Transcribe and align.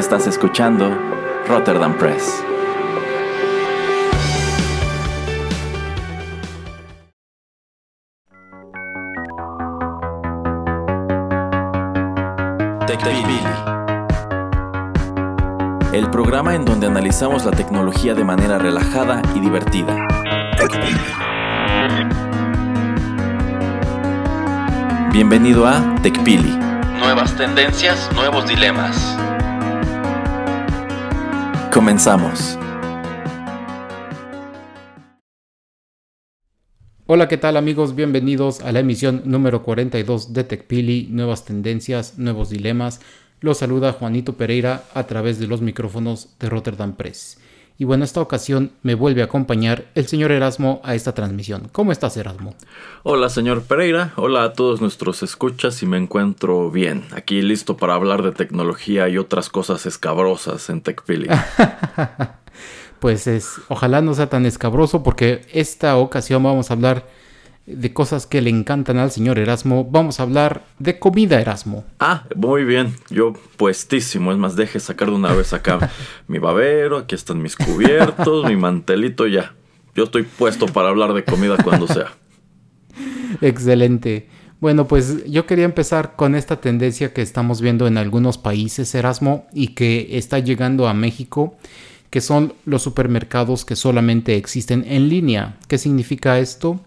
Estás 0.00 0.26
escuchando 0.26 0.98
Rotterdam 1.46 1.92
Press. 1.92 2.42
TechPili. 12.86 13.40
El 15.92 16.08
programa 16.10 16.54
en 16.54 16.64
donde 16.64 16.86
analizamos 16.86 17.44
la 17.44 17.50
tecnología 17.50 18.14
de 18.14 18.24
manera 18.24 18.58
relajada 18.58 19.20
y 19.34 19.40
divertida. 19.40 19.94
Bienvenido 25.12 25.66
a 25.66 25.94
TechPili. 26.02 26.56
Nuevas 26.98 27.36
tendencias, 27.36 28.10
nuevos 28.14 28.48
dilemas. 28.48 29.29
Comenzamos. 31.80 32.58
Hola, 37.06 37.26
¿qué 37.26 37.38
tal 37.38 37.56
amigos? 37.56 37.94
Bienvenidos 37.94 38.60
a 38.60 38.70
la 38.70 38.80
emisión 38.80 39.22
número 39.24 39.62
42 39.62 40.34
de 40.34 40.44
TechPili, 40.44 41.08
nuevas 41.10 41.46
tendencias, 41.46 42.18
nuevos 42.18 42.50
dilemas. 42.50 43.00
Los 43.40 43.56
saluda 43.56 43.94
Juanito 43.94 44.36
Pereira 44.36 44.84
a 44.92 45.06
través 45.06 45.38
de 45.38 45.46
los 45.46 45.62
micrófonos 45.62 46.36
de 46.38 46.50
Rotterdam 46.50 46.96
Press. 46.96 47.38
Y 47.80 47.84
bueno, 47.84 48.04
esta 48.04 48.20
ocasión 48.20 48.72
me 48.82 48.94
vuelve 48.94 49.22
a 49.22 49.24
acompañar 49.24 49.86
el 49.94 50.06
señor 50.06 50.32
Erasmo 50.32 50.82
a 50.84 50.94
esta 50.94 51.14
transmisión. 51.14 51.70
¿Cómo 51.72 51.92
estás, 51.92 52.14
Erasmo? 52.18 52.54
Hola, 53.04 53.30
señor 53.30 53.62
Pereira. 53.62 54.12
Hola 54.16 54.44
a 54.44 54.52
todos 54.52 54.82
nuestros 54.82 55.22
escuchas 55.22 55.82
y 55.82 55.86
me 55.86 55.96
encuentro 55.96 56.70
bien. 56.70 57.06
Aquí 57.12 57.40
listo 57.40 57.78
para 57.78 57.94
hablar 57.94 58.22
de 58.22 58.32
tecnología 58.32 59.08
y 59.08 59.16
otras 59.16 59.48
cosas 59.48 59.86
escabrosas 59.86 60.68
en 60.68 60.82
TechPili. 60.82 61.30
pues 63.00 63.26
es, 63.26 63.62
ojalá 63.68 64.02
no 64.02 64.12
sea 64.12 64.28
tan 64.28 64.44
escabroso 64.44 65.02
porque 65.02 65.46
esta 65.50 65.96
ocasión 65.96 66.42
vamos 66.42 66.70
a 66.70 66.74
hablar 66.74 67.06
de 67.66 67.92
cosas 67.92 68.26
que 68.26 68.40
le 68.40 68.50
encantan 68.50 68.98
al 68.98 69.10
señor 69.10 69.38
Erasmo. 69.38 69.84
Vamos 69.84 70.20
a 70.20 70.24
hablar 70.24 70.64
de 70.78 70.98
comida, 70.98 71.40
Erasmo. 71.40 71.84
Ah, 71.98 72.24
muy 72.34 72.64
bien. 72.64 72.94
Yo 73.10 73.32
puestísimo. 73.56 74.32
Es 74.32 74.38
más, 74.38 74.56
deje 74.56 74.80
sacar 74.80 75.08
de 75.08 75.14
una 75.14 75.32
vez 75.32 75.52
acá 75.52 75.90
mi 76.28 76.38
babero. 76.38 76.98
Aquí 76.98 77.14
están 77.14 77.42
mis 77.42 77.56
cubiertos, 77.56 78.46
mi 78.46 78.56
mantelito. 78.56 79.26
Ya. 79.26 79.54
Yo 79.94 80.04
estoy 80.04 80.22
puesto 80.22 80.66
para 80.66 80.88
hablar 80.88 81.12
de 81.12 81.24
comida 81.24 81.56
cuando 81.62 81.86
sea. 81.86 82.12
Excelente. 83.40 84.28
Bueno, 84.60 84.86
pues 84.86 85.24
yo 85.24 85.46
quería 85.46 85.64
empezar 85.64 86.16
con 86.16 86.34
esta 86.34 86.60
tendencia 86.60 87.14
que 87.14 87.22
estamos 87.22 87.62
viendo 87.62 87.86
en 87.86 87.96
algunos 87.96 88.36
países, 88.36 88.94
Erasmo, 88.94 89.46
y 89.54 89.68
que 89.68 90.18
está 90.18 90.38
llegando 90.38 90.86
a 90.86 90.92
México, 90.92 91.56
que 92.10 92.20
son 92.20 92.52
los 92.66 92.82
supermercados 92.82 93.64
que 93.64 93.74
solamente 93.74 94.36
existen 94.36 94.84
en 94.86 95.08
línea. 95.08 95.56
¿Qué 95.66 95.78
significa 95.78 96.38
esto? 96.38 96.78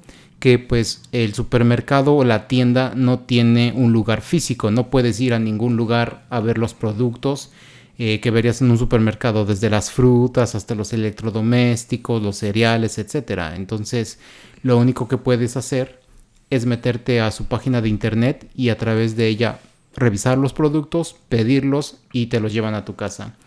Que 0.43 0.59
pues 0.59 1.03
el 1.13 1.33
supermercado 1.33 2.17
o 2.17 2.25
la 2.25 2.49
tienda 2.49 2.91
no 2.97 3.19
tiene 3.19 3.71
un 3.73 3.93
lugar 3.93 4.19
físico, 4.19 4.71
no 4.71 4.89
puedes 4.89 5.21
ir 5.21 5.33
a 5.33 5.39
ningún 5.39 5.77
lugar 5.77 6.25
a 6.29 6.41
ver 6.41 6.57
los 6.57 6.73
productos 6.73 7.49
eh, 7.97 8.19
que 8.19 8.29
verías 8.29 8.61
en 8.61 8.69
un 8.69 8.77
supermercado, 8.77 9.45
desde 9.45 9.69
las 9.69 9.89
frutas 9.89 10.53
hasta 10.53 10.75
los 10.75 10.91
electrodomésticos, 10.91 12.21
los 12.21 12.35
cereales, 12.35 12.97
etc. 12.97 13.53
Entonces, 13.55 14.19
lo 14.63 14.77
único 14.77 15.07
que 15.07 15.17
puedes 15.17 15.55
hacer 15.55 16.01
es 16.49 16.65
meterte 16.65 17.21
a 17.21 17.31
su 17.31 17.45
página 17.45 17.79
de 17.79 17.87
internet 17.87 18.49
y 18.53 18.67
a 18.67 18.77
través 18.77 19.15
de 19.15 19.27
ella 19.27 19.59
revisar 19.95 20.37
los 20.37 20.51
productos, 20.51 21.15
pedirlos 21.29 21.99
y 22.11 22.25
te 22.25 22.41
los 22.41 22.51
llevan 22.51 22.75
a 22.75 22.83
tu 22.83 22.97
casa. 22.97 23.37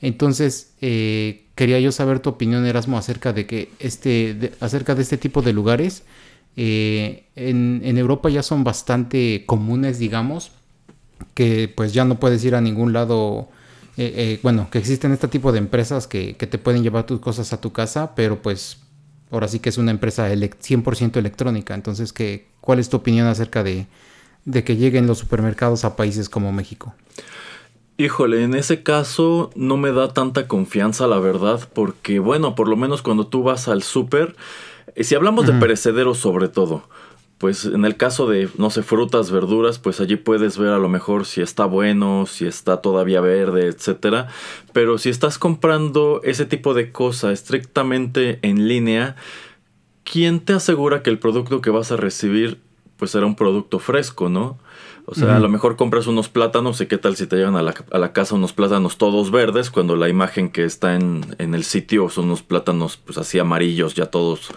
Entonces, 0.00 0.72
eh, 0.80 1.44
quería 1.56 1.78
yo 1.78 1.92
saber 1.92 2.20
tu 2.20 2.30
opinión, 2.30 2.64
Erasmo, 2.64 2.96
acerca 2.96 3.34
de 3.34 3.46
que 3.46 3.68
este, 3.80 4.52
acerca 4.60 4.94
de 4.94 5.02
este 5.02 5.18
tipo 5.18 5.42
de 5.42 5.52
lugares 5.52 6.04
eh, 6.60 7.22
en, 7.36 7.98
Europa 7.98 8.28
ya 8.30 8.42
son 8.42 8.64
bastante 8.64 9.44
comunes, 9.46 10.00
digamos, 10.00 10.50
que 11.34 11.72
pues 11.72 11.92
ya 11.92 12.04
no 12.04 12.18
puedes 12.18 12.44
ir 12.44 12.56
a 12.56 12.60
ningún 12.60 12.92
lado. 12.92 13.48
Eh, 13.96 14.12
eh, 14.16 14.40
bueno, 14.42 14.68
que 14.68 14.78
existen 14.78 15.12
este 15.12 15.28
tipo 15.28 15.52
de 15.52 15.58
empresas 15.58 16.08
que, 16.08 16.34
te 16.34 16.58
pueden 16.58 16.82
llevar 16.82 17.06
tus 17.06 17.20
cosas 17.20 17.52
a 17.52 17.60
tu 17.60 17.72
casa, 17.72 18.16
pero 18.16 18.42
pues 18.42 18.78
ahora 19.30 19.46
sí 19.46 19.60
que 19.60 19.68
es 19.68 19.78
una 19.78 19.92
empresa 19.92 20.28
100% 20.28 21.16
electrónica. 21.18 21.76
Entonces, 21.76 22.12
¿qué, 22.12 22.48
¿cuál 22.60 22.80
es 22.80 22.88
tu 22.88 22.96
opinión 22.96 23.28
acerca 23.28 23.62
de, 23.62 23.86
de 24.44 24.64
que 24.64 24.74
lleguen 24.74 25.06
los 25.06 25.18
supermercados 25.18 25.84
a 25.84 25.94
países 25.94 26.28
como 26.28 26.52
México? 26.52 26.92
Híjole, 27.98 28.42
en 28.42 28.54
ese 28.54 28.82
caso 28.82 29.50
no 29.54 29.76
me 29.76 29.92
da 29.92 30.12
tanta 30.12 30.48
confianza, 30.48 31.06
la 31.06 31.20
verdad, 31.20 31.68
porque 31.72 32.18
bueno, 32.18 32.56
por 32.56 32.66
lo 32.66 32.76
menos 32.76 33.02
cuando 33.02 33.28
tú 33.28 33.44
vas 33.44 33.68
al 33.68 33.84
súper, 33.84 34.34
si 34.96 35.14
hablamos 35.14 35.46
de 35.46 35.52
perecederos 35.54 36.18
sobre 36.18 36.48
todo, 36.48 36.84
pues 37.38 37.64
en 37.64 37.84
el 37.84 37.96
caso 37.96 38.28
de, 38.28 38.48
no 38.58 38.68
sé, 38.70 38.82
frutas, 38.82 39.30
verduras, 39.30 39.78
pues 39.78 40.00
allí 40.00 40.16
puedes 40.16 40.58
ver 40.58 40.70
a 40.70 40.78
lo 40.78 40.88
mejor 40.88 41.24
si 41.24 41.40
está 41.40 41.66
bueno, 41.66 42.26
si 42.26 42.46
está 42.46 42.82
todavía 42.82 43.20
verde, 43.20 43.68
etcétera. 43.68 44.26
Pero 44.72 44.98
si 44.98 45.08
estás 45.08 45.38
comprando 45.38 46.20
ese 46.24 46.46
tipo 46.46 46.74
de 46.74 46.90
cosa 46.90 47.30
estrictamente 47.30 48.40
en 48.42 48.66
línea, 48.66 49.14
¿quién 50.02 50.40
te 50.40 50.52
asegura 50.52 51.02
que 51.02 51.10
el 51.10 51.20
producto 51.20 51.60
que 51.60 51.70
vas 51.70 51.92
a 51.92 51.96
recibir 51.96 52.58
pues 52.96 53.12
será 53.12 53.26
un 53.26 53.36
producto 53.36 53.78
fresco, 53.78 54.28
¿no? 54.28 54.58
O 55.10 55.14
sea, 55.14 55.36
a 55.36 55.40
lo 55.40 55.48
mejor 55.48 55.76
compras 55.76 56.06
unos 56.06 56.28
plátanos 56.28 56.82
y 56.82 56.86
qué 56.86 56.98
tal 56.98 57.16
si 57.16 57.26
te 57.26 57.36
llevan 57.36 57.56
a 57.56 57.62
la, 57.62 58.12
casa 58.12 58.34
unos 58.34 58.52
plátanos 58.52 58.98
todos 58.98 59.30
verdes 59.30 59.70
cuando 59.70 59.96
la 59.96 60.10
imagen 60.10 60.50
que 60.50 60.64
está 60.64 60.96
en, 60.96 61.34
el 61.38 61.64
sitio 61.64 62.10
son 62.10 62.26
unos 62.26 62.42
plátanos 62.42 62.98
pues 62.98 63.16
así 63.16 63.38
amarillos, 63.38 63.94
ya 63.94 64.04
todos 64.04 64.50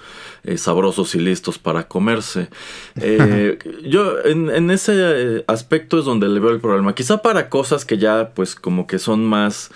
eh, 0.43 0.57
sabrosos 0.57 1.15
y 1.15 1.19
listos 1.19 1.57
para 1.57 1.87
comerse. 1.87 2.49
Eh, 3.03 3.57
yo 3.85 4.19
en, 4.25 4.69
ese 4.69 4.93
eh, 4.97 5.43
aspecto 5.47 5.99
es 5.99 6.05
donde 6.05 6.27
le 6.27 6.39
veo 6.41 6.51
el 6.51 6.59
problema. 6.59 6.93
Quizá 6.93 7.21
para 7.21 7.47
cosas 7.49 7.85
que 7.85 7.97
ya 7.97 8.31
pues 8.35 8.55
como 8.55 8.85
que 8.87 8.99
son 8.99 9.23
más 9.23 9.71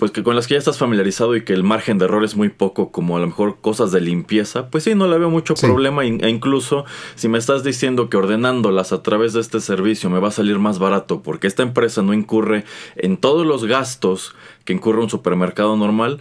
pues 0.00 0.12
que 0.12 0.22
con 0.22 0.34
las 0.34 0.46
que 0.46 0.54
ya 0.54 0.58
estás 0.58 0.78
familiarizado 0.78 1.36
y 1.36 1.44
que 1.44 1.52
el 1.52 1.62
margen 1.62 1.98
de 1.98 2.06
error 2.06 2.24
es 2.24 2.34
muy 2.34 2.48
poco, 2.48 2.90
como 2.90 3.18
a 3.18 3.20
lo 3.20 3.26
mejor 3.26 3.58
cosas 3.60 3.92
de 3.92 4.00
limpieza, 4.00 4.70
pues 4.70 4.84
sí, 4.84 4.94
no 4.94 5.06
le 5.06 5.18
veo 5.18 5.28
mucho 5.28 5.54
problema. 5.54 6.04
E 6.04 6.30
incluso 6.30 6.86
si 7.16 7.28
me 7.28 7.36
estás 7.36 7.62
diciendo 7.62 8.08
que 8.08 8.16
ordenándolas 8.16 8.92
a 8.92 9.02
través 9.02 9.34
de 9.34 9.40
este 9.40 9.60
servicio 9.60 10.08
me 10.08 10.18
va 10.18 10.28
a 10.28 10.32
salir 10.32 10.58
más 10.58 10.78
barato 10.78 11.22
porque 11.22 11.46
esta 11.46 11.62
empresa 11.62 12.00
no 12.00 12.14
incurre 12.14 12.64
en 12.96 13.18
todos 13.18 13.46
los 13.46 13.66
gastos 13.66 14.34
que 14.64 14.72
incurre 14.72 15.02
un 15.02 15.10
supermercado 15.10 15.76
normal, 15.76 16.20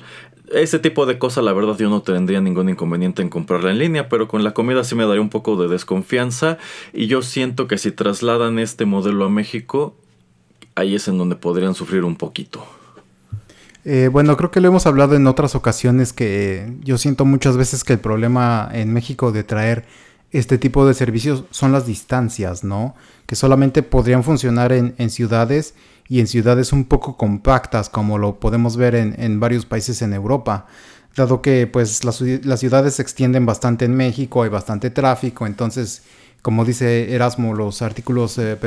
ese 0.51 0.79
tipo 0.79 1.05
de 1.05 1.17
cosas, 1.17 1.45
la 1.45 1.53
verdad, 1.53 1.77
yo 1.77 1.89
no 1.89 2.01
tendría 2.01 2.41
ningún 2.41 2.67
inconveniente 2.67 3.21
en 3.21 3.29
comprarla 3.29 3.71
en 3.71 3.79
línea, 3.79 4.09
pero 4.09 4.27
con 4.27 4.43
la 4.43 4.53
comida 4.53 4.83
sí 4.83 4.95
me 4.95 5.05
daría 5.05 5.21
un 5.21 5.29
poco 5.29 5.55
de 5.55 5.69
desconfianza. 5.69 6.57
Y 6.91 7.07
yo 7.07 7.21
siento 7.21 7.67
que 7.67 7.77
si 7.77 7.91
trasladan 7.91 8.59
este 8.59 8.85
modelo 8.85 9.25
a 9.25 9.29
México, 9.29 9.95
ahí 10.75 10.95
es 10.95 11.07
en 11.07 11.17
donde 11.17 11.35
podrían 11.35 11.75
sufrir 11.75 12.03
un 12.03 12.15
poquito. 12.15 12.78
Eh, 13.91 14.07
bueno, 14.07 14.37
creo 14.37 14.51
que 14.51 14.61
lo 14.61 14.67
hemos 14.67 14.85
hablado 14.85 15.15
en 15.15 15.25
otras 15.25 15.55
ocasiones 15.55 16.13
que 16.13 16.77
yo 16.83 16.99
siento 16.99 17.25
muchas 17.25 17.57
veces 17.57 17.83
que 17.83 17.93
el 17.93 17.99
problema 17.99 18.69
en 18.71 18.93
México 18.93 19.31
de 19.31 19.43
traer 19.43 19.83
este 20.29 20.59
tipo 20.59 20.85
de 20.85 20.93
servicios 20.93 21.45
son 21.49 21.71
las 21.71 21.87
distancias, 21.87 22.63
¿no? 22.63 22.93
Que 23.25 23.35
solamente 23.35 23.81
podrían 23.81 24.23
funcionar 24.23 24.73
en, 24.73 25.09
ciudades 25.09 25.73
y 26.07 26.19
en 26.19 26.27
ciudades 26.27 26.71
un 26.71 26.85
poco 26.85 27.17
compactas, 27.17 27.89
como 27.89 28.19
lo 28.19 28.39
podemos 28.39 28.77
ver 28.77 28.93
en, 28.93 29.39
varios 29.39 29.65
países 29.65 30.03
en 30.03 30.13
Europa. 30.13 30.67
Dado 31.15 31.41
que 31.41 31.65
pues 31.65 32.03
las, 32.03 32.21
las 32.21 32.59
ciudades 32.59 32.93
se 32.93 33.01
extienden 33.01 33.47
bastante 33.47 33.85
en 33.85 33.95
México, 33.95 34.43
hay 34.43 34.49
bastante 34.49 34.91
tráfico, 34.91 35.47
entonces 35.47 36.03
como 36.41 36.65
dice 36.65 37.13
Erasmo, 37.13 37.53
los 37.53 37.81
artículos 37.81 38.37
eh, 38.37 38.57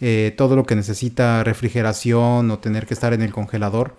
eh, 0.00 0.34
todo 0.36 0.56
lo 0.56 0.64
que 0.64 0.76
necesita 0.76 1.44
refrigeración 1.44 2.50
o 2.50 2.58
tener 2.58 2.86
que 2.86 2.94
estar 2.94 3.12
en 3.12 3.22
el 3.22 3.32
congelador, 3.32 3.94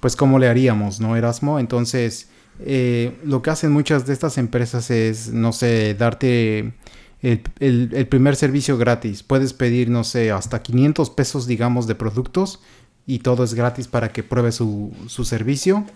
pues 0.00 0.16
cómo 0.16 0.38
le 0.38 0.48
haríamos, 0.48 1.00
¿no, 1.00 1.16
Erasmo? 1.16 1.58
Entonces, 1.58 2.28
eh, 2.60 3.16
lo 3.24 3.40
que 3.42 3.50
hacen 3.50 3.72
muchas 3.72 4.06
de 4.06 4.12
estas 4.12 4.36
empresas 4.36 4.90
es, 4.90 5.32
no 5.32 5.52
sé, 5.52 5.94
darte 5.94 6.74
el, 7.22 8.06
primer 8.08 8.36
servicio 8.36 8.76
gratis. 8.76 9.22
Puedes 9.22 9.52
pedir, 9.54 9.88
no 9.88 10.04
sé, 10.04 10.30
hasta 10.30 10.62
500 10.62 11.10
pesos, 11.10 11.46
digamos, 11.46 11.86
de 11.86 11.94
productos 11.94 12.60
y 13.06 13.20
todo 13.20 13.44
es 13.44 13.54
gratis 13.54 13.88
para 13.88 14.12
que 14.12 14.22
pruebe 14.22 14.52
su, 14.52 14.92
su 15.06 15.24
servicio 15.24 15.86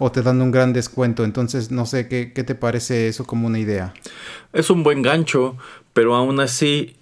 o 0.00 0.10
te 0.10 0.22
dan 0.22 0.40
un 0.40 0.50
gran 0.50 0.72
descuento. 0.72 1.24
Entonces, 1.24 1.70
no 1.70 1.86
sé, 1.86 2.08
¿qué, 2.08 2.32
¿qué, 2.32 2.42
te 2.42 2.54
parece 2.56 3.06
eso 3.06 3.24
como 3.24 3.46
una 3.46 3.58
idea? 3.58 3.94
Es 4.52 4.70
un 4.70 4.82
buen 4.82 5.02
gancho, 5.02 5.56
pero 5.92 6.16
aún 6.16 6.40
así, 6.40 6.96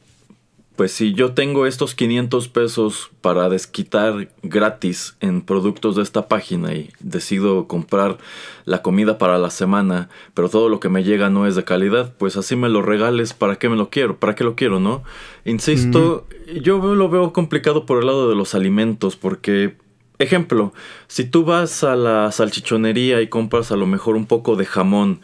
pues 0.75 0.91
si 0.93 1.15
yo 1.15 1.33
tengo 1.33 1.67
estos 1.67 1.95
500 1.95 2.49
pesos 2.49 3.11
para 3.21 3.49
desquitar 3.49 4.29
gratis 4.43 5.17
en 5.21 5.43
productos 5.43 5.95
de 5.95 6.03
esta 6.03 6.27
página 6.27 6.75
y 6.75 6.91
decido 6.99 7.69
comprar 7.69 8.19
la 8.65 8.83
comida 8.83 9.17
para 9.17 9.39
la 9.39 9.51
semana, 9.51 10.09
pero 10.35 10.49
todo 10.49 10.69
lo 10.69 10.81
que 10.81 10.89
me 10.89 11.05
llega 11.05 11.31
no 11.31 11.47
es 11.47 11.55
de 11.55 11.63
calidad, 11.63 12.13
pues 12.19 12.37
así 12.37 12.57
me 12.57 12.69
lo 12.69 12.83
regales, 12.83 13.33
¿para 13.33 13.57
qué 13.57 13.69
me 13.69 13.77
lo 13.77 13.91
quiero? 13.91 14.19
¿Para 14.19 14.35
qué 14.35 14.43
lo 14.43 14.57
quiero, 14.57 14.81
no? 14.81 15.05
Insisto, 15.45 16.27
yo 16.63 16.79
lo 16.79 17.09
veo 17.09 17.33
complicado 17.33 17.87
por 17.87 18.01
el 18.01 18.07
lado 18.07 18.29
de 18.29 18.35
los 18.35 18.57
alimentos, 18.57 19.15
porque 19.15 19.77
Ejemplo, 20.19 20.73
si 21.07 21.25
tú 21.25 21.45
vas 21.45 21.85
a 21.85 21.95
la 21.95 22.33
salchichonería 22.33 23.21
y 23.21 23.29
compras 23.29 23.71
a 23.71 23.77
lo 23.77 23.87
mejor 23.87 24.17
un 24.17 24.27
poco 24.27 24.57
de 24.57 24.67
jamón 24.67 25.21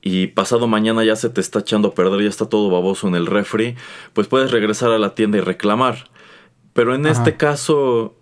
y 0.00 0.26
pasado 0.28 0.66
mañana 0.66 1.04
ya 1.04 1.14
se 1.14 1.28
te 1.28 1.40
está 1.40 1.60
echando 1.60 1.88
a 1.88 1.94
perder, 1.94 2.22
ya 2.22 2.28
está 2.28 2.46
todo 2.46 2.68
baboso 2.68 3.06
en 3.06 3.14
el 3.14 3.26
refri, 3.26 3.76
pues 4.12 4.26
puedes 4.26 4.50
regresar 4.50 4.90
a 4.90 4.98
la 4.98 5.14
tienda 5.14 5.38
y 5.38 5.42
reclamar. 5.42 6.10
Pero 6.72 6.94
en 6.94 7.06
este 7.06 7.36
caso, 7.36 8.16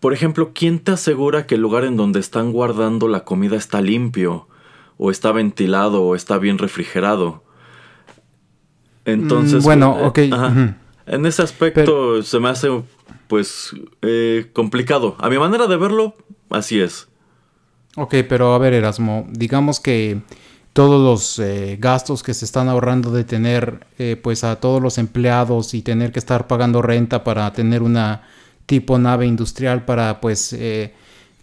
por 0.00 0.12
ejemplo, 0.12 0.50
¿quién 0.52 0.78
te 0.80 0.92
asegura 0.92 1.46
que 1.46 1.54
el 1.54 1.62
lugar 1.62 1.84
en 1.84 1.96
donde 1.96 2.20
están 2.20 2.52
guardando 2.52 3.08
la 3.08 3.24
comida 3.24 3.56
está 3.56 3.80
limpio? 3.80 4.48
¿O 4.98 5.10
está 5.10 5.32
ventilado? 5.32 6.02
¿O 6.02 6.14
está 6.14 6.36
bien 6.36 6.58
refrigerado? 6.58 7.44
Entonces... 9.06 9.62
Mm, 9.62 9.64
bueno, 9.64 9.96
eh, 10.00 10.06
ok. 10.06 10.18
En 11.06 11.26
ese 11.26 11.42
aspecto 11.42 12.22
se 12.22 12.38
me 12.38 12.48
hace 12.48 12.68
pues 13.28 13.70
eh, 14.02 14.50
complicado. 14.52 15.16
A 15.18 15.28
mi 15.28 15.38
manera 15.38 15.66
de 15.66 15.76
verlo, 15.76 16.16
así 16.50 16.80
es. 16.80 17.08
Ok, 17.96 18.14
pero 18.28 18.54
a 18.54 18.58
ver 18.58 18.72
Erasmo, 18.72 19.26
digamos 19.30 19.80
que 19.80 20.20
todos 20.72 21.00
los 21.02 21.38
eh, 21.38 21.76
gastos 21.78 22.22
que 22.22 22.32
se 22.32 22.44
están 22.44 22.68
ahorrando 22.68 23.10
de 23.10 23.24
tener 23.24 23.86
eh, 23.98 24.16
pues 24.20 24.44
a 24.44 24.56
todos 24.56 24.80
los 24.80 24.96
empleados 24.98 25.74
y 25.74 25.82
tener 25.82 26.12
que 26.12 26.18
estar 26.18 26.46
pagando 26.46 26.80
renta 26.80 27.24
para 27.24 27.52
tener 27.52 27.82
una 27.82 28.22
tipo 28.64 28.98
nave 28.98 29.26
industrial 29.26 29.84
para 29.84 30.20
pues 30.20 30.56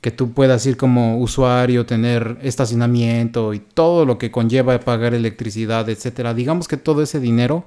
que 0.01 0.11
tú 0.11 0.31
puedas 0.31 0.65
ir 0.65 0.77
como 0.77 1.19
usuario, 1.19 1.85
tener 1.85 2.37
estacionamiento 2.41 3.53
y 3.53 3.59
todo 3.59 4.05
lo 4.05 4.17
que 4.17 4.31
conlleva 4.31 4.79
pagar 4.79 5.13
electricidad, 5.13 5.89
etcétera. 5.89 6.33
Digamos 6.33 6.67
que 6.67 6.77
todo 6.77 7.01
ese 7.01 7.19
dinero 7.19 7.65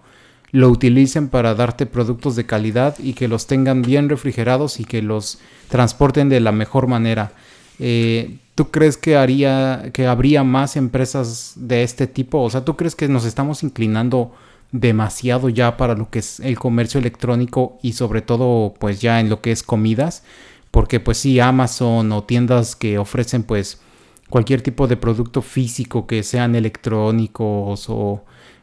lo 0.53 0.69
utilicen 0.69 1.29
para 1.29 1.55
darte 1.55 1.87
productos 1.87 2.37
de 2.37 2.45
calidad 2.45 2.97
y 2.99 3.15
que 3.15 3.27
los 3.27 3.47
tengan 3.47 3.81
bien 3.81 4.11
refrigerados 4.11 4.79
y 4.79 4.85
que 4.85 5.01
los 5.01 5.39
transporten 5.69 6.29
de 6.29 6.41
la 6.41 6.53
mejor 6.53 6.87
manera. 6.87 7.33
Eh, 7.79 8.37
¿Tú 8.55 8.71
crees 8.71 8.99
que 8.99 9.17
haría 9.17 9.91
que 9.95 10.07
habría 10.07 10.45
más 10.45 10.77
empresas 10.77 11.55
de 11.57 11.83
este 11.83 12.07
tipo? 12.07 12.43
O 12.43 12.51
sea, 12.51 12.67
¿tú 12.67 12.77
crees 12.77 12.95
que 12.95 13.09
nos 13.09 13.25
estamos 13.25 13.63
inclinando 13.63 14.33
demasiado 14.73 15.49
ya 15.49 15.79
para 15.79 15.95
lo 15.95 16.11
que 16.11 16.19
es 16.19 16.39
el 16.41 16.59
comercio 16.59 17.01
electrónico 17.01 17.79
y 17.83 17.95
sobre 17.95 18.21
todo 18.21 18.75
pues 18.79 19.01
ya 19.01 19.21
en 19.21 19.31
lo 19.31 19.41
que 19.41 19.53
es 19.53 19.63
comidas? 19.63 20.23
Porque 20.71 21.01
pues 21.01 21.17
sí, 21.17 21.41
Amazon 21.41 22.13
o 22.13 22.25
tiendas 22.25 22.77
que 22.77 22.99
ofrecen 22.99 23.43
pues 23.43 23.81
cualquier 24.29 24.61
tipo 24.61 24.87
de 24.87 24.99
producto 24.99 25.41
físico 25.41 26.07
que 26.07 26.23
sean 26.23 26.55
electrónicos 26.55 27.87
o 27.89 28.23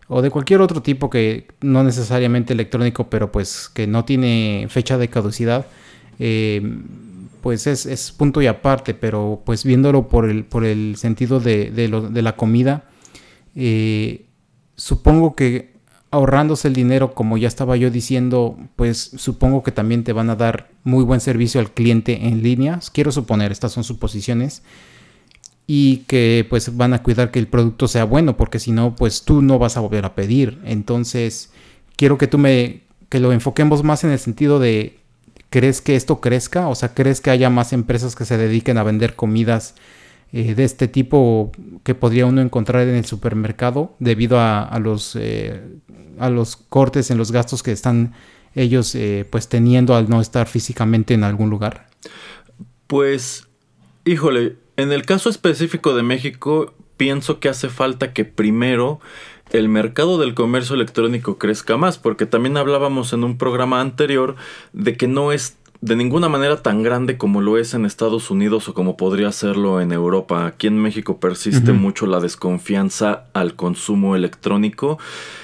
o 0.09 0.23
de 0.23 0.31
cualquier 0.31 0.59
otro 0.59 0.81
tipo 0.81 1.09
que 1.09 1.47
no 1.61 1.83
necesariamente 1.83 2.53
electrónico, 2.53 3.09
pero 3.09 3.31
pues 3.31 3.69
que 3.69 3.85
no 3.85 4.05
tiene 4.05 4.65
fecha 4.69 4.97
de 4.97 5.07
caducidad, 5.07 5.67
eh, 6.17 6.61
pues 7.41 7.67
es, 7.67 8.11
punto 8.11 8.41
y 8.41 8.47
aparte, 8.47 8.95
pero 8.95 9.43
pues 9.45 9.63
viéndolo 9.63 10.07
por 10.07 10.27
el, 10.27 10.45
por 10.45 10.65
el 10.65 10.95
sentido 10.97 11.39
de, 11.39 11.69
de, 11.71 12.21
la 12.21 12.35
comida, 12.35 12.85
eh, 13.55 14.25
supongo 14.75 15.35
que 15.35 15.73
ahorrándose 16.09 16.67
el 16.67 16.73
dinero, 16.73 17.13
como 17.13 17.37
ya 17.37 17.47
estaba 17.47 17.77
yo 17.77 17.91
diciendo, 17.91 18.57
pues 18.75 19.11
supongo 19.15 19.61
que 19.61 19.71
también 19.71 20.03
te 20.03 20.11
van 20.11 20.31
a 20.31 20.35
dar 20.35 20.71
muy 20.83 21.03
buen 21.03 21.21
servicio 21.21 21.61
al 21.61 21.71
cliente 21.71 22.27
en 22.27 22.41
línea. 22.41 22.79
Quiero 22.91 23.11
suponer, 23.11 23.51
estas 23.51 23.73
son 23.73 23.83
suposiciones 23.83 24.63
y 25.71 25.97
que 26.07 26.47
pues 26.49 26.75
van 26.77 26.95
a 26.95 27.03
cuidar 27.03 27.29
que 27.29 27.37
el 27.37 27.45
producto 27.45 27.87
sea 27.87 28.03
bueno, 28.03 28.35
porque 28.37 28.57
si 28.57 28.71
no, 28.71 28.95
pues 28.95 29.21
tú 29.21 29.43
no 29.43 29.59
vas 29.59 29.77
a 29.77 29.81
volver 29.81 30.03
a 30.03 30.15
pedir. 30.15 30.57
Entonces, 30.65 31.51
quiero 31.95 32.17
que 32.17 32.25
tú 32.25 32.39
me, 32.39 32.81
que 33.07 33.19
lo 33.19 33.31
enfoquemos 33.31 33.83
más 33.83 34.03
en 34.03 34.09
el 34.09 34.17
sentido 34.17 34.57
de, 34.57 34.97
¿crees 35.51 35.81
que 35.81 35.95
esto 35.95 36.21
crezca? 36.21 36.69
O 36.69 36.73
sea, 36.73 36.95
¿crees 36.95 37.21
que 37.21 37.29
haya 37.29 37.51
más 37.51 37.71
empresas 37.71 38.15
que 38.15 38.25
se 38.25 38.35
dediquen 38.35 38.79
a 38.79 38.83
vender 38.83 39.15
comidas 39.15 39.75
eh, 40.33 40.55
de 40.55 40.63
este 40.63 40.87
tipo 40.87 41.51
que 41.83 41.93
podría 41.93 42.25
uno 42.25 42.41
encontrar 42.41 42.87
en 42.87 42.95
el 42.95 43.05
supermercado 43.05 43.95
debido 43.99 44.39
a, 44.39 44.75
los, 44.81 45.15
eh, 45.15 45.61
a 46.17 46.31
los 46.31 46.55
cortes 46.55 47.11
en 47.11 47.19
los 47.19 47.31
gastos 47.31 47.61
que 47.61 47.73
están 47.73 48.13
ellos 48.55 48.95
eh, 48.95 49.23
pues 49.29 49.47
teniendo 49.47 49.95
al 49.95 50.09
no 50.09 50.19
estar 50.19 50.47
físicamente 50.47 51.13
en 51.13 51.23
algún 51.23 51.51
lugar? 51.51 51.89
Pues, 52.87 53.47
híjole, 54.03 54.55
en 54.81 54.91
el 54.91 55.05
caso 55.05 55.29
específico 55.29 55.93
de 55.93 56.03
México, 56.03 56.73
pienso 56.97 57.39
que 57.39 57.49
hace 57.49 57.69
falta 57.69 58.13
que 58.13 58.25
primero 58.25 58.99
el 59.51 59.69
mercado 59.69 60.17
del 60.17 60.35
comercio 60.35 60.75
electrónico 60.75 61.37
crezca 61.37 61.77
más, 61.77 61.97
porque 61.97 62.25
también 62.25 62.57
hablábamos 62.57 63.13
en 63.13 63.23
un 63.23 63.37
programa 63.37 63.81
anterior 63.81 64.35
de 64.73 64.95
que 64.95 65.07
no 65.07 65.31
es 65.31 65.57
de 65.81 65.95
ninguna 65.95 66.27
manera 66.27 66.61
tan 66.61 66.83
grande 66.83 67.17
como 67.17 67.41
lo 67.41 67.57
es 67.57 67.73
en 67.73 67.85
Estados 67.85 68.29
Unidos 68.29 68.67
o 68.67 68.73
como 68.73 68.97
podría 68.97 69.31
serlo 69.31 69.79
en 69.79 69.93
Europa. 69.93 70.45
Aquí 70.45 70.67
en 70.67 70.77
México 70.77 71.19
persiste 71.19 71.71
mucho 71.71 72.05
la 72.05 72.19
desconfianza 72.19 73.25
al 73.33 73.55
consumo 73.55 74.15
electrónico. 74.15 74.99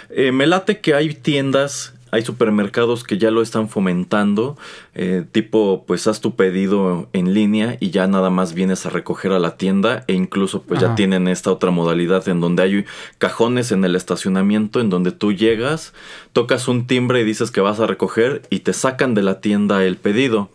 Eh, 0.10 0.34
me 0.34 0.46
late 0.46 0.82
que 0.82 0.94
hay 0.94 1.14
tiendas 1.14 1.95
hay 2.12 2.24
supermercados 2.24 3.04
que 3.04 3.18
ya 3.18 3.32
lo 3.32 3.42
están 3.42 3.68
fomentando, 3.68 4.58
eh, 4.94 5.26
tipo 5.32 5.84
pues 5.86 6.08
haz 6.08 6.22
tu 6.22 6.36
pedido 6.36 7.10
en 7.14 7.34
línea 7.34 7.78
y 7.80 7.90
ya 7.90 8.08
nada 8.08 8.30
más 8.30 8.54
vienes 8.54 8.86
a 8.86 8.90
recoger 8.90 9.32
a 9.32 9.40
la 9.40 9.58
tienda 9.58 10.04
e 10.08 10.14
incluso 10.14 10.62
pues 10.62 10.80
ya 10.80 10.96
tienen 10.96 11.28
esta 11.28 11.52
otra 11.52 11.72
modalidad 11.72 12.28
en 12.30 12.40
donde 12.40 12.64
hay 12.64 12.86
cajones 13.18 13.72
en 13.72 13.84
el 13.84 13.96
estacionamiento 13.96 14.80
en 14.80 14.90
donde 14.90 15.12
tú 15.12 15.34
llegas, 15.34 15.94
tocas 16.32 16.68
un 16.68 16.88
timbre 16.88 17.22
y 17.22 17.24
dices 17.26 17.52
que 17.52 17.62
vas 17.62 17.80
a 17.80 17.88
recoger 17.88 18.44
y 18.50 18.60
te 18.60 18.74
sacan 18.74 19.14
de 19.14 19.24
la 19.24 19.42
tienda 19.42 19.84
el 19.84 19.98
pedido. 19.98 20.50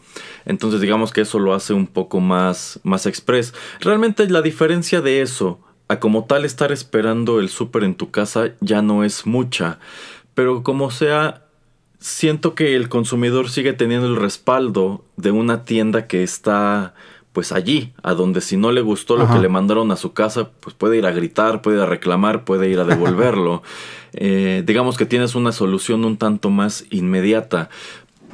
Entonces 0.47 0.81
digamos 0.81 1.13
que 1.13 1.23
eso 1.23 1.39
lo 1.39 1.55
hace 1.55 1.75
un 1.75 1.87
poco 1.87 2.21
más, 2.21 2.81
más 2.83 3.07
express. 3.07 3.55
Realmente 3.81 4.29
la 4.29 4.43
diferencia 4.43 5.01
de 5.01 5.21
eso 5.21 5.61
a 5.89 5.99
como 5.99 6.25
tal 6.25 6.45
estar 6.45 6.71
esperando 6.71 7.41
el 7.41 7.49
súper 7.49 7.83
en 7.83 7.97
tu 7.97 8.13
casa 8.13 8.53
ya 8.61 8.81
no 8.81 9.03
es 9.03 9.27
mucha. 9.27 9.81
Pero 10.35 10.63
como 10.63 10.91
sea, 10.91 11.45
siento 11.99 12.55
que 12.55 12.75
el 12.77 12.89
consumidor 12.89 13.51
sigue 13.51 13.73
teniendo 13.73 14.07
el 14.07 14.17
respaldo 14.17 15.05
de 15.17 15.31
una 15.31 15.65
tienda 15.65 16.07
que 16.07 16.23
está 16.23 16.95
pues 17.33 17.53
allí, 17.53 17.93
a 18.03 18.15
donde 18.15 18.41
si 18.41 18.57
no 18.57 18.73
le 18.73 18.81
gustó 18.81 19.17
lo 19.17 19.29
que 19.29 19.39
le 19.39 19.49
mandaron 19.49 19.93
a 19.93 19.97
su 19.97 20.13
casa, 20.13 20.51
pues 20.59 20.75
puede 20.75 20.99
ir 20.99 21.07
a 21.07 21.13
gritar, 21.13 21.63
puede 21.63 21.77
ir 21.77 21.83
a 21.85 21.87
reclamar, 21.87 22.45
puede 22.45 22.69
ir 22.69 22.81
a 22.81 22.85
devolverlo. 22.85 23.63
Eh, 24.13 24.65
digamos 24.67 24.97
que 24.97 25.07
tienes 25.07 25.37
una 25.37 25.53
solución 25.53 26.05
un 26.05 26.17
tanto 26.17 26.51
más 26.51 26.85
inmediata. 26.91 27.71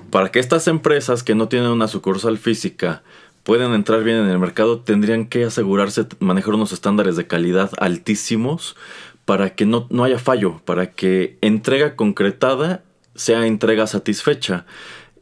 Para 0.08 0.30
que 0.30 0.38
estas 0.38 0.68
empresas 0.68 1.22
que 1.22 1.34
no 1.34 1.48
tienen 1.48 1.68
una 1.68 1.86
sucursal 1.86 2.38
física 2.38 3.02
puedan 3.42 3.74
entrar 3.74 4.02
bien 4.02 4.16
en 4.16 4.28
el 4.28 4.38
mercado, 4.38 4.80
tendrían 4.80 5.26
que 5.26 5.44
asegurarse 5.44 6.06
manejar 6.18 6.54
unos 6.54 6.72
estándares 6.72 7.16
de 7.16 7.26
calidad 7.26 7.70
altísimos 7.78 8.74
para 9.26 9.54
que 9.54 9.66
no, 9.66 9.86
no 9.90 10.04
haya 10.04 10.18
fallo, 10.18 10.62
para 10.64 10.92
que 10.92 11.36
entrega 11.42 11.96
concretada 11.96 12.82
sea 13.14 13.46
entrega 13.46 13.86
satisfecha. 13.86 14.64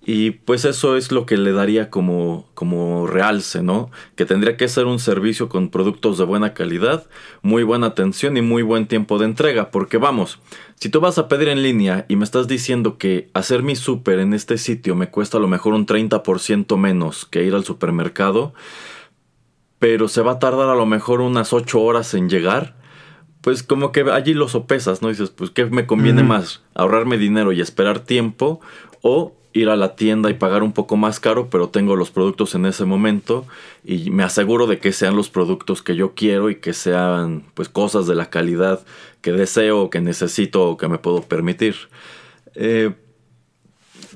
Y 0.07 0.33
pues 0.33 0.67
eso 0.67 0.99
es 0.99 1.11
lo 1.13 1.25
que 1.25 1.39
le 1.39 1.53
daría 1.53 1.89
como, 1.89 2.47
como 2.53 3.07
realce, 3.07 3.63
¿no? 3.63 3.91
Que 4.17 4.27
tendría 4.27 4.59
que 4.59 4.69
ser 4.69 4.85
un 4.85 4.99
servicio 4.99 5.49
con 5.49 5.71
productos 5.71 6.19
de 6.19 6.25
buena 6.25 6.53
calidad, 6.53 7.07
muy 7.41 7.63
buena 7.63 7.87
atención 7.87 8.37
y 8.37 8.43
muy 8.43 8.63
buen 8.63 8.87
tiempo 8.87 9.19
de 9.19 9.25
entrega. 9.25 9.71
Porque 9.71 9.97
vamos, 9.97 10.41
si 10.75 10.91
tú 10.91 11.01
vas 11.01 11.17
a 11.17 11.27
pedir 11.27 11.49
en 11.49 11.63
línea 11.63 12.05
y 12.07 12.17
me 12.17 12.25
estás 12.25 12.49
diciendo 12.49 12.99
que 12.99 13.31
hacer 13.33 13.63
mi 13.63 13.77
súper 13.77 14.19
en 14.19 14.35
este 14.35 14.59
sitio 14.59 14.95
me 14.95 15.09
cuesta 15.09 15.39
a 15.39 15.41
lo 15.41 15.49
mejor 15.49 15.73
un 15.73 15.87
30% 15.87 16.77
menos 16.77 17.25
que 17.25 17.45
ir 17.45 17.55
al 17.55 17.65
supermercado, 17.65 18.53
pero 19.79 20.09
se 20.09 20.21
va 20.21 20.33
a 20.33 20.39
tardar 20.39 20.69
a 20.69 20.75
lo 20.75 20.85
mejor 20.85 21.23
unas 21.23 21.55
8 21.55 21.81
horas 21.81 22.13
en 22.13 22.29
llegar, 22.29 22.77
pues 23.45 23.63
como 23.63 23.93
que 23.93 24.01
allí 24.11 24.33
lo 24.33 24.49
sopesas, 24.49 25.03
¿no? 25.03 25.11
Dices, 25.11 25.29
pues 25.29 25.51
¿qué 25.51 25.67
me 25.67 25.87
conviene 25.87 26.23
más? 26.23 26.63
¿Ahorrarme 26.75 27.19
dinero 27.19 27.53
y 27.53 27.61
esperar 27.61 28.01
tiempo? 28.01 28.63
¿O 29.03 29.35
ir 29.53 29.69
a 29.69 29.77
la 29.77 29.97
tienda 29.97 30.31
y 30.31 30.35
pagar 30.35 30.63
un 30.63 30.73
poco 30.73 30.97
más 30.97 31.21
caro, 31.21 31.51
pero 31.51 31.69
tengo 31.69 31.95
los 31.95 32.11
productos 32.11 32.55
en 32.55 32.65
ese 32.65 32.87
momento 32.87 33.47
y 33.85 34.11
me 34.11 34.23
aseguro 34.23 34.67
de 34.67 34.79
que 34.79 34.93
sean 34.93 35.15
los 35.15 35.29
productos 35.29 35.83
que 35.83 35.95
yo 35.95 36.15
quiero 36.15 36.49
y 36.49 36.57
que 36.57 36.73
sean 36.73 37.45
pues 37.53 37.69
cosas 37.69 38.07
de 38.07 38.15
la 38.15 38.31
calidad 38.31 38.81
que 39.21 39.33
deseo, 39.33 39.91
que 39.91 40.01
necesito 40.01 40.67
o 40.67 40.77
que 40.79 40.89
me 40.89 40.97
puedo 40.97 41.21
permitir. 41.21 41.77
Eh, 42.55 42.95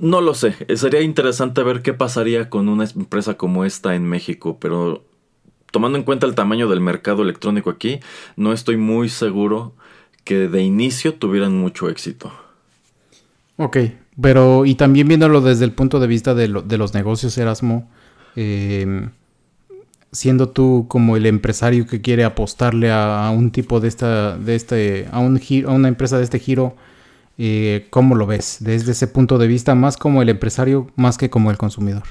no 0.00 0.22
lo 0.22 0.32
sé, 0.32 0.56
sería 0.74 1.02
interesante 1.02 1.62
ver 1.62 1.82
qué 1.82 1.92
pasaría 1.92 2.48
con 2.48 2.70
una 2.70 2.84
empresa 2.84 3.34
como 3.34 3.66
esta 3.66 3.94
en 3.94 4.08
México, 4.08 4.56
pero 4.58 5.04
tomando 5.70 5.98
en 5.98 6.04
cuenta 6.04 6.26
el 6.26 6.34
tamaño 6.34 6.68
del 6.68 6.80
mercado 6.80 7.22
electrónico 7.22 7.70
aquí, 7.70 8.00
no 8.36 8.52
estoy 8.52 8.76
muy 8.76 9.08
seguro 9.08 9.74
que 10.24 10.48
de 10.48 10.62
inicio 10.62 11.14
tuvieran 11.14 11.56
mucho 11.56 11.88
éxito. 11.88 12.32
Ok, 13.56 13.78
Pero, 14.20 14.66
y 14.66 14.74
también 14.74 15.08
viéndolo 15.08 15.40
desde 15.40 15.64
el 15.64 15.72
punto 15.72 16.00
de 16.00 16.06
vista 16.06 16.34
de, 16.34 16.48
los 16.48 16.94
negocios, 16.94 17.36
Erasmo, 17.38 17.88
eh, 18.36 19.08
siendo 20.12 20.48
tú 20.48 20.86
como 20.88 21.16
el 21.16 21.26
empresario 21.26 21.86
que 21.86 22.00
quiere 22.00 22.24
apostarle 22.24 22.90
a, 22.90 23.30
un 23.34 23.50
tipo 23.50 23.80
de 23.80 23.88
esta, 23.88 24.36
de 24.36 24.54
este, 24.54 25.08
a 25.10 25.18
un 25.18 25.40
a 25.66 25.72
una 25.72 25.88
empresa 25.88 26.18
de 26.18 26.24
este 26.24 26.38
giro, 26.38 26.76
eh, 27.40 27.86
¿cómo 27.90 28.16
lo 28.16 28.26
ves? 28.26 28.56
Desde 28.60 28.92
ese 28.92 29.06
punto 29.06 29.38
de 29.38 29.46
vista, 29.46 29.76
más 29.76 29.96
como 29.96 30.22
el 30.22 30.28
empresario, 30.28 30.88
más 30.96 31.16
que 31.16 31.30
como 31.30 31.52
el 31.52 31.56
consumidor. 31.56 32.02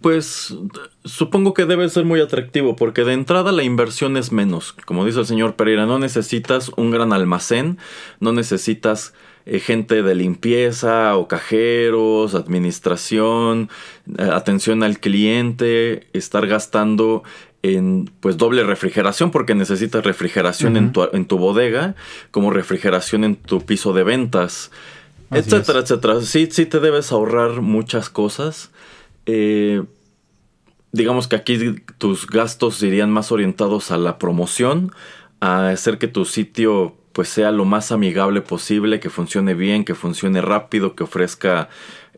Pues 0.00 0.56
supongo 1.04 1.52
que 1.52 1.66
debe 1.66 1.88
ser 1.90 2.06
muy 2.06 2.20
atractivo, 2.20 2.74
porque 2.74 3.04
de 3.04 3.12
entrada 3.12 3.52
la 3.52 3.62
inversión 3.62 4.16
es 4.16 4.32
menos. 4.32 4.72
Como 4.86 5.04
dice 5.04 5.20
el 5.20 5.26
señor 5.26 5.56
Pereira, 5.56 5.84
no 5.84 5.98
necesitas 5.98 6.70
un 6.76 6.90
gran 6.90 7.12
almacén, 7.12 7.76
no 8.20 8.32
necesitas 8.32 9.12
eh, 9.44 9.60
gente 9.60 10.02
de 10.02 10.14
limpieza 10.14 11.14
o 11.18 11.28
cajeros, 11.28 12.34
administración, 12.34 13.68
eh, 14.16 14.30
atención 14.32 14.82
al 14.82 14.98
cliente, 14.98 16.06
estar 16.14 16.46
gastando 16.46 17.22
en 17.64 18.10
pues 18.20 18.36
doble 18.36 18.62
refrigeración 18.62 19.30
porque 19.30 19.54
necesitas 19.54 20.04
refrigeración 20.04 20.76
en, 20.76 20.92
tu, 20.92 21.08
en, 21.10 21.24
tu, 21.24 21.38
bodega 21.38 21.94
como 22.30 22.50
refrigeración 22.50 23.24
en 23.24 23.36
tu 23.36 23.64
piso 23.64 23.94
de 23.94 24.04
ventas, 24.04 24.70
etcétera, 25.30 25.78
etcétera. 25.78 26.20
Sí, 26.20 26.46
sí 26.50 26.66
te 26.66 26.78
debes 26.78 27.10
ahorrar 27.10 27.62
muchas 27.62 28.10
cosas. 28.10 28.70
Eh, 29.24 29.82
digamos 30.92 31.26
que 31.26 31.36
aquí 31.36 31.76
tus 31.96 32.26
gastos 32.26 32.82
irían 32.82 33.10
más 33.10 33.32
orientados 33.32 33.90
a 33.90 33.96
la 33.96 34.18
promoción, 34.18 34.92
a 35.40 35.70
hacer 35.70 35.96
que 35.96 36.06
tu 36.06 36.26
sitio 36.26 36.94
pues 37.14 37.30
sea 37.30 37.50
lo 37.50 37.64
más 37.64 37.92
amigable 37.92 38.42
posible, 38.42 39.00
que 39.00 39.08
funcione 39.08 39.54
bien, 39.54 39.86
que 39.86 39.94
funcione 39.94 40.42
rápido, 40.42 40.94
que 40.94 41.04
ofrezca 41.04 41.70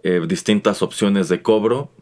eh, 0.03 0.23
distintas 0.27 0.83
opciones 0.83 1.29
de 1.29 1.41
cobro 1.41 1.93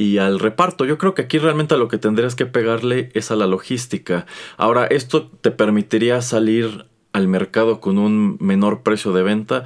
y 0.00 0.16
al 0.16 0.38
reparto. 0.38 0.86
Yo 0.86 0.96
creo 0.96 1.12
que 1.12 1.20
aquí 1.20 1.36
realmente 1.36 1.76
lo 1.76 1.88
que 1.88 1.98
tendrías 1.98 2.34
que 2.34 2.46
pegarle 2.46 3.10
es 3.12 3.30
a 3.30 3.36
la 3.36 3.46
logística. 3.46 4.24
Ahora, 4.56 4.86
esto 4.86 5.26
te 5.26 5.50
permitiría 5.50 6.22
salir 6.22 6.86
al 7.12 7.28
mercado 7.28 7.82
con 7.82 7.98
un 7.98 8.38
menor 8.40 8.82
precio 8.82 9.12
de 9.12 9.22
venta. 9.22 9.64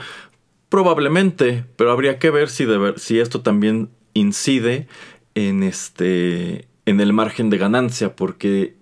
Probablemente, 0.69 1.65
pero 1.77 1.93
habría 1.93 2.19
que 2.19 2.31
ver 2.31 2.49
si, 2.49 2.67
si 2.97 3.21
esto 3.21 3.43
también 3.43 3.91
incide 4.13 4.89
en 5.37 5.63
este 5.63 6.67
en 6.85 7.01
el 7.01 7.13
margen 7.13 7.49
de 7.49 7.59
ganancia 7.59 8.17
porque 8.17 8.75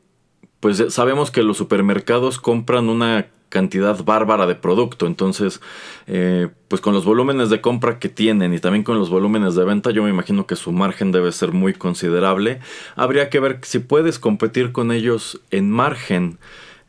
pues 0.58 0.82
sabemos 0.88 1.30
que 1.30 1.42
los 1.42 1.58
supermercados 1.58 2.38
compran 2.38 2.88
una 2.88 3.26
cantidad 3.52 4.02
bárbara 4.02 4.46
de 4.46 4.54
producto. 4.54 5.06
Entonces, 5.06 5.60
eh, 6.06 6.48
pues 6.68 6.80
con 6.80 6.94
los 6.94 7.04
volúmenes 7.04 7.50
de 7.50 7.60
compra 7.60 7.98
que 7.98 8.08
tienen 8.08 8.54
y 8.54 8.58
también 8.58 8.82
con 8.82 8.98
los 8.98 9.10
volúmenes 9.10 9.54
de 9.54 9.64
venta, 9.64 9.90
yo 9.90 10.02
me 10.02 10.08
imagino 10.08 10.46
que 10.46 10.56
su 10.56 10.72
margen 10.72 11.12
debe 11.12 11.30
ser 11.32 11.52
muy 11.52 11.74
considerable. 11.74 12.60
Habría 12.96 13.28
que 13.28 13.40
ver 13.40 13.58
si 13.62 13.78
puedes 13.78 14.18
competir 14.18 14.72
con 14.72 14.90
ellos 14.90 15.38
en 15.50 15.70
margen. 15.70 16.38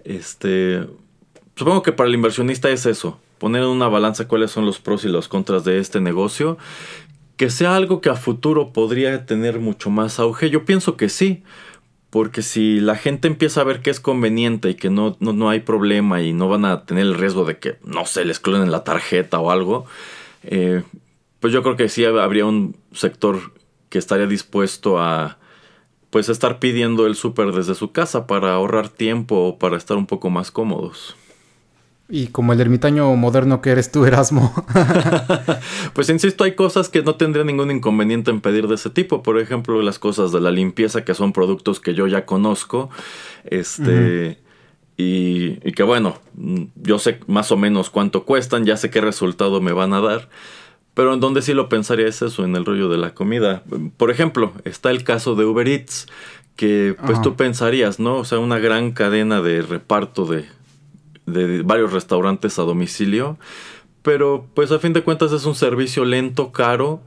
Este, 0.06 0.88
supongo 1.58 1.84
que 1.84 1.92
para 1.92 2.08
el 2.08 2.16
inversionista 2.16 2.70
es 2.70 2.86
eso, 2.86 3.20
poner 3.40 3.64
en 3.64 3.70
una 3.70 3.90
balanza 3.90 4.30
cuáles 4.30 4.52
son 4.52 4.66
los 4.66 4.80
pros 4.80 5.04
y 5.04 5.10
los 5.10 5.28
contras 5.28 5.66
de 5.66 5.80
este 5.80 6.00
negocio. 6.00 6.58
Que 7.36 7.50
sea 7.50 7.76
algo 7.76 8.00
que 8.00 8.10
a 8.10 8.16
futuro 8.16 8.72
podría 8.72 9.26
tener 9.26 9.60
mucho 9.60 9.90
más 9.90 10.18
auge, 10.20 10.50
yo 10.50 10.64
pienso 10.64 10.96
que 10.96 11.10
sí 11.10 11.44
porque 12.14 12.44
si 12.44 12.80
la 12.80 12.96
gente 12.96 13.28
empieza 13.28 13.62
a 13.62 13.64
ver 13.64 13.82
que 13.82 13.90
es 13.90 14.00
conveniente 14.00 14.70
y 14.70 14.76
que 14.76 14.92
no, 14.92 15.18
no, 15.20 15.50
hay 15.50 15.62
problema 15.62 16.22
y 16.22 16.32
no 16.32 16.48
van 16.48 16.64
a 16.64 16.86
tener 16.86 17.06
el 17.06 17.16
riesgo 17.16 17.44
de 17.44 17.58
que, 17.58 17.80
no 17.84 18.06
se 18.06 18.24
les 18.24 18.40
clonen 18.40 18.70
la 18.70 18.84
tarjeta 18.84 19.40
o 19.40 19.50
algo, 19.50 19.88
eh, 20.44 20.84
pues 21.40 21.52
yo 21.52 21.64
creo 21.64 21.76
que 21.76 21.90
sí 21.90 22.06
habría 22.06 22.46
un 22.46 22.78
sector 22.92 23.40
que 23.90 23.98
estaría 23.98 24.28
dispuesto 24.28 25.00
a 25.00 25.40
pues 26.12 26.30
estar 26.30 26.60
pidiendo 26.60 27.08
el 27.08 27.16
súper 27.16 27.52
desde 27.52 27.74
su 27.74 27.92
casa 27.92 28.28
para 28.28 28.54
ahorrar 28.54 28.90
tiempo 28.90 29.48
o 29.48 29.58
para 29.58 29.76
estar 29.76 29.98
un 29.98 30.06
poco 30.06 30.30
más 30.30 30.52
cómodos. 30.52 31.16
Y 32.10 32.28
como 32.28 32.54
el 32.54 32.60
ermitaño 32.60 33.16
moderno 33.16 33.62
que 33.62 33.72
eres 33.72 33.92
tú, 33.92 34.06
Erasmo. 34.06 34.54
pues 35.94 36.10
insisto, 36.10 36.44
hay 36.44 36.54
cosas 36.54 36.90
que 36.90 37.02
no 37.02 37.16
tendría 37.16 37.46
ningún 37.46 37.72
inconveniente 37.72 38.30
en 38.30 38.42
pedir 38.42 38.68
de 38.68 38.76
ese 38.76 38.90
tipo. 38.90 39.24
Por 39.24 39.40
ejemplo, 39.40 39.82
las 39.82 40.00
cosas 40.00 40.32
de 40.32 40.42
la 40.42 40.52
limpieza, 40.52 41.06
que 41.06 41.14
son 41.14 41.32
productos 41.32 41.80
que 41.80 41.94
yo 41.94 42.08
ya 42.08 42.26
conozco. 42.26 42.90
Este. 43.46 44.38
y, 44.98 45.60
y, 45.68 45.72
que 45.72 45.84
bueno, 45.84 46.20
yo 46.76 47.00
sé 47.00 47.20
más 47.28 47.52
o 47.52 47.58
menos 47.58 47.90
cuánto 47.90 48.26
cuestan, 48.26 48.66
ya 48.66 48.78
sé 48.78 48.90
qué 48.90 49.00
resultado 49.00 49.62
me 49.62 49.72
van 49.72 49.94
a 49.94 50.02
dar. 50.02 50.30
Pero 50.94 51.14
en 51.14 51.20
donde 51.20 51.42
sí 51.42 51.54
lo 51.54 51.70
pensaría 51.70 52.08
es 52.08 52.22
eso, 52.22 52.44
en 52.44 52.56
el 52.56 52.66
rollo 52.66 52.90
de 52.90 52.98
la 52.98 53.14
comida. 53.16 53.64
Por 53.98 54.12
ejemplo, 54.12 54.54
está 54.66 54.92
el 54.92 55.04
caso 55.04 55.36
de 55.36 55.46
Uber 55.46 55.68
Eats, 55.68 56.08
que 56.56 56.96
pues 57.06 57.20
tú 57.22 57.36
pensarías, 57.36 58.00
¿no? 58.00 58.18
O 58.18 58.26
sea, 58.26 58.38
una 58.38 58.60
gran 58.60 58.92
cadena 58.92 59.42
de 59.42 59.64
reparto 59.64 60.26
de, 60.26 60.46
de 61.26 61.62
varios 61.64 61.94
restaurantes 61.94 62.60
a 62.60 62.64
domicilio. 62.64 63.38
Pero 64.02 64.48
pues 64.54 64.72
a 64.72 64.80
fin 64.80 64.94
de 64.94 65.04
cuentas 65.04 65.32
es 65.32 65.46
un 65.46 65.56
servicio 65.56 66.04
lento, 66.06 66.52
caro, 66.52 67.02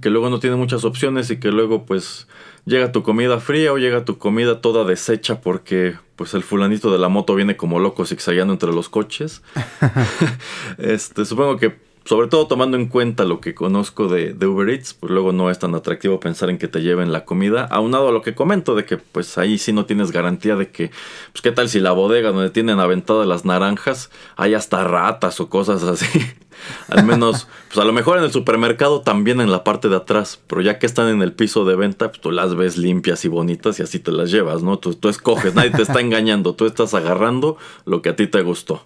que 0.00 0.10
luego 0.10 0.30
no 0.30 0.40
tiene 0.40 0.56
muchas 0.56 0.84
opciones 0.84 1.30
y 1.30 1.38
que 1.38 1.50
luego 1.50 1.84
pues 1.84 2.26
llega 2.64 2.92
tu 2.92 3.02
comida 3.02 3.40
fría 3.40 3.72
o 3.72 3.78
llega 3.78 4.04
tu 4.04 4.18
comida 4.18 4.60
toda 4.60 4.84
deshecha 4.84 5.40
porque 5.40 5.96
pues 6.16 6.34
el 6.34 6.42
fulanito 6.42 6.90
de 6.90 6.98
la 6.98 7.08
moto 7.08 7.34
viene 7.34 7.56
como 7.56 7.78
loco 7.78 8.06
zigzagueando 8.06 8.52
entre 8.52 8.72
los 8.72 8.88
coches. 8.88 9.42
este, 10.78 11.24
supongo 11.24 11.56
que 11.56 11.87
sobre 12.08 12.28
todo 12.28 12.46
tomando 12.46 12.78
en 12.78 12.86
cuenta 12.86 13.24
lo 13.24 13.38
que 13.38 13.54
conozco 13.54 14.08
de, 14.08 14.34
Uber 14.46 14.70
Eats, 14.70 14.94
pues 14.94 15.12
luego 15.12 15.32
no 15.32 15.50
es 15.50 15.58
tan 15.58 15.74
atractivo 15.74 16.18
pensar 16.18 16.48
en 16.48 16.56
que 16.56 16.66
te 16.66 16.80
lleven 16.80 17.12
la 17.12 17.26
comida, 17.26 17.66
aunado 17.66 18.08
a 18.08 18.12
lo 18.12 18.22
que 18.22 18.34
comento 18.34 18.74
de 18.74 18.86
que 18.86 18.96
pues 18.96 19.36
ahí 19.36 19.58
sí 19.58 19.74
no 19.74 19.84
tienes 19.84 20.10
garantía 20.10 20.56
de 20.56 20.70
que, 20.70 20.90
pues 21.32 21.42
qué 21.42 21.52
tal 21.52 21.68
si 21.68 21.80
la 21.80 21.92
bodega 21.92 22.32
donde 22.32 22.48
tienen 22.48 22.80
aventadas 22.80 23.26
las 23.26 23.44
naranjas 23.44 24.10
hay 24.36 24.54
hasta 24.54 24.84
ratas 24.84 25.38
o 25.38 25.50
cosas 25.50 25.82
así. 25.82 26.06
Al 26.88 27.04
menos, 27.04 27.46
pues 27.68 27.78
a 27.78 27.84
lo 27.84 27.92
mejor 27.92 28.16
en 28.16 28.24
el 28.24 28.32
supermercado 28.32 29.02
también 29.02 29.42
en 29.42 29.50
la 29.50 29.62
parte 29.62 29.90
de 29.90 29.96
atrás, 29.96 30.40
pero 30.46 30.62
ya 30.62 30.78
que 30.78 30.86
están 30.86 31.08
en 31.08 31.20
el 31.20 31.34
piso 31.34 31.66
de 31.66 31.76
venta, 31.76 32.08
pues 32.08 32.22
tú 32.22 32.30
las 32.30 32.54
ves 32.54 32.78
limpias 32.78 33.26
y 33.26 33.28
bonitas 33.28 33.78
y 33.80 33.82
así 33.82 33.98
te 33.98 34.12
las 34.12 34.30
llevas, 34.30 34.62
¿no? 34.62 34.78
Tú, 34.78 34.94
tú 34.94 35.10
escoges, 35.10 35.54
nadie 35.54 35.72
te 35.72 35.82
está 35.82 36.00
engañando, 36.00 36.54
tú 36.54 36.64
estás 36.64 36.94
agarrando 36.94 37.58
lo 37.84 38.00
que 38.00 38.08
a 38.08 38.16
ti 38.16 38.26
te 38.26 38.40
gustó. 38.40 38.82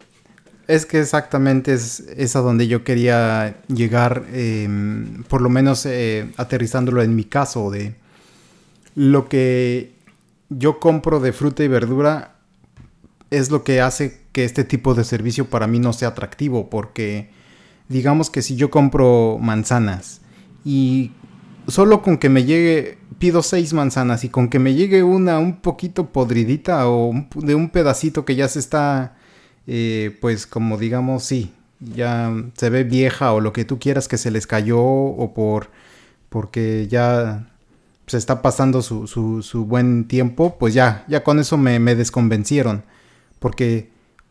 Es 0.73 0.87
que 0.87 1.01
exactamente 1.01 1.75
es, 1.75 2.35
a 2.35 2.41
donde 2.41 2.67
yo 2.67 2.83
quería 2.83 3.61
llegar, 3.69 4.25
em, 4.33 5.23
por 5.25 5.43
lo 5.43 5.51
menos 5.51 5.85
eh, 5.85 6.33
aterrizándolo 6.39 7.03
en 7.03 7.15
mi 7.15 7.25
caso, 7.25 7.71
de 7.71 7.95
lo 8.95 9.29
que 9.29 9.93
yo 10.49 10.81
compro 10.81 11.21
de 11.21 11.35
fruta 11.35 11.63
y 11.63 11.69
verdura 11.69 12.37
es 13.29 13.51
lo 13.51 13.65
que 13.65 13.83
hace 13.83 14.23
que 14.33 14.45
este 14.45 14.65
tipo 14.65 14.95
de 14.95 15.05
servicio 15.05 15.45
para 15.51 15.67
mí 15.67 15.79
no 15.79 15.93
sea 15.93 16.09
atractivo, 16.09 16.71
porque 16.71 17.29
digamos 17.91 18.31
que 18.31 18.41
si 18.41 18.57
yo 18.57 18.71
compro 18.71 19.37
manzanas 19.39 20.23
y 20.65 21.11
solo 21.69 22.01
con 22.01 22.17
que 22.17 22.31
me 22.31 22.45
llegue, 22.45 22.97
pido 23.19 23.43
seis 23.43 23.75
manzanas 23.75 24.25
y 24.25 24.31
con 24.31 24.49
que 24.49 24.59
me 24.59 24.73
llegue 24.73 25.03
una 25.03 25.39
un 25.39 25.61
poquito 25.61 26.07
podridita 26.13 26.89
o 26.89 27.13
de 27.35 27.55
un 27.55 27.69
pedacito 27.69 28.25
que 28.25 28.37
ya 28.37 28.49
se 28.49 28.59
está 28.59 29.17
eh, 29.67 30.17
pues 30.21 30.47
como 30.47 30.79
digamos, 30.79 31.25
sí, 31.25 31.53
ya 31.81 32.33
se 32.57 32.71
ve 32.71 32.85
vieja 32.85 33.33
o 33.33 33.41
lo 33.41 33.53
que 33.53 33.65
tú 33.65 33.79
quieras 33.79 34.09
que 34.09 34.19
se 34.19 34.31
les 34.31 34.47
cayó 34.47 34.81
o 34.81 35.35
por 35.35 35.71
porque 36.29 36.89
ya 36.89 37.47
se 38.07 38.17
está 38.17 38.43
pasando 38.43 38.83
su, 38.83 39.07
su, 39.07 39.65
buen 39.67 40.09
tiempo, 40.09 40.57
pues 40.59 40.75
ya, 40.75 41.05
ya 41.09 41.23
con 41.23 41.39
eso 41.39 41.57
me, 41.57 41.79
me, 41.79 41.95
desconvencieron. 41.95 42.85
Porque 43.39 43.91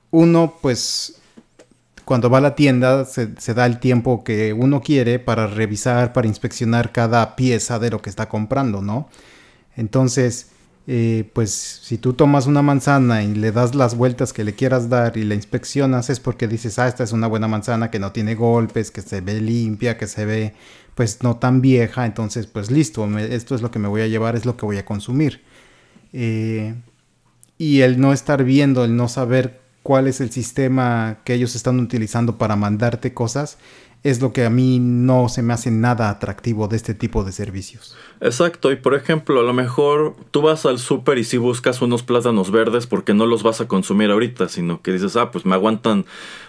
uno, 0.09 0.55
pues, 0.61 1.21
cuando 2.05 2.29
va 2.29 2.39
a 2.39 2.41
la 2.41 2.55
tienda, 2.55 3.05
se, 3.05 3.29
se, 3.39 3.53
da 3.53 3.65
el 3.65 3.79
tiempo 3.79 4.23
que 4.23 4.53
uno 4.53 4.81
quiere 4.81 5.19
para 5.19 5.47
revisar, 5.47 6.11
para 6.13 6.27
inspeccionar 6.27 6.91
cada 6.91 7.35
pieza 7.35 7.79
de 7.79 7.91
lo 7.91 8.01
que 8.01 8.09
está 8.09 8.27
comprando, 8.27 8.81
¿no? 8.81 9.09
Entonces, 9.75 10.50
eh, 10.93 11.29
pues 11.31 11.51
si 11.51 11.97
tú 11.97 12.11
tomas 12.11 12.47
una 12.47 12.61
manzana 12.61 13.23
y 13.23 13.33
le 13.33 13.53
das 13.53 13.75
las 13.75 13.95
vueltas 13.95 14.33
que 14.33 14.43
le 14.43 14.55
quieras 14.55 14.89
dar 14.89 15.15
y 15.15 15.23
la 15.23 15.35
inspeccionas 15.35 16.09
es 16.09 16.19
porque 16.19 16.49
dices, 16.49 16.79
ah, 16.79 16.87
esta 16.89 17.05
es 17.05 17.13
una 17.13 17.27
buena 17.27 17.47
manzana 17.47 17.89
que 17.89 17.97
no 17.97 18.11
tiene 18.11 18.35
golpes, 18.35 18.91
que 18.91 19.01
se 19.01 19.21
ve 19.21 19.39
limpia, 19.39 19.97
que 19.97 20.05
se 20.05 20.25
ve 20.25 20.53
pues 20.93 21.23
no 21.23 21.37
tan 21.37 21.61
vieja, 21.61 22.05
entonces 22.05 22.45
pues 22.45 22.69
listo, 22.71 23.07
esto 23.19 23.55
es 23.55 23.61
lo 23.61 23.71
que 23.71 23.79
me 23.79 23.87
voy 23.87 24.01
a 24.01 24.07
llevar, 24.07 24.35
es 24.35 24.45
lo 24.45 24.57
que 24.57 24.65
voy 24.65 24.79
a 24.79 24.85
consumir. 24.85 25.41
Eh, 26.11 26.75
y 27.57 27.79
el 27.79 27.97
no 28.01 28.11
estar 28.11 28.43
viendo, 28.43 28.83
el 28.83 28.97
no 28.97 29.07
saber 29.07 29.61
cuál 29.83 30.09
es 30.09 30.19
el 30.19 30.29
sistema 30.29 31.19
que 31.23 31.35
ellos 31.35 31.55
están 31.55 31.79
utilizando 31.79 32.37
para 32.37 32.57
mandarte 32.57 33.13
cosas, 33.13 33.57
es 34.03 34.21
lo 34.21 34.33
que 34.33 34.45
a 34.45 34.49
mí 34.49 34.79
no 34.79 35.29
se 35.29 35.43
me 35.43 35.53
hace 35.53 35.69
nada 35.69 36.09
atractivo 36.09 36.67
de 36.67 36.75
este 36.75 36.93
tipo 36.93 37.23
de 37.23 37.31
servicios. 37.31 37.95
Exacto, 38.19 38.71
y 38.71 38.75
por 38.75 38.95
ejemplo, 38.95 39.39
a 39.39 39.43
lo 39.43 39.53
mejor 39.53 40.15
tú 40.31 40.41
vas 40.41 40.65
al 40.65 40.79
súper 40.79 41.19
y 41.19 41.23
si 41.23 41.37
buscas 41.37 41.81
unos 41.81 42.01
plátanos 42.03 42.51
verdes 42.51 42.87
porque 42.87 43.13
no 43.13 43.25
los 43.25 43.43
vas 43.43 43.61
a 43.61 43.67
consumir 43.67 44.09
ahorita, 44.09 44.49
sino 44.49 44.81
que 44.81 44.91
dices, 44.91 45.15
ah, 45.15 45.31
pues 45.31 45.45
me 45.45 45.53
aguantan, 45.53 46.05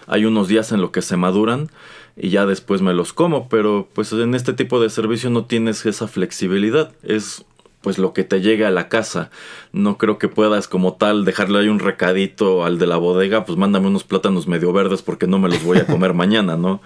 hay 0.07 0.25
unos 0.25 0.47
días 0.47 0.71
en 0.71 0.81
lo 0.81 0.91
que 0.91 1.01
se 1.01 1.17
maduran. 1.17 1.69
y 2.15 2.29
ya 2.29 2.45
después 2.45 2.81
me 2.81 2.93
los 2.93 3.11
como, 3.11 3.49
pero 3.49 3.87
pues 3.93 4.13
en 4.13 4.35
este 4.35 4.53
tipo 4.53 4.79
de 4.79 4.89
servicio 4.89 5.31
no 5.31 5.45
tienes 5.45 5.85
esa 5.85 6.07
flexibilidad, 6.07 6.91
es 7.01 7.43
pues 7.83 7.99
lo 7.99 8.13
que 8.13 8.23
te 8.23 8.41
llega 8.41 8.69
a 8.69 8.71
la 8.71 8.89
casa. 8.89 9.29
No 9.73 9.97
creo 9.99 10.17
que 10.17 10.29
puedas 10.29 10.67
como 10.67 10.93
tal 10.93 11.25
dejarle 11.25 11.59
ahí 11.59 11.67
un 11.67 11.79
recadito 11.79 12.65
al 12.65 12.79
de 12.79 12.87
la 12.87 12.97
bodega, 12.97 13.45
pues 13.45 13.57
mándame 13.57 13.87
unos 13.87 14.05
plátanos 14.05 14.47
medio 14.47 14.73
verdes 14.73 15.03
porque 15.03 15.27
no 15.27 15.37
me 15.37 15.49
los 15.49 15.63
voy 15.63 15.77
a 15.77 15.85
comer 15.85 16.13
mañana, 16.15 16.57
¿no? 16.57 16.81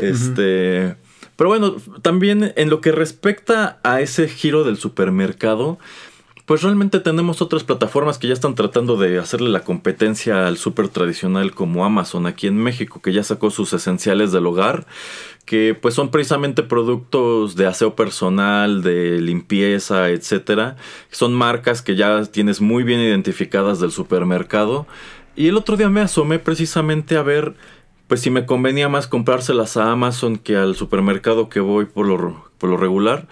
este, 0.00 0.96
pero 1.36 1.50
bueno, 1.50 1.76
también 2.02 2.52
en 2.56 2.70
lo 2.70 2.80
que 2.80 2.92
respecta 2.92 3.80
a 3.82 4.00
ese 4.00 4.28
giro 4.28 4.64
del 4.64 4.76
supermercado, 4.76 5.78
pues 6.48 6.62
realmente 6.62 6.98
tenemos 7.00 7.42
otras 7.42 7.62
plataformas 7.62 8.16
que 8.16 8.26
ya 8.26 8.32
están 8.32 8.54
tratando 8.54 8.96
de 8.96 9.18
hacerle 9.18 9.50
la 9.50 9.64
competencia 9.64 10.46
al 10.46 10.56
super 10.56 10.88
tradicional 10.88 11.54
como 11.54 11.84
Amazon 11.84 12.26
aquí 12.26 12.46
en 12.46 12.56
México, 12.56 13.02
que 13.02 13.12
ya 13.12 13.22
sacó 13.22 13.50
sus 13.50 13.74
esenciales 13.74 14.32
del 14.32 14.46
hogar, 14.46 14.86
que 15.44 15.76
pues 15.78 15.92
son 15.92 16.10
precisamente 16.10 16.62
productos 16.62 17.54
de 17.54 17.66
aseo 17.66 17.94
personal, 17.94 18.80
de 18.80 19.20
limpieza, 19.20 20.08
etcétera. 20.08 20.76
Son 21.10 21.34
marcas 21.34 21.82
que 21.82 21.96
ya 21.96 22.24
tienes 22.24 22.62
muy 22.62 22.82
bien 22.82 23.00
identificadas 23.00 23.78
del 23.78 23.92
supermercado. 23.92 24.86
Y 25.36 25.48
el 25.48 25.56
otro 25.58 25.76
día 25.76 25.90
me 25.90 26.00
asomé 26.00 26.38
precisamente 26.38 27.18
a 27.18 27.22
ver 27.22 27.56
pues 28.06 28.22
si 28.22 28.30
me 28.30 28.46
convenía 28.46 28.88
más 28.88 29.06
comprárselas 29.06 29.76
a 29.76 29.92
Amazon 29.92 30.38
que 30.38 30.56
al 30.56 30.76
supermercado 30.76 31.50
que 31.50 31.60
voy 31.60 31.84
por 31.84 32.06
lo, 32.06 32.50
por 32.56 32.70
lo 32.70 32.78
regular. 32.78 33.28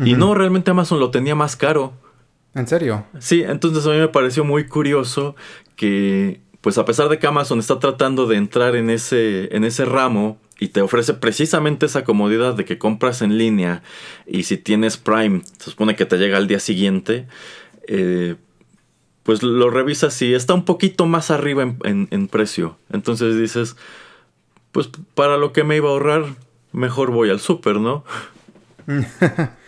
Y 0.00 0.14
no, 0.14 0.34
realmente 0.34 0.72
Amazon 0.72 0.98
lo 0.98 1.12
tenía 1.12 1.36
más 1.36 1.54
caro. 1.54 1.92
¿En 2.56 2.66
serio? 2.66 3.04
Sí, 3.18 3.42
entonces 3.46 3.86
a 3.86 3.90
mí 3.90 3.98
me 3.98 4.08
pareció 4.08 4.42
muy 4.42 4.66
curioso 4.66 5.36
que, 5.76 6.40
pues 6.62 6.78
a 6.78 6.86
pesar 6.86 7.10
de 7.10 7.18
que 7.18 7.26
Amazon 7.26 7.58
está 7.58 7.78
tratando 7.78 8.26
de 8.26 8.36
entrar 8.36 8.76
en 8.76 8.88
ese, 8.88 9.54
en 9.54 9.62
ese 9.64 9.84
ramo 9.84 10.38
y 10.58 10.68
te 10.68 10.80
ofrece 10.80 11.12
precisamente 11.12 11.84
esa 11.84 12.02
comodidad 12.02 12.54
de 12.54 12.64
que 12.64 12.78
compras 12.78 13.20
en 13.20 13.36
línea 13.36 13.82
y 14.26 14.44
si 14.44 14.56
tienes 14.56 14.96
Prime, 14.96 15.42
se 15.58 15.70
supone 15.70 15.96
que 15.96 16.06
te 16.06 16.16
llega 16.16 16.38
al 16.38 16.46
día 16.46 16.58
siguiente, 16.58 17.28
eh, 17.88 18.36
pues 19.22 19.42
lo 19.42 19.68
revisas 19.68 20.22
y 20.22 20.32
está 20.32 20.54
un 20.54 20.64
poquito 20.64 21.04
más 21.04 21.30
arriba 21.30 21.62
en, 21.62 22.08
en 22.10 22.26
precio. 22.26 22.78
Entonces 22.90 23.38
dices, 23.38 23.76
pues 24.72 24.88
para 25.14 25.36
lo 25.36 25.52
que 25.52 25.62
me 25.62 25.76
iba 25.76 25.90
a 25.90 25.92
ahorrar, 25.92 26.24
mejor 26.72 27.10
voy 27.10 27.28
al 27.28 27.40
súper, 27.40 27.80
¿no? 27.80 28.02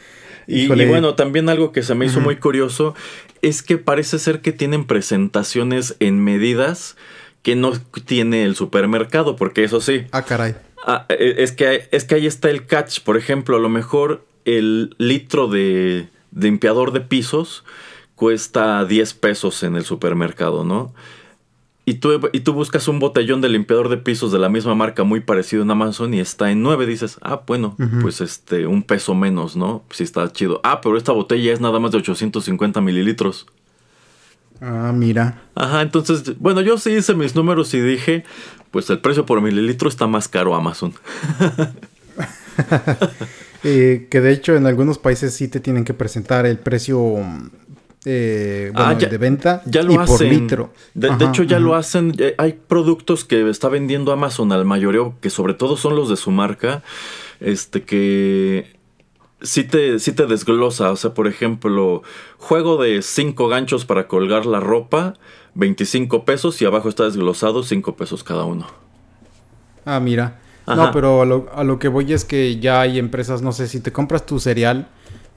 Y, 0.50 0.66
bueno, 0.66 1.14
también 1.14 1.50
algo 1.50 1.72
que 1.72 1.82
se 1.82 1.94
me 1.94 2.06
hizo 2.06 2.20
muy 2.20 2.36
curioso 2.36 2.94
es 3.42 3.62
que 3.62 3.76
parece 3.76 4.18
ser 4.18 4.40
que 4.40 4.50
tienen 4.50 4.86
presentaciones 4.86 5.94
en 6.00 6.24
medidas 6.24 6.96
que 7.42 7.54
no 7.54 7.72
tiene 8.06 8.44
el 8.44 8.56
supermercado, 8.56 9.36
porque 9.36 9.62
eso 9.62 9.82
sí. 9.82 10.06
Ah, 10.10 10.24
caray. 10.24 10.54
Ah, 10.86 11.04
e, 11.10 11.34
es, 11.38 11.52
que, 11.52 11.88
es 11.92 12.04
que 12.04 12.14
ahí 12.14 12.26
está 12.26 12.48
el 12.48 12.64
catch. 12.64 13.00
Por 13.00 13.18
ejemplo, 13.18 13.56
a 13.56 13.60
lo 13.60 13.68
mejor 13.68 14.24
el 14.46 14.94
litro 14.96 15.48
de 15.48 16.08
limpiador 16.34 16.92
de 16.92 17.02
pisos 17.02 17.64
cuesta 18.14 18.84
10 18.86 19.14
pesos 19.14 19.62
en 19.62 19.76
el 19.76 19.84
supermercado, 19.84 20.64
¿no? 20.64 20.94
Y 21.88 21.94
tú, 21.94 22.20
y 22.34 22.40
tú 22.40 22.52
buscas 22.52 22.86
un 22.86 22.98
botellón 22.98 23.40
de 23.40 23.48
limpiador 23.48 23.88
de 23.88 23.96
pisos 23.96 24.30
de 24.30 24.38
la 24.38 24.50
misma 24.50 24.74
marca 24.74 25.04
muy 25.04 25.20
parecido 25.20 25.62
en 25.62 25.70
Amazon 25.70 26.12
y 26.12 26.20
está 26.20 26.50
en 26.50 26.62
9. 26.62 26.84
Dices, 26.84 27.16
ah, 27.22 27.40
bueno, 27.46 27.78
pues 28.02 28.20
este, 28.20 28.66
un 28.66 28.82
peso 28.82 29.14
menos, 29.14 29.56
¿no? 29.56 29.82
Sí 29.88 30.04
está 30.04 30.30
chido. 30.30 30.60
Ah, 30.64 30.82
pero 30.82 30.98
esta 30.98 31.12
botella 31.12 31.50
es 31.50 31.62
nada 31.62 31.78
más 31.80 31.92
de 31.92 31.96
850 31.96 32.82
mililitros. 32.82 33.46
Ah, 34.60 34.92
mira. 34.94 35.44
Ajá, 35.54 35.80
entonces, 35.80 36.38
bueno, 36.38 36.60
yo 36.60 36.76
sí 36.76 36.90
hice 36.90 37.14
mis 37.14 37.34
números 37.34 37.72
y 37.72 37.80
dije, 37.80 38.22
pues 38.70 38.90
el 38.90 38.98
precio 38.98 39.24
por 39.24 39.40
mililitro 39.40 39.88
está 39.88 40.06
más 40.06 40.28
caro 40.28 40.54
Amazon. 40.54 40.92
Eh, 43.64 44.06
que 44.08 44.20
de 44.20 44.30
hecho 44.30 44.54
en 44.54 44.66
algunos 44.66 44.98
países 44.98 45.34
sí 45.34 45.48
te 45.48 45.58
tienen 45.58 45.84
que 45.84 45.92
presentar 45.92 46.46
el 46.46 46.58
precio 46.58 47.16
eh, 48.04 48.70
ah, 48.74 48.94
de 48.94 49.18
venta 49.18 49.62
ya 49.66 49.82
lo 49.82 49.92
y 49.92 49.98
por 49.98 50.20
litro. 50.22 50.72
De, 50.94 51.08
hecho, 51.24 51.42
ya 51.42 51.58
lo 51.58 51.74
hacen. 51.74 52.14
Hay 52.38 52.58
productos 52.66 53.24
que 53.24 53.48
está 53.50 53.68
vendiendo 53.68 54.12
Amazon 54.12 54.52
al 54.52 54.64
mayoreo, 54.64 55.16
que 55.20 55.30
sobre 55.30 55.54
todo 55.54 55.76
son 55.76 55.96
los 55.96 56.08
de 56.08 56.16
su 56.16 56.30
marca, 56.30 56.82
este 57.40 57.82
que 57.82 58.76
sí 59.42 59.64
te, 59.64 59.98
sí 59.98 60.12
te 60.12 60.26
desglosa. 60.26 60.92
O 60.92 60.96
sea, 60.96 61.12
por 61.12 61.26
ejemplo, 61.26 62.02
juego 62.38 62.80
de 62.80 63.02
5 63.02 63.48
ganchos 63.48 63.84
para 63.84 64.06
colgar 64.06 64.46
la 64.46 64.60
ropa, 64.60 65.14
25 65.54 66.24
pesos 66.24 66.62
y 66.62 66.64
abajo 66.64 66.88
está 66.88 67.04
desglosado 67.04 67.62
5 67.62 67.96
pesos 67.96 68.22
cada 68.22 68.44
uno. 68.44 68.66
Ah, 69.84 70.00
mira. 70.00 70.40
No, 70.66 70.92
pero 70.92 71.22
a 71.22 71.24
lo, 71.24 71.48
a 71.54 71.64
lo, 71.64 71.78
que 71.78 71.88
voy 71.88 72.12
es 72.12 72.26
que 72.26 72.58
ya 72.58 72.82
hay 72.82 72.98
empresas, 72.98 73.40
no 73.40 73.52
sé, 73.52 73.68
si 73.68 73.80
te 73.80 73.90
compras 73.90 74.26
tu 74.26 74.38
cereal, 74.38 74.88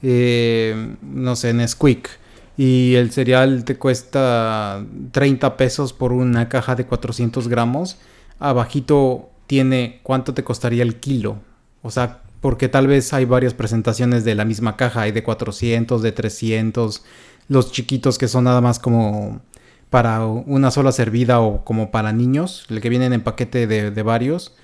eh, 0.04 0.96
no 1.02 1.38
sé, 1.38 1.52
en 1.52 1.66
Squeak 1.66 2.21
y 2.62 2.94
el 2.94 3.10
cereal 3.10 3.64
te 3.64 3.76
cuesta 3.76 4.86
30 5.14 5.58
pesos 5.58 5.94
por 5.94 6.12
una 6.12 6.48
caja 6.48 6.76
de 6.76 6.86
400 6.86 7.48
gramos, 7.48 7.98
abajito 8.38 9.32
tiene 9.48 10.00
cuánto 10.04 10.36
te 10.36 10.44
costaría 10.44 10.84
el 10.84 11.00
kilo. 11.00 11.40
O 11.82 11.90
sea, 11.90 12.22
porque 12.40 12.70
tal 12.70 12.86
vez 12.86 13.14
hay 13.14 13.26
varias 13.26 13.56
presentaciones 13.56 14.26
de 14.26 14.36
la 14.36 14.46
misma 14.46 14.78
caja, 14.78 15.02
hay 15.02 15.12
de 15.12 15.24
400, 15.24 16.04
de 16.04 16.12
300, 16.12 17.04
los 17.48 17.72
chiquitos 17.72 18.20
que 18.20 18.28
son 18.28 18.44
nada 18.44 18.62
más 18.62 18.78
como 18.78 19.42
para 19.90 20.24
una 20.24 20.70
sola 20.70 20.92
servida 20.92 21.40
o 21.40 21.66
como 21.66 21.90
para 21.90 22.14
niños, 22.14 22.68
el 22.70 22.80
que 22.80 22.90
vienen 22.90 23.12
en 23.12 23.22
paquete 23.22 23.66
de, 23.66 24.04
varios. 24.04 24.56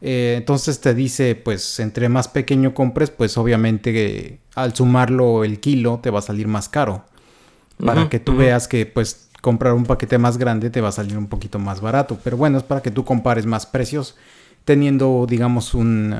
Eh, 0.00 0.34
entonces 0.38 0.80
te 0.80 0.92
dice, 0.92 1.36
pues 1.36 1.78
entre 1.78 2.08
más 2.08 2.26
pequeño 2.26 2.74
compres, 2.74 3.10
pues 3.10 3.38
obviamente 3.38 4.40
al 4.56 4.74
sumarlo 4.74 5.44
el 5.44 5.60
kilo 5.60 6.00
te 6.02 6.10
va 6.10 6.18
a 6.18 6.22
salir 6.22 6.48
más 6.48 6.68
caro 6.68 7.04
para 7.78 8.08
que 8.08 8.18
tú 8.18 8.36
veas 8.36 8.68
que 8.68 8.86
pues 8.86 9.28
comprar 9.40 9.74
un 9.74 9.84
paquete 9.84 10.16
más 10.16 10.38
grande 10.38 10.70
te 10.70 10.80
va 10.80 10.88
a 10.88 10.92
salir 10.92 11.18
un 11.18 11.26
poquito 11.26 11.58
más 11.58 11.80
barato. 11.80 12.18
Pero 12.24 12.36
bueno, 12.36 12.58
es 12.58 12.64
para 12.64 12.80
que 12.80 12.90
tú 12.90 13.04
compares 13.04 13.44
más 13.44 13.66
precios 13.66 14.16
teniendo, 14.64 15.26
digamos, 15.28 15.74
un, 15.74 16.16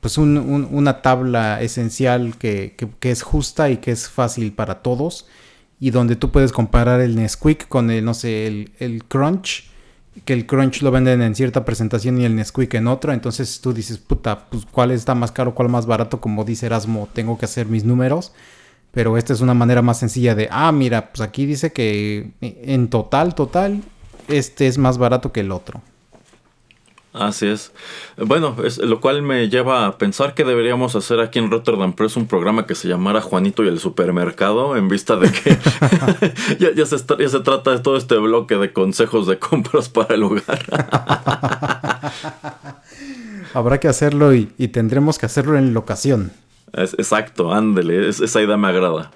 pues 0.00 0.18
una 0.18 1.02
tabla 1.02 1.62
esencial 1.62 2.36
que, 2.36 2.76
es 3.00 3.22
justa 3.22 3.70
y 3.70 3.78
que 3.78 3.92
es 3.92 4.08
fácil 4.08 4.52
para 4.52 4.82
todos. 4.82 5.26
Y 5.78 5.90
donde 5.90 6.16
tú 6.16 6.30
puedes 6.30 6.52
comparar 6.52 7.00
el 7.00 7.16
Nesquik 7.16 7.66
con 7.66 7.90
el, 7.90 8.04
no 8.04 8.12
sé, 8.12 8.46
el, 8.46 8.72
el 8.78 9.04
Crunch. 9.04 9.70
Que 10.26 10.34
el 10.34 10.44
Crunch 10.44 10.82
lo 10.82 10.90
venden 10.90 11.22
en 11.22 11.34
cierta 11.34 11.64
presentación 11.64 12.20
y 12.20 12.26
el 12.26 12.36
Nesquik 12.36 12.74
en 12.74 12.88
otra. 12.88 13.14
Entonces 13.14 13.62
tú 13.62 13.72
dices, 13.72 13.96
puta, 13.96 14.50
pues 14.50 14.66
cuál 14.70 14.90
está 14.90 15.14
más 15.14 15.32
caro, 15.32 15.54
cuál 15.54 15.70
más 15.70 15.86
barato. 15.86 16.20
Como 16.20 16.44
dice 16.44 16.66
Erasmo, 16.66 17.08
tengo 17.14 17.38
que 17.38 17.46
hacer 17.46 17.66
mis 17.66 17.84
números. 17.84 18.32
Pero 18.92 19.16
esta 19.16 19.32
es 19.32 19.40
una 19.40 19.54
manera 19.54 19.82
más 19.82 19.98
sencilla 19.98 20.34
de, 20.34 20.48
ah, 20.50 20.72
mira, 20.72 21.12
pues 21.12 21.20
aquí 21.20 21.46
dice 21.46 21.72
que 21.72 22.30
en 22.40 22.88
total, 22.88 23.34
total, 23.34 23.82
este 24.28 24.66
es 24.66 24.78
más 24.78 24.98
barato 24.98 25.32
que 25.32 25.40
el 25.40 25.52
otro. 25.52 25.80
Así 27.12 27.48
es. 27.48 27.72
Bueno, 28.16 28.54
es, 28.64 28.78
lo 28.78 29.00
cual 29.00 29.22
me 29.22 29.48
lleva 29.48 29.86
a 29.86 29.98
pensar 29.98 30.34
que 30.34 30.44
deberíamos 30.44 30.94
hacer 30.94 31.18
aquí 31.18 31.40
en 31.40 31.50
Rotterdam 31.50 31.92
Press 31.92 32.16
un 32.16 32.28
programa 32.28 32.66
que 32.66 32.76
se 32.76 32.86
llamara 32.86 33.20
Juanito 33.20 33.64
y 33.64 33.68
el 33.68 33.80
supermercado, 33.80 34.76
en 34.76 34.88
vista 34.88 35.16
de 35.16 35.32
que 35.32 35.58
ya, 36.76 36.86
se, 36.86 36.96
ya 37.18 37.28
se 37.28 37.40
trata 37.40 37.72
de 37.72 37.80
todo 37.80 37.96
este 37.96 38.16
bloque 38.16 38.54
de 38.56 38.72
consejos 38.72 39.26
de 39.26 39.40
compras 39.40 39.88
para 39.88 40.14
el 40.14 40.22
hogar. 40.22 40.64
Habrá 43.54 43.80
que 43.80 43.88
hacerlo 43.88 44.32
y, 44.32 44.52
y 44.58 44.68
tendremos 44.68 45.18
que 45.18 45.26
hacerlo 45.26 45.58
en 45.58 45.74
locación 45.74 46.30
exacto, 46.72 47.52
ándele, 47.52 48.08
esa 48.08 48.42
idea 48.42 48.56
me 48.56 48.68
agrada. 48.68 49.10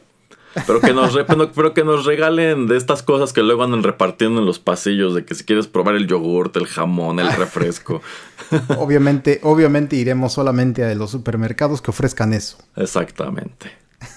Pero 0.66 0.80
que, 0.80 0.92
nos 0.92 1.16
pero, 1.54 1.74
que 1.74 1.84
nos 1.84 2.04
regalen 2.04 2.66
de 2.66 2.76
estas 2.76 3.02
cosas 3.02 3.32
que 3.32 3.42
luego 3.42 3.64
andan 3.64 3.82
repartiendo 3.82 4.40
en 4.40 4.46
los 4.46 4.58
pasillos, 4.58 5.14
de 5.14 5.24
que 5.24 5.34
si 5.34 5.44
quieres 5.44 5.66
probar 5.66 5.96
el 5.96 6.06
yogurt, 6.06 6.56
el 6.56 6.66
jamón, 6.66 7.18
el 7.18 7.32
refresco. 7.36 8.00
obviamente, 8.78 9.40
obviamente 9.42 9.96
iremos 9.96 10.32
solamente 10.32 10.84
a 10.84 10.94
los 10.94 11.10
supermercados 11.10 11.82
que 11.82 11.90
ofrezcan 11.90 12.32
eso. 12.32 12.58
Exactamente. 12.76 13.72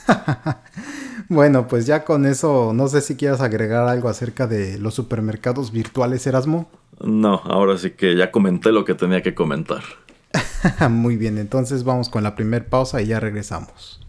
bueno, 1.29 1.67
pues 1.67 1.85
ya 1.85 2.03
con 2.03 2.25
eso, 2.25 2.71
no 2.73 2.87
sé 2.87 3.01
si 3.01 3.15
quieras 3.15 3.41
agregar 3.41 3.87
algo 3.87 4.09
acerca 4.09 4.47
de 4.47 4.77
los 4.77 4.93
supermercados 4.93 5.71
virtuales, 5.71 6.25
Erasmo. 6.27 6.69
No, 6.99 7.41
ahora 7.45 7.77
sí 7.77 7.91
que 7.91 8.15
ya 8.15 8.31
comenté 8.31 8.71
lo 8.71 8.85
que 8.85 8.95
tenía 8.95 9.21
que 9.21 9.33
comentar. 9.33 9.83
Muy 10.89 11.17
bien, 11.17 11.37
entonces 11.37 11.83
vamos 11.83 12.09
con 12.09 12.23
la 12.23 12.35
primera 12.35 12.65
pausa 12.65 13.01
y 13.01 13.07
ya 13.07 13.19
regresamos. 13.19 14.06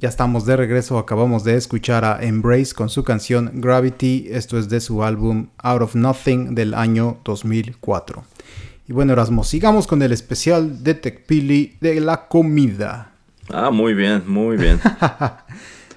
Ya 0.00 0.08
estamos 0.08 0.46
de 0.46 0.56
regreso, 0.56 0.96
acabamos 0.96 1.44
de 1.44 1.56
escuchar 1.56 2.06
a 2.06 2.24
Embrace 2.24 2.72
con 2.72 2.88
su 2.88 3.04
canción 3.04 3.50
Gravity, 3.56 4.28
esto 4.30 4.56
es 4.56 4.70
de 4.70 4.80
su 4.80 5.04
álbum 5.04 5.48
Out 5.58 5.82
of 5.82 5.94
Nothing 5.94 6.54
del 6.54 6.72
año 6.72 7.18
2004. 7.22 8.24
Y 8.88 8.94
bueno 8.94 9.12
Erasmo, 9.12 9.44
sigamos 9.44 9.86
con 9.86 10.00
el 10.00 10.12
especial 10.12 10.82
de 10.82 10.94
Tecpili 10.94 11.76
de 11.82 12.00
la 12.00 12.28
comida. 12.28 13.12
Ah, 13.50 13.70
muy 13.70 13.92
bien, 13.92 14.22
muy 14.26 14.56
bien. 14.56 14.80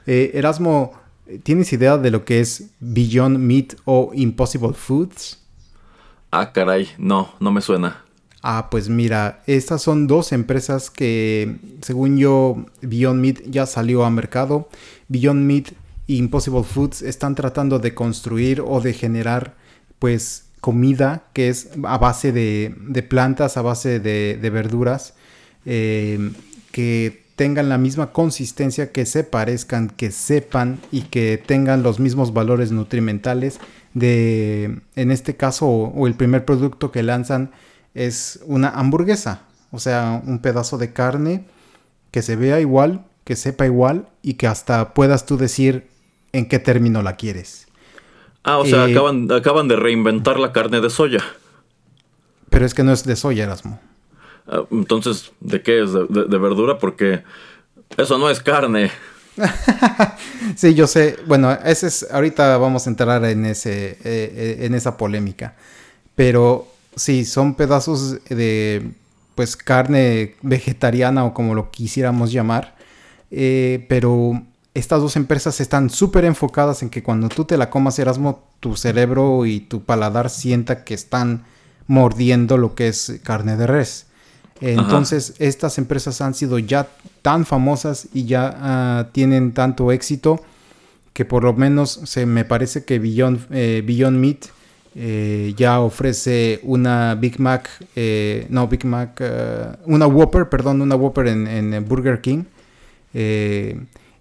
Eh, 0.06 0.32
Erasmo, 0.34 0.92
¿tienes 1.44 1.72
idea 1.72 1.98
de 1.98 2.12
lo 2.12 2.26
que 2.26 2.42
es 2.42 2.72
Beyond 2.82 3.38
Meat 3.38 3.76
o 3.86 4.12
Impossible 4.14 4.74
Foods? 4.74 5.40
Ah, 6.30 6.52
caray, 6.52 6.90
no, 6.98 7.30
no 7.40 7.54
me 7.54 7.62
suena. 7.62 8.03
Ah, 8.46 8.68
pues 8.70 8.90
mira, 8.90 9.42
estas 9.48 9.82
son 9.82 10.06
dos 10.06 10.34
empresas 10.34 10.90
que, 10.90 11.56
según 11.82 12.18
yo, 12.18 12.66
Beyond 12.82 13.22
Meat 13.22 13.42
ya 13.46 13.66
salió 13.66 14.04
a 14.04 14.10
mercado. 14.10 14.68
Beyond 15.08 15.46
Meat 15.46 15.72
y 16.08 16.18
Impossible 16.18 16.64
Foods 16.64 17.04
están 17.04 17.36
tratando 17.36 17.80
de 17.80 17.96
construir 17.96 18.60
o 18.60 18.82
de 18.82 18.92
generar, 18.92 19.56
pues, 19.98 20.48
comida 20.60 21.24
que 21.32 21.48
es 21.48 21.70
a 21.86 21.98
base 21.98 22.34
de, 22.34 23.06
plantas, 23.08 23.56
a 23.56 23.62
base 23.62 24.02
de, 24.02 24.50
verduras, 24.50 25.14
eh, 25.66 26.34
que 26.74 27.24
tengan 27.38 27.70
la 27.70 27.78
misma 27.78 28.12
consistencia, 28.12 28.92
que 28.92 29.06
se 29.06 29.24
parezcan, 29.24 29.88
que 29.88 30.12
sepan 30.12 30.80
y 30.92 31.04
que 31.04 31.42
tengan 31.44 31.82
los 31.82 32.02
mismos 32.02 32.34
valores 32.34 32.74
nutrimentales 32.74 33.62
de, 33.94 34.82
en 34.98 35.12
este 35.12 35.38
caso, 35.38 35.66
o 35.66 36.08
el 36.08 36.16
primer 36.16 36.44
producto 36.44 36.92
que 36.92 37.04
lanzan 37.04 37.52
es 37.94 38.40
una 38.46 38.70
hamburguesa, 38.70 39.42
o 39.72 39.80
sea, 39.80 40.22
un 40.26 40.40
pedazo 40.40 40.78
de 40.78 40.94
carne 40.94 41.46
que 42.12 42.22
se 42.22 42.36
vea 42.36 42.60
igual, 42.60 43.06
que 43.24 43.36
sepa 43.36 43.66
igual 43.66 44.08
y 44.22 44.36
que 44.36 44.48
hasta 44.48 44.94
puedas 44.94 45.26
tú 45.26 45.38
decir 45.38 45.88
en 46.32 46.48
qué 46.48 46.60
término 46.60 47.02
la 47.02 47.16
quieres. 47.16 47.68
Ah, 48.44 48.58
o 48.58 48.66
sea, 48.66 48.88
eh, 48.88 48.92
acaban, 48.92 49.32
acaban 49.32 49.68
de 49.68 49.76
reinventar 49.76 50.40
la 50.40 50.52
carne 50.52 50.82
de 50.82 50.90
soya. 50.90 51.24
Pero 52.50 52.66
es 52.66 52.74
que 52.74 52.84
no 52.84 52.92
es 52.92 53.04
de 53.06 53.16
soya, 53.16 53.46
Erasmo. 53.46 53.80
Ah, 54.48 54.64
entonces, 54.72 55.32
¿de 55.40 55.62
qué 55.62 55.84
es? 55.84 55.94
¿De, 55.94 56.38
verdura? 56.38 56.78
Porque 56.78 57.24
eso 57.98 58.18
no 58.18 58.30
es 58.30 58.42
carne. 58.42 58.92
sí, 60.56 60.76
yo 60.76 60.86
sé. 60.86 61.18
Bueno, 61.26 61.52
ese 61.64 61.88
es. 61.88 62.12
Ahorita 62.12 62.58
vamos 62.58 62.86
a 62.86 62.90
entrar 62.90 63.24
en 63.26 63.46
ese. 63.46 63.92
Eh, 63.92 63.98
eh, 64.04 64.58
en 64.62 64.76
esa 64.76 64.98
polémica. 64.98 65.56
Pero 66.16 66.73
Sí, 66.96 67.26
son 67.26 67.56
pedazos 67.56 68.24
de 68.30 68.92
pues 69.36 69.56
carne 69.56 70.36
vegetariana 70.42 71.26
o 71.26 71.34
como 71.34 71.56
lo 71.56 71.72
quisiéramos 71.72 72.32
llamar. 72.32 72.76
Eh, 73.32 73.86
pero 73.90 74.44
estas 74.74 75.02
dos 75.02 75.16
empresas 75.16 75.60
están 75.60 75.90
súper 75.90 76.26
enfocadas 76.26 76.84
en 76.84 76.90
que 76.90 77.04
cuando 77.04 77.30
tú 77.30 77.46
te 77.46 77.58
la 77.58 77.70
comas, 77.70 77.98
Erasmo, 77.98 78.44
tu 78.60 78.76
cerebro 78.76 79.46
y 79.46 79.60
tu 79.60 79.84
paladar 79.84 80.30
sienta 80.30 80.84
que 80.84 80.94
están 80.94 81.46
mordiendo 81.88 82.58
lo 82.58 82.76
que 82.76 82.88
es 82.88 83.20
carne 83.24 83.58
de 83.58 83.68
res. 83.68 84.08
Entonces, 84.62 85.34
estas 85.40 85.78
empresas 85.78 86.22
han 86.22 86.34
sido 86.34 86.58
ya 86.58 86.88
tan 87.22 87.46
famosas 87.46 88.08
y 88.14 88.26
ya 88.26 88.56
ah, 88.62 89.08
tienen 89.12 89.52
tanto 89.52 89.92
éxito 89.92 90.42
que 91.12 91.26
por 91.26 91.44
lo 91.44 91.54
menos 91.54 92.00
se 92.06 92.26
me 92.26 92.46
parece 92.46 92.86
que 92.86 92.98
Beyond, 92.98 93.48
eh, 93.52 94.10
Meat 94.12 94.46
eh, 94.96 95.54
ya 95.58 95.80
ofrece 95.80 96.60
una 96.64 97.16
Big 97.16 97.40
Mac, 97.40 97.70
eh, 97.96 98.46
no 98.50 98.68
Big 98.68 98.86
Mac, 98.86 99.22
una 99.86 100.08
Whopper, 100.08 100.50
perdón, 100.50 100.82
una 100.82 100.96
Whopper 100.96 101.28
en 101.28 101.86
Burger 101.88 102.22
King. 102.22 102.44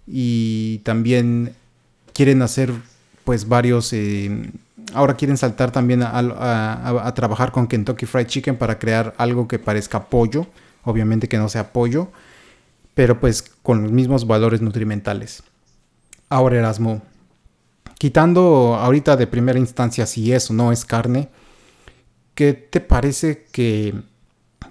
y 0.05 0.77
también 0.79 1.53
quieren 2.13 2.41
hacer 2.41 2.71
pues 3.23 3.47
varios 3.47 3.93
ahora 4.93 5.15
quieren 5.15 5.37
saltar 5.37 5.71
también 5.71 6.03
a, 6.03 7.11
trabajar 7.15 7.51
con 7.51 7.67
Kentucky 7.67 8.05
Fried 8.05 8.27
Chicken 8.27 8.57
para 8.57 8.79
crear 8.79 9.13
algo 9.17 9.47
que 9.47 9.59
parezca 9.59 10.05
pollo, 10.05 10.47
obviamente 10.83 11.27
que 11.27 11.37
no 11.37 11.49
sea 11.49 11.71
pollo, 11.71 12.09
pero 12.93 13.19
pues 13.19 13.43
con 13.61 13.83
los 13.83 13.91
mismos 13.91 14.27
valores 14.27 14.61
nutrimentales. 14.61 15.43
Ahora 16.29 16.57
Erasmo, 16.57 17.01
quitando 18.03 18.75
ahorita 18.75 19.15
de 19.15 19.27
primera 19.27 19.57
instancia 19.57 20.05
si 20.05 20.33
eso 20.33 20.53
no 20.53 20.73
es 20.73 20.83
carne, 20.83 21.29
¿qué 22.35 22.51
te 22.51 22.81
parece 22.81 23.45
que 23.49 23.95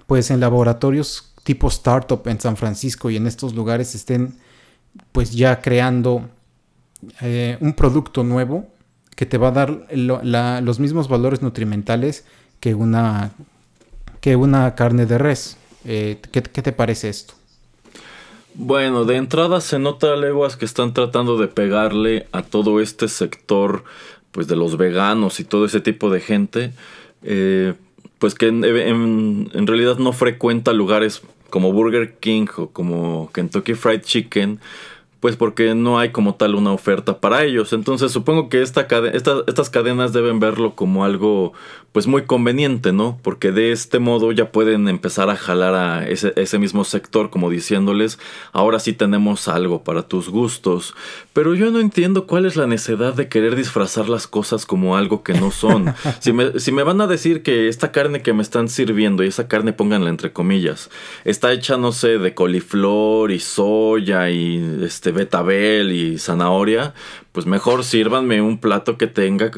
pues 0.05 0.29
en 0.29 0.39
laboratorios 0.39 1.33
tipo 1.43 1.67
startup 1.69 2.21
en 2.27 2.39
San 2.39 2.57
Francisco 2.57 3.09
y 3.09 3.15
en 3.17 3.25
estos 3.25 3.55
lugares 3.55 3.95
estén 3.95 4.35
pues 5.11 5.31
ya 5.31 5.61
creando 5.61 6.29
eh, 7.21 7.57
un 7.59 7.73
producto 7.73 8.23
nuevo 8.23 8.67
que 9.15 9.25
te 9.25 9.39
va 9.39 9.47
a 9.47 9.51
dar 9.51 9.87
los 9.91 10.79
mismos 10.79 11.07
valores 11.07 11.41
nutrimentales 11.41 12.25
que 12.59 12.75
una, 12.75 13.31
que 14.21 14.35
una 14.35 14.75
carne 14.75 15.07
de 15.07 15.17
res. 15.17 15.57
Eh, 15.85 16.21
¿qué, 16.31 16.41
te 16.43 16.71
parece 16.71 17.09
esto? 17.09 17.33
Bueno, 18.55 19.05
de 19.05 19.15
entrada 19.15 19.61
se 19.61 19.79
nota 19.79 20.15
leguas 20.15 20.57
que 20.57 20.65
están 20.65 20.93
tratando 20.93 21.37
de 21.37 21.47
pegarle 21.47 22.27
a 22.31 22.43
todo 22.43 22.81
este 22.81 23.07
sector 23.07 23.83
pues 24.31 24.47
de 24.47 24.55
los 24.55 24.77
veganos 24.77 25.39
y 25.39 25.43
todo 25.43 25.65
ese 25.65 25.79
tipo 25.79 26.09
de 26.09 26.19
gente, 26.19 26.71
eh, 27.23 27.73
pues 28.19 28.35
que 28.35 28.47
en, 28.47 29.67
realidad 29.67 29.97
no 29.97 30.13
frecuenta 30.13 30.73
lugares 30.73 31.21
como 31.49 31.71
Burger 31.71 32.15
King 32.19 32.47
o 32.57 32.67
como 32.69 33.31
Kentucky 33.33 33.73
Fried 33.73 34.01
Chicken, 34.01 34.59
pues 35.23 35.37
porque 35.37 35.73
no 35.73 35.99
hay 35.99 36.09
como 36.11 36.35
tal 36.35 36.53
una 36.53 36.73
oferta 36.73 37.21
para 37.21 37.45
ellos. 37.45 37.71
Entonces 37.71 38.11
supongo 38.11 38.49
que 38.49 38.61
esta 38.61 38.85
estas 39.47 39.69
cadenas 39.69 40.11
deben 40.11 40.41
verlo 40.41 40.75
como 40.75 41.05
algo 41.05 41.53
pues 41.93 42.07
muy 42.07 42.23
conveniente, 42.23 42.91
¿no? 42.91 43.19
Porque 43.21 43.51
de 43.51 43.71
este 43.71 43.99
modo 43.99 44.31
ya 44.31 44.51
pueden 44.51 44.89
empezar 44.89 45.29
a 45.29 45.35
jalar 45.37 45.75
a 45.75 46.07
ese, 46.07 46.33
ese, 46.35 46.57
mismo 46.57 46.83
sector 46.83 47.29
como 47.29 47.51
diciéndoles, 47.51 48.17
ahora 48.51 48.79
sí 48.79 48.93
tenemos 48.93 49.47
algo 49.47 49.83
para 49.83 50.01
tus 50.01 50.27
gustos. 50.27 50.95
Pero 51.33 51.53
yo 51.53 51.69
no 51.69 51.79
entiendo 51.79 52.25
cuál 52.25 52.47
es 52.47 52.55
la 52.55 52.65
necesidad 52.65 53.13
de 53.13 53.29
querer 53.29 53.55
disfrazar 53.55 54.09
las 54.09 54.27
cosas 54.27 54.65
como 54.65 54.97
algo 54.97 55.21
que 55.21 55.35
no 55.35 55.51
son. 55.51 55.93
si, 56.19 56.33
me, 56.33 56.59
si 56.59 56.71
me 56.71 56.81
van 56.81 56.99
a 56.99 57.05
decir 57.05 57.43
que 57.43 57.67
esta 57.67 57.91
carne 57.91 58.23
que 58.23 58.33
me 58.33 58.41
están 58.41 58.69
sirviendo, 58.69 59.23
y 59.23 59.27
esa 59.27 59.47
carne 59.47 59.71
pónganla 59.71 60.09
entre 60.09 60.33
comillas, 60.33 60.89
está 61.25 61.53
hecha, 61.53 61.77
no 61.77 61.91
sé, 61.91 62.17
de 62.17 62.33
coliflor 62.33 63.31
y 63.31 63.39
soya 63.39 64.31
y 64.31 64.79
este 64.81 65.12
betabel 65.13 65.91
y 65.91 66.17
zanahoria, 66.17 66.93
pues 67.31 67.45
mejor 67.45 67.83
sírvanme 67.83 68.41
un 68.41 68.57
plato 68.57 68.97
que 68.97 69.07
tenga 69.07 69.51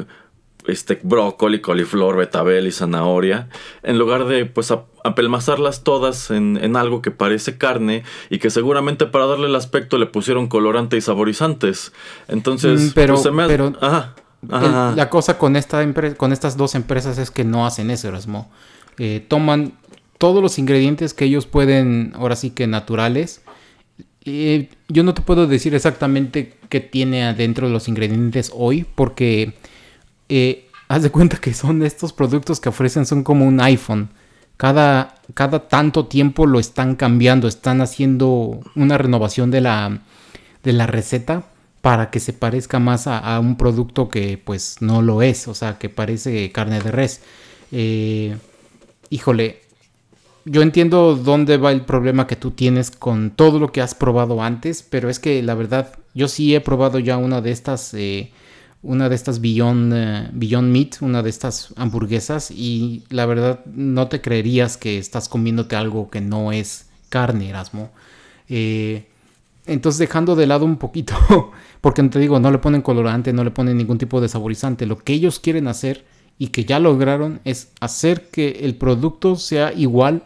este 0.67 0.99
brócoli, 1.03 1.61
coliflor, 1.61 2.17
betabel 2.17 2.67
y 2.67 2.71
zanahoria, 2.71 3.49
en 3.83 3.97
lugar 3.97 4.25
de 4.25 4.45
pues 4.45 4.71
apelmazarlas 5.03 5.83
todas 5.83 6.31
en, 6.31 6.75
algo 6.75 7.01
que 7.01 7.11
parece 7.11 7.57
carne 7.57 8.03
y 8.29 8.39
que 8.39 8.49
seguramente 8.49 9.05
para 9.05 9.27
darle 9.27 9.47
el 9.47 9.55
aspecto 9.55 9.97
le 9.97 10.07
pusieron 10.07 10.47
colorante 10.47 10.97
y 10.97 11.01
saborizantes. 11.01 11.93
Entonces, 12.27 12.81
mm, 12.81 12.89
pero, 12.95 13.15
pues, 13.15 13.27
pero 13.47 13.73
la 14.49 15.09
cosa 15.09 15.37
con, 15.37 15.55
esta 15.55 15.85
con 16.17 16.33
estas 16.33 16.57
dos 16.57 16.75
empresas 16.75 17.17
es 17.17 17.31
que 17.31 17.43
no 17.43 17.65
hacen 17.65 17.91
eso, 17.91 18.07
Erasmo. 18.07 18.49
Eh, 18.97 19.23
toman 19.27 19.73
todos 20.17 20.41
los 20.41 20.57
ingredientes 20.57 21.13
que 21.13 21.25
ellos 21.25 21.45
pueden, 21.45 22.13
ahora 22.15 22.35
sí 22.35 22.49
que 22.51 22.67
naturales. 22.67 23.41
Eh, 24.25 24.69
yo 24.89 25.03
no 25.03 25.13
te 25.13 25.21
puedo 25.21 25.45
decir 25.45 25.75
exactamente 25.75 26.57
qué 26.69 26.79
tiene 26.79 27.23
adentro 27.23 27.69
los 27.69 27.87
ingredientes 27.87 28.51
hoy, 28.53 28.85
porque 28.95 29.53
eh, 30.29 30.67
haz 30.87 31.03
de 31.03 31.11
cuenta 31.11 31.37
que 31.37 31.53
son 31.53 31.83
estos 31.83 32.11
productos 32.11 32.59
que 32.59 32.69
ofrecen, 32.69 33.05
son 33.05 33.23
como 33.23 33.45
un 33.45 33.61
iPhone. 33.61 34.09
Cada, 34.57 35.15
cada 35.33 35.67
tanto 35.67 36.07
tiempo 36.07 36.45
lo 36.47 36.59
están 36.59 36.95
cambiando, 36.95 37.47
están 37.47 37.81
haciendo 37.81 38.61
una 38.75 38.97
renovación 38.97 39.51
de 39.51 39.61
la, 39.61 40.01
de 40.63 40.73
la 40.73 40.87
receta 40.87 41.45
para 41.81 42.09
que 42.09 42.19
se 42.19 42.33
parezca 42.33 42.79
más 42.79 43.05
a, 43.05 43.39
un 43.39 43.57
producto 43.57 44.09
que 44.09 44.39
pues 44.43 44.77
no 44.79 45.03
lo 45.03 45.21
es, 45.21 45.47
o 45.47 45.53
sea, 45.53 45.77
que 45.77 45.89
parece 45.89 46.51
carne 46.51 46.79
de 46.79 46.91
res. 46.91 47.21
Eh, 47.71 48.37
híjole, 49.11 49.61
yo 50.45 50.61
entiendo 50.61 51.15
dónde 51.15 51.57
va 51.57 51.71
el 51.71 51.81
problema 51.81 52.27
que 52.27 52.35
tú 52.35 52.51
tienes 52.51 52.91
con 52.91 53.31
todo 53.31 53.59
lo 53.59 53.71
que 53.71 53.81
has 53.81 53.95
probado 53.95 54.43
antes, 54.43 54.83
pero 54.83 55.09
es 55.09 55.19
que 55.19 55.41
la 55.41 55.55
verdad, 55.55 55.93
yo 56.13 56.27
sí 56.27 56.55
he 56.55 56.61
probado 56.61 56.99
ya 56.99 57.17
una 57.17 57.41
de 57.41 57.51
estas 57.51 57.93
eh, 57.95 58.31
una 58.83 59.09
de 59.09 59.15
estas 59.15 59.41
Beyond, 59.41 59.93
eh, 59.95 60.29
Beyond 60.31 60.71
Meat, 60.71 61.01
una 61.01 61.23
de 61.23 61.29
estas 61.31 61.73
hamburguesas 61.75 62.51
y 62.51 63.03
la 63.09 63.25
verdad 63.25 63.65
no 63.65 64.07
te 64.07 64.21
creerías 64.21 64.77
que 64.77 64.99
estás 64.99 65.27
comiéndote 65.27 65.75
algo 65.75 66.11
que 66.11 66.21
no 66.21 66.51
es 66.51 66.85
carne, 67.09 67.49
Erasmo. 67.49 67.89
Eh, 68.47 69.07
entonces 69.65 69.97
dejando 69.97 70.35
de 70.35 70.45
lado 70.45 70.65
un 70.65 70.77
poquito, 70.77 71.15
porque 71.81 72.03
te 72.03 72.19
digo, 72.19 72.39
no 72.39 72.51
le 72.51 72.59
ponen 72.59 72.83
colorante, 72.83 73.33
no 73.33 73.43
le 73.43 73.49
ponen 73.49 73.77
ningún 73.77 73.97
tipo 73.97 74.21
de 74.21 74.29
saborizante, 74.29 74.85
lo 74.85 74.99
que 74.99 75.13
ellos 75.13 75.39
quieren 75.39 75.67
hacer 75.67 76.05
y 76.37 76.49
que 76.49 76.65
ya 76.65 76.79
lograron 76.79 77.39
es 77.45 77.69
hacer 77.79 78.29
que 78.29 78.59
el 78.61 78.75
producto 78.75 79.35
sea 79.37 79.73
igual 79.73 80.23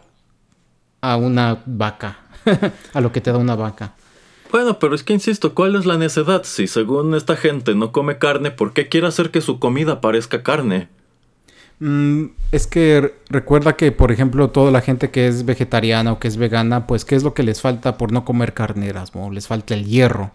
a 1.00 1.16
una 1.16 1.62
vaca, 1.66 2.18
a 2.94 3.00
lo 3.00 3.12
que 3.12 3.20
te 3.20 3.32
da 3.32 3.38
una 3.38 3.56
vaca. 3.56 3.94
Bueno, 4.50 4.78
pero 4.78 4.94
es 4.94 5.04
que 5.04 5.12
insisto, 5.12 5.54
¿cuál 5.54 5.76
es 5.76 5.86
la 5.86 5.96
necesidad? 5.96 6.42
Si 6.44 6.66
según 6.66 7.14
esta 7.14 7.36
gente 7.36 7.74
no 7.74 7.92
come 7.92 8.18
carne, 8.18 8.50
¿por 8.50 8.72
qué 8.72 8.88
quiere 8.88 9.06
hacer 9.06 9.30
que 9.30 9.40
su 9.40 9.60
comida 9.60 10.00
parezca 10.00 10.42
carne? 10.42 10.88
Mm, 11.78 12.26
es 12.52 12.66
que 12.66 13.14
recuerda 13.28 13.76
que, 13.76 13.92
por 13.92 14.12
ejemplo, 14.12 14.50
toda 14.50 14.70
la 14.70 14.82
gente 14.82 15.10
que 15.10 15.28
es 15.28 15.44
vegetariana 15.44 16.12
o 16.12 16.18
que 16.18 16.28
es 16.28 16.36
vegana, 16.36 16.86
pues, 16.86 17.04
¿qué 17.04 17.14
es 17.14 17.22
lo 17.22 17.32
que 17.32 17.42
les 17.42 17.60
falta 17.60 17.96
por 17.96 18.12
no 18.12 18.24
comer 18.24 18.52
carneras? 18.52 19.12
Les 19.32 19.46
falta 19.46 19.74
el 19.74 19.86
hierro. 19.86 20.32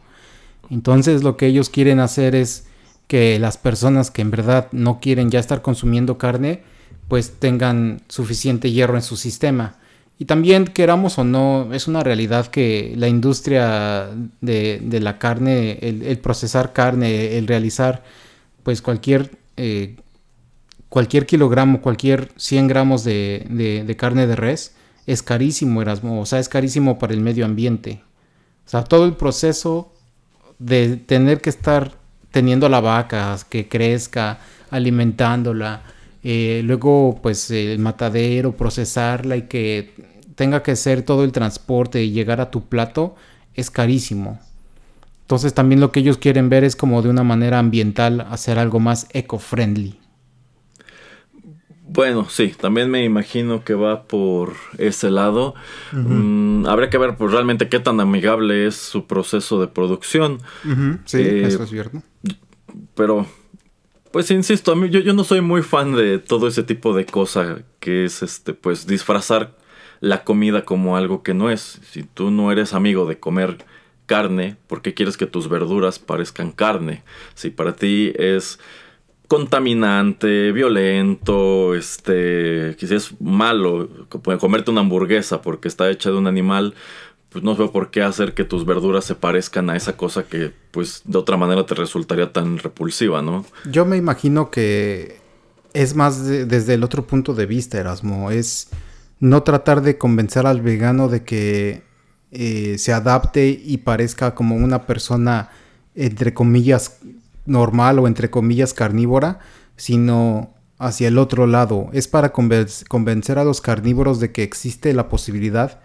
Entonces, 0.70 1.24
lo 1.24 1.38
que 1.38 1.48
ellos 1.48 1.70
quieren 1.70 2.00
hacer 2.00 2.36
es 2.36 2.68
que 3.08 3.38
las 3.38 3.58
personas 3.58 4.12
que 4.12 4.22
en 4.22 4.32
verdad 4.32 4.68
no 4.72 5.00
quieren 5.00 5.30
ya 5.30 5.40
estar 5.40 5.62
consumiendo 5.62 6.18
carne, 6.18 6.64
pues 7.08 7.34
tengan 7.40 8.02
suficiente 8.08 8.72
hierro 8.72 8.96
en 8.96 9.04
su 9.04 9.16
sistema. 9.18 9.76
Y 10.18 10.26
también, 10.26 10.66
queramos 10.66 11.18
o 11.20 11.26
no, 11.26 11.74
es 11.74 11.88
una 11.88 12.02
realidad 12.02 12.48
que 12.48 12.94
la 12.96 13.10
industria 13.10 14.10
de, 14.40 15.00
la 15.02 15.18
carne, 15.20 15.78
el, 15.82 16.18
procesar 16.20 16.72
carne, 16.72 17.38
el 17.38 17.48
realizar 17.48 18.04
pues 18.64 18.82
cualquier, 18.82 19.38
eh, 19.58 19.98
cualquier 20.88 21.26
kilogramo, 21.26 21.82
cualquier 21.82 22.32
100 22.38 22.68
gramos 22.68 23.04
de, 23.04 23.96
carne 23.98 24.26
de 24.26 24.38
res, 24.38 24.74
es 25.06 25.22
carísimo, 25.22 25.82
Erasmo. 25.82 26.22
O 26.22 26.26
sea, 26.26 26.40
es 26.40 26.48
carísimo 26.48 26.98
para 26.98 27.14
el 27.14 27.20
medio 27.20 27.44
ambiente. 27.44 28.02
O 28.66 28.70
sea, 28.70 28.86
todo 28.86 29.06
el 29.06 29.14
proceso 29.14 29.94
de 30.60 30.96
tener 30.96 31.42
que 31.42 31.50
estar 31.50 31.92
teniendo 32.32 32.70
la 32.70 32.80
vaca, 32.80 33.38
que 33.50 33.68
crezca, 33.68 34.40
alimentándola, 34.72 35.84
eh, 36.28 36.64
luego 36.64 37.20
pues 37.22 37.52
el 37.52 37.78
matadero, 37.78 38.54
procesarla 38.54 39.38
y 39.38 39.44
que 39.44 39.94
tenga 40.34 40.64
que 40.64 40.76
ser 40.76 41.04
todo 41.04 41.24
el 41.24 41.32
transporte 41.32 42.04
y 42.04 42.10
llegar 42.10 42.42
a 42.42 42.50
tu 42.50 42.66
plato 42.68 43.16
es 43.54 43.70
carísimo. 43.70 44.40
Entonces 45.22 45.54
también 45.54 45.82
lo 45.82 45.92
que 45.92 46.00
ellos 46.00 46.18
quieren 46.18 46.50
ver 46.50 46.64
es 46.64 46.76
como 46.76 47.04
de 47.04 47.10
una 47.10 47.24
manera 47.24 47.60
ambiental 47.60 48.22
hacer 48.22 48.58
algo 48.58 48.80
más 48.80 49.08
eco-friendly. 49.14 50.00
Bueno, 51.88 52.28
sí, 52.28 52.56
también 52.60 52.90
me 52.90 53.04
imagino 53.04 53.64
que 53.64 53.76
va 53.76 54.06
por 54.06 54.54
ese 54.80 55.12
lado. 55.12 55.54
Mm, 55.92 56.66
habría 56.66 56.90
que 56.90 56.98
ver 56.98 57.18
pues, 57.18 57.32
realmente 57.32 57.70
qué 57.70 57.80
tan 57.80 58.00
amigable 58.00 58.66
es 58.66 58.76
su 58.76 59.06
proceso 59.06 59.62
de 59.62 59.68
producción. 59.68 60.40
Sí, 61.06 61.20
eh, 61.20 61.44
eso 61.46 61.62
es 61.62 61.70
cierto. 61.70 62.02
Pero 62.96 63.28
pues 64.16 64.32
insisto, 64.32 64.72
a 64.72 64.78
mí, 64.78 64.90
yo, 64.90 65.02
yo, 65.02 65.12
no 65.12 65.26
soy 65.26 65.42
muy 65.42 65.62
fan 65.62 65.94
de 65.94 66.20
todo 66.20 66.48
ese 66.48 66.64
tipo 66.64 66.96
de 66.96 67.06
cosa 67.06 67.64
que 67.82 68.06
es 68.06 68.24
este, 68.24 68.54
pues 68.54 68.88
disfrazar 68.88 69.58
la 70.00 70.24
comida 70.24 70.64
como 70.64 70.96
algo 70.96 71.22
que 71.22 71.34
no 71.34 71.50
es. 71.50 71.82
Si 71.92 72.04
tú 72.04 72.32
no 72.32 72.50
eres 72.50 72.74
amigo 72.74 73.06
de 73.08 73.20
comer 73.20 73.66
carne, 74.06 74.56
¿por 74.68 74.82
qué 74.82 74.94
quieres 74.94 75.18
que 75.18 75.26
tus 75.26 75.50
verduras 75.50 76.00
parezcan 76.00 76.54
carne? 76.54 77.04
Si 77.34 77.50
para 77.50 77.76
ti 77.76 78.14
es 78.16 78.58
contaminante, 79.28 80.54
violento, 80.54 81.76
este, 81.76 82.78
si 82.80 82.96
es 82.96 83.20
malo 83.20 83.90
comerte 84.40 84.72
una 84.72 84.80
hamburguesa 84.80 85.42
porque 85.42 85.68
está 85.68 85.92
hecha 85.92 86.10
de 86.10 86.16
un 86.16 86.28
animal, 86.28 86.74
pues 87.36 87.44
no 87.44 87.54
veo 87.54 87.70
por 87.70 87.92
qué 87.92 88.02
hacer 88.02 88.34
que 88.34 88.46
tus 88.46 88.66
verduras 88.66 89.04
se 89.04 89.14
parezcan 89.14 89.70
a 89.70 89.76
esa 89.76 89.98
cosa 89.98 90.24
que 90.24 90.54
pues 90.72 91.02
de 91.04 91.18
otra 91.18 91.36
manera 91.36 91.66
te 91.66 91.76
resultaría 91.76 92.32
tan 92.32 92.60
repulsiva, 92.60 93.22
¿no? 93.22 93.44
Yo 93.70 93.84
me 93.86 93.98
imagino 93.98 94.50
que 94.50 95.20
es 95.74 95.96
más 95.96 96.26
desde 96.26 96.76
el 96.76 96.84
otro 96.86 97.06
punto 97.06 97.34
de 97.34 97.46
vista, 97.46 97.78
Erasmo, 97.78 98.32
es 98.32 98.70
no 99.20 99.44
tratar 99.44 99.82
de 99.82 99.98
convencer 99.98 100.46
al 100.48 100.62
vegano 100.62 101.10
de 101.10 101.24
que 101.26 101.84
eh, 102.32 102.78
se 102.78 102.94
adapte 102.94 103.50
y 103.50 103.80
parezca 103.80 104.34
como 104.34 104.56
una 104.56 104.86
persona 104.86 105.50
entre 105.94 106.34
comillas 106.34 107.00
normal 107.46 108.00
o 108.00 108.08
entre 108.08 108.30
comillas 108.30 108.74
carnívora, 108.74 109.40
sino 109.76 110.54
hacia 110.78 111.10
el 111.10 111.18
otro 111.18 111.48
lado. 111.48 111.90
Es 111.92 112.08
para 112.08 112.32
convencer 112.32 113.40
a 113.40 113.44
los 113.44 113.60
carnívoros 113.60 114.22
de 114.22 114.32
que 114.32 114.44
existe 114.44 114.94
la 114.94 115.10
posibilidad 115.10 115.82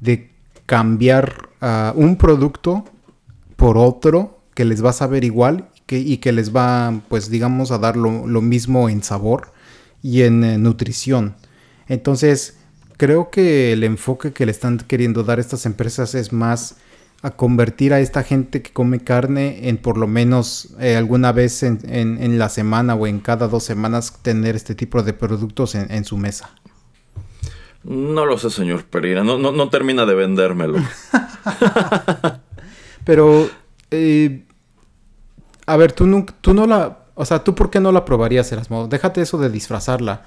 de 0.00 0.38
cambiar 0.70 1.48
uh, 1.60 1.98
un 1.98 2.14
producto 2.14 2.84
por 3.56 3.76
otro 3.76 4.38
que 4.54 4.64
les 4.64 4.84
va 4.84 4.90
a 4.90 4.92
saber 4.92 5.24
igual 5.24 5.68
que, 5.86 5.98
y 5.98 6.18
que 6.18 6.30
les 6.30 6.54
va, 6.54 7.00
pues 7.08 7.28
digamos, 7.28 7.72
a 7.72 7.78
dar 7.78 7.96
lo, 7.96 8.40
mismo 8.40 8.88
en 8.88 9.02
sabor 9.02 9.52
y 10.00 10.22
en 10.22 10.44
eh, 10.44 10.58
nutrición. 10.58 11.34
Entonces, 11.88 12.58
creo 12.98 13.30
que 13.30 13.72
el 13.72 13.82
enfoque 13.82 14.32
que 14.32 14.46
le 14.46 14.52
están 14.52 14.78
queriendo 14.78 15.24
dar 15.24 15.40
estas 15.40 15.66
empresas 15.66 16.14
es 16.14 16.32
más 16.32 16.76
a 17.20 17.32
convertir 17.32 17.92
a 17.92 17.98
esta 17.98 18.22
gente 18.22 18.62
que 18.62 18.72
come 18.72 19.00
carne 19.00 19.68
en 19.68 19.76
por 19.76 19.98
lo 19.98 20.06
menos 20.06 20.68
eh, 20.78 20.94
alguna 20.94 21.32
vez 21.32 21.64
en, 21.64 21.80
en, 21.88 22.38
la 22.38 22.48
semana 22.48 22.94
o 22.94 23.08
en 23.08 23.18
cada 23.18 23.48
dos 23.48 23.64
semanas 23.64 24.14
tener 24.22 24.54
este 24.54 24.76
tipo 24.76 25.02
de 25.02 25.14
productos 25.14 25.74
en 25.74 26.04
su 26.04 26.16
mesa. 26.16 26.50
No 27.82 28.26
lo 28.26 28.38
sé, 28.38 28.50
señor 28.50 28.84
Pereira. 28.84 29.24
No, 29.24 29.38
no, 29.38 29.68
termina 29.68 30.04
de 30.04 30.14
vendérmelo. 30.14 30.78
Pero, 33.04 33.48
eh, 33.90 34.44
a 35.66 35.76
ver, 35.76 35.92
tú 35.92 36.06
no, 36.06 36.26
tú 36.40 36.54
no 36.54 36.66
la... 36.66 36.98
O 37.14 37.24
sea, 37.24 37.42
¿tú 37.42 37.54
por 37.54 37.70
qué 37.70 37.80
no 37.80 37.92
la 37.92 38.04
probarías, 38.04 38.50
Erasmo? 38.52 38.88
Déjate 38.88 39.22
eso 39.22 39.38
de 39.38 39.50
disfrazarla. 39.50 40.24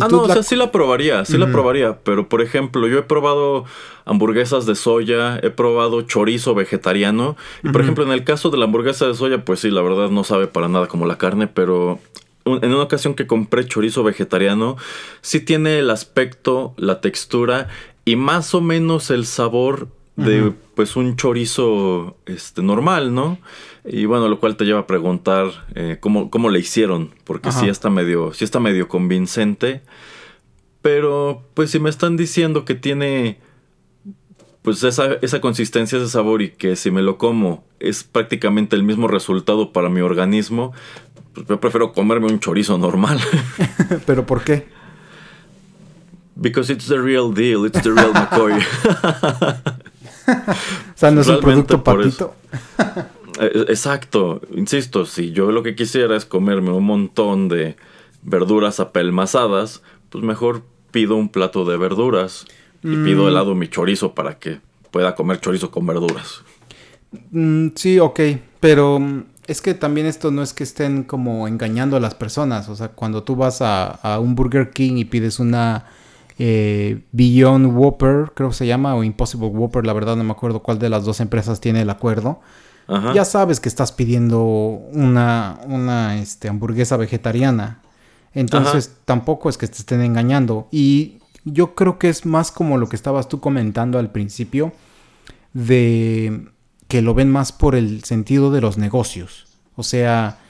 ah, 0.00 0.08
no, 0.10 0.22
o 0.22 0.26
sea, 0.26 0.42
sí 0.42 0.56
la 0.56 0.70
probaría, 0.70 1.24
sí 1.24 1.36
la 1.36 1.50
probaría. 1.50 1.98
Pero, 2.02 2.28
por 2.28 2.42
ejemplo, 2.42 2.86
yo 2.86 2.98
he 2.98 3.02
probado 3.02 3.64
hamburguesas 4.04 4.66
de 4.66 4.74
soya, 4.74 5.38
he 5.42 5.50
probado 5.50 6.02
chorizo 6.02 6.54
vegetariano. 6.54 7.36
Y, 7.62 7.70
por 7.70 7.80
ejemplo, 7.80 8.04
en 8.04 8.12
el 8.12 8.24
caso 8.24 8.50
de 8.50 8.58
la 8.58 8.66
hamburguesa 8.66 9.06
de 9.06 9.14
soya, 9.14 9.44
pues 9.44 9.60
sí, 9.60 9.70
la 9.70 9.82
verdad 9.82 10.10
no 10.10 10.24
sabe 10.24 10.46
para 10.46 10.68
nada 10.68 10.86
como 10.86 11.06
la 11.06 11.18
carne, 11.18 11.46
pero 11.46 11.98
en 12.56 12.72
una 12.72 12.82
ocasión 12.82 13.14
que 13.14 13.26
compré 13.26 13.66
chorizo 13.66 14.02
vegetariano, 14.02 14.76
sí 15.20 15.40
tiene 15.40 15.78
el 15.78 15.90
aspecto, 15.90 16.74
la 16.76 17.00
textura 17.00 17.68
y 18.04 18.16
más 18.16 18.54
o 18.54 18.60
menos 18.60 19.10
el 19.10 19.26
sabor 19.26 19.88
de 20.16 20.52
pues 20.74 20.96
un 20.96 21.16
chorizo 21.16 22.16
este 22.26 22.62
normal, 22.62 23.14
¿no? 23.14 23.38
Y 23.84 24.04
bueno, 24.04 24.28
lo 24.28 24.38
cual 24.38 24.56
te 24.56 24.64
lleva 24.64 24.80
a 24.80 24.86
preguntar 24.86 25.66
eh, 25.74 25.96
cómo, 26.00 26.30
cómo 26.30 26.50
le 26.50 26.58
hicieron, 26.58 27.14
porque 27.24 27.52
sí 27.52 27.68
está 27.68 27.88
medio, 27.88 28.34
sí 28.34 28.44
está 28.44 28.60
medio 28.60 28.88
convincente. 28.88 29.82
Pero, 30.82 31.42
pues 31.54 31.70
si 31.70 31.78
me 31.78 31.90
están 31.90 32.16
diciendo 32.16 32.64
que 32.64 32.74
tiene 32.74 33.38
pues 34.62 34.82
esa, 34.84 35.14
esa 35.22 35.40
consistencia, 35.40 35.98
ese 35.98 36.08
sabor 36.08 36.42
y 36.42 36.50
que 36.50 36.76
si 36.76 36.90
me 36.90 37.02
lo 37.02 37.16
como 37.16 37.64
es 37.78 38.04
prácticamente 38.04 38.76
el 38.76 38.82
mismo 38.82 39.08
resultado 39.08 39.72
para 39.72 39.88
mi 39.88 40.00
organismo, 40.02 40.72
yo 41.48 41.60
prefiero 41.60 41.92
comerme 41.92 42.26
un 42.26 42.40
chorizo 42.40 42.78
normal. 42.78 43.20
¿Pero 44.06 44.26
por 44.26 44.42
qué? 44.42 44.66
Because 46.36 46.72
it's 46.72 46.86
the 46.86 46.98
real 46.98 47.32
deal, 47.34 47.66
it's 47.66 47.82
the 47.82 47.90
real 47.90 48.12
McCoy. 48.12 48.52
o 50.28 50.96
sea, 50.96 51.10
no 51.10 51.20
es 51.20 51.28
un 51.28 51.40
producto 51.40 51.82
patito. 51.84 52.34
Eh, 53.40 53.64
exacto, 53.68 54.42
insisto, 54.54 55.06
si 55.06 55.32
yo 55.32 55.50
lo 55.50 55.62
que 55.62 55.74
quisiera 55.74 56.14
es 56.14 56.26
comerme 56.26 56.72
un 56.72 56.84
montón 56.84 57.48
de 57.48 57.76
verduras 58.22 58.80
apelmazadas, 58.80 59.82
pues 60.10 60.22
mejor 60.22 60.62
pido 60.90 61.16
un 61.16 61.30
plato 61.30 61.64
de 61.64 61.78
verduras 61.78 62.44
y 62.82 62.96
pido 62.96 63.24
mm. 63.24 63.32
lado 63.32 63.54
mi 63.54 63.68
chorizo 63.68 64.14
para 64.14 64.38
que 64.38 64.60
pueda 64.90 65.14
comer 65.14 65.40
chorizo 65.40 65.70
con 65.70 65.86
verduras. 65.86 66.42
Mm, 67.30 67.68
sí, 67.76 67.98
ok, 67.98 68.20
pero 68.60 68.98
mm, 68.98 69.24
es 69.50 69.60
que 69.60 69.74
también 69.74 70.06
esto 70.06 70.30
no 70.30 70.44
es 70.44 70.52
que 70.52 70.62
estén 70.62 71.02
como 71.02 71.48
engañando 71.48 71.96
a 71.96 72.00
las 72.00 72.14
personas. 72.14 72.68
O 72.68 72.76
sea, 72.76 72.90
cuando 72.90 73.24
tú 73.24 73.34
vas 73.34 73.60
a, 73.60 73.98
un 74.20 74.36
Burger 74.36 74.70
King 74.70 74.92
y 74.96 75.04
pides 75.04 75.40
una 75.40 75.86
eh, 76.38 77.02
Beyond 77.10 77.76
Whopper, 77.76 78.30
creo 78.32 78.50
que 78.50 78.54
se 78.54 78.68
llama, 78.68 78.94
o 78.94 79.02
Impossible 79.02 79.48
Whopper, 79.48 79.84
la 79.84 79.92
verdad 79.92 80.14
no 80.14 80.22
me 80.22 80.30
acuerdo 80.30 80.62
cuál 80.62 80.78
de 80.78 80.88
las 80.88 81.04
dos 81.04 81.18
empresas 81.18 81.60
tiene 81.60 81.82
el 81.82 81.90
acuerdo. 81.90 82.40
Ya 83.14 83.24
sabes 83.24 83.60
que 83.60 83.68
estás 83.68 83.92
pidiendo 83.92 84.42
una, 84.42 85.60
una 85.66 86.18
este, 86.18 86.48
hamburguesa 86.48 86.96
vegetariana. 86.96 87.82
Entonces 88.34 88.96
tampoco 89.04 89.48
es 89.48 89.58
que 89.58 89.66
te 89.66 89.78
estén 89.78 90.00
engañando. 90.00 90.68
Y 90.70 91.18
yo 91.44 91.74
creo 91.74 91.98
que 91.98 92.08
es 92.08 92.24
más 92.24 92.52
como 92.52 92.78
lo 92.78 92.88
que 92.88 92.96
estabas 92.96 93.28
tú 93.28 93.40
comentando 93.40 93.98
al 93.98 94.10
principio 94.10 94.72
de 95.52 96.50
que 96.90 97.02
lo 97.02 97.14
ven 97.14 97.30
más 97.30 97.52
por 97.52 97.76
el 97.76 98.02
sentido 98.02 98.50
de 98.50 98.60
los 98.60 98.76
negocios. 98.76 99.46
O 99.76 99.84
sea, 99.84 100.40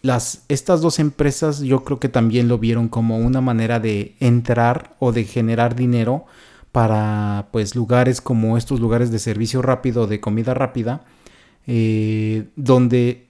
las, 0.00 0.42
estas 0.48 0.80
dos 0.80 0.98
empresas 0.98 1.60
yo 1.60 1.84
creo 1.84 2.00
que 2.00 2.08
también 2.08 2.48
lo 2.48 2.56
vieron 2.58 2.88
como 2.88 3.18
una 3.18 3.42
manera 3.42 3.78
de 3.78 4.16
entrar 4.18 4.96
o 5.00 5.12
de 5.12 5.24
generar 5.24 5.76
dinero 5.76 6.24
para 6.72 7.48
pues 7.52 7.76
lugares 7.76 8.22
como 8.22 8.56
estos 8.56 8.80
lugares 8.80 9.10
de 9.10 9.18
servicio 9.18 9.60
rápido, 9.60 10.06
de 10.06 10.18
comida 10.18 10.54
rápida, 10.54 11.04
eh, 11.66 12.48
donde 12.56 13.26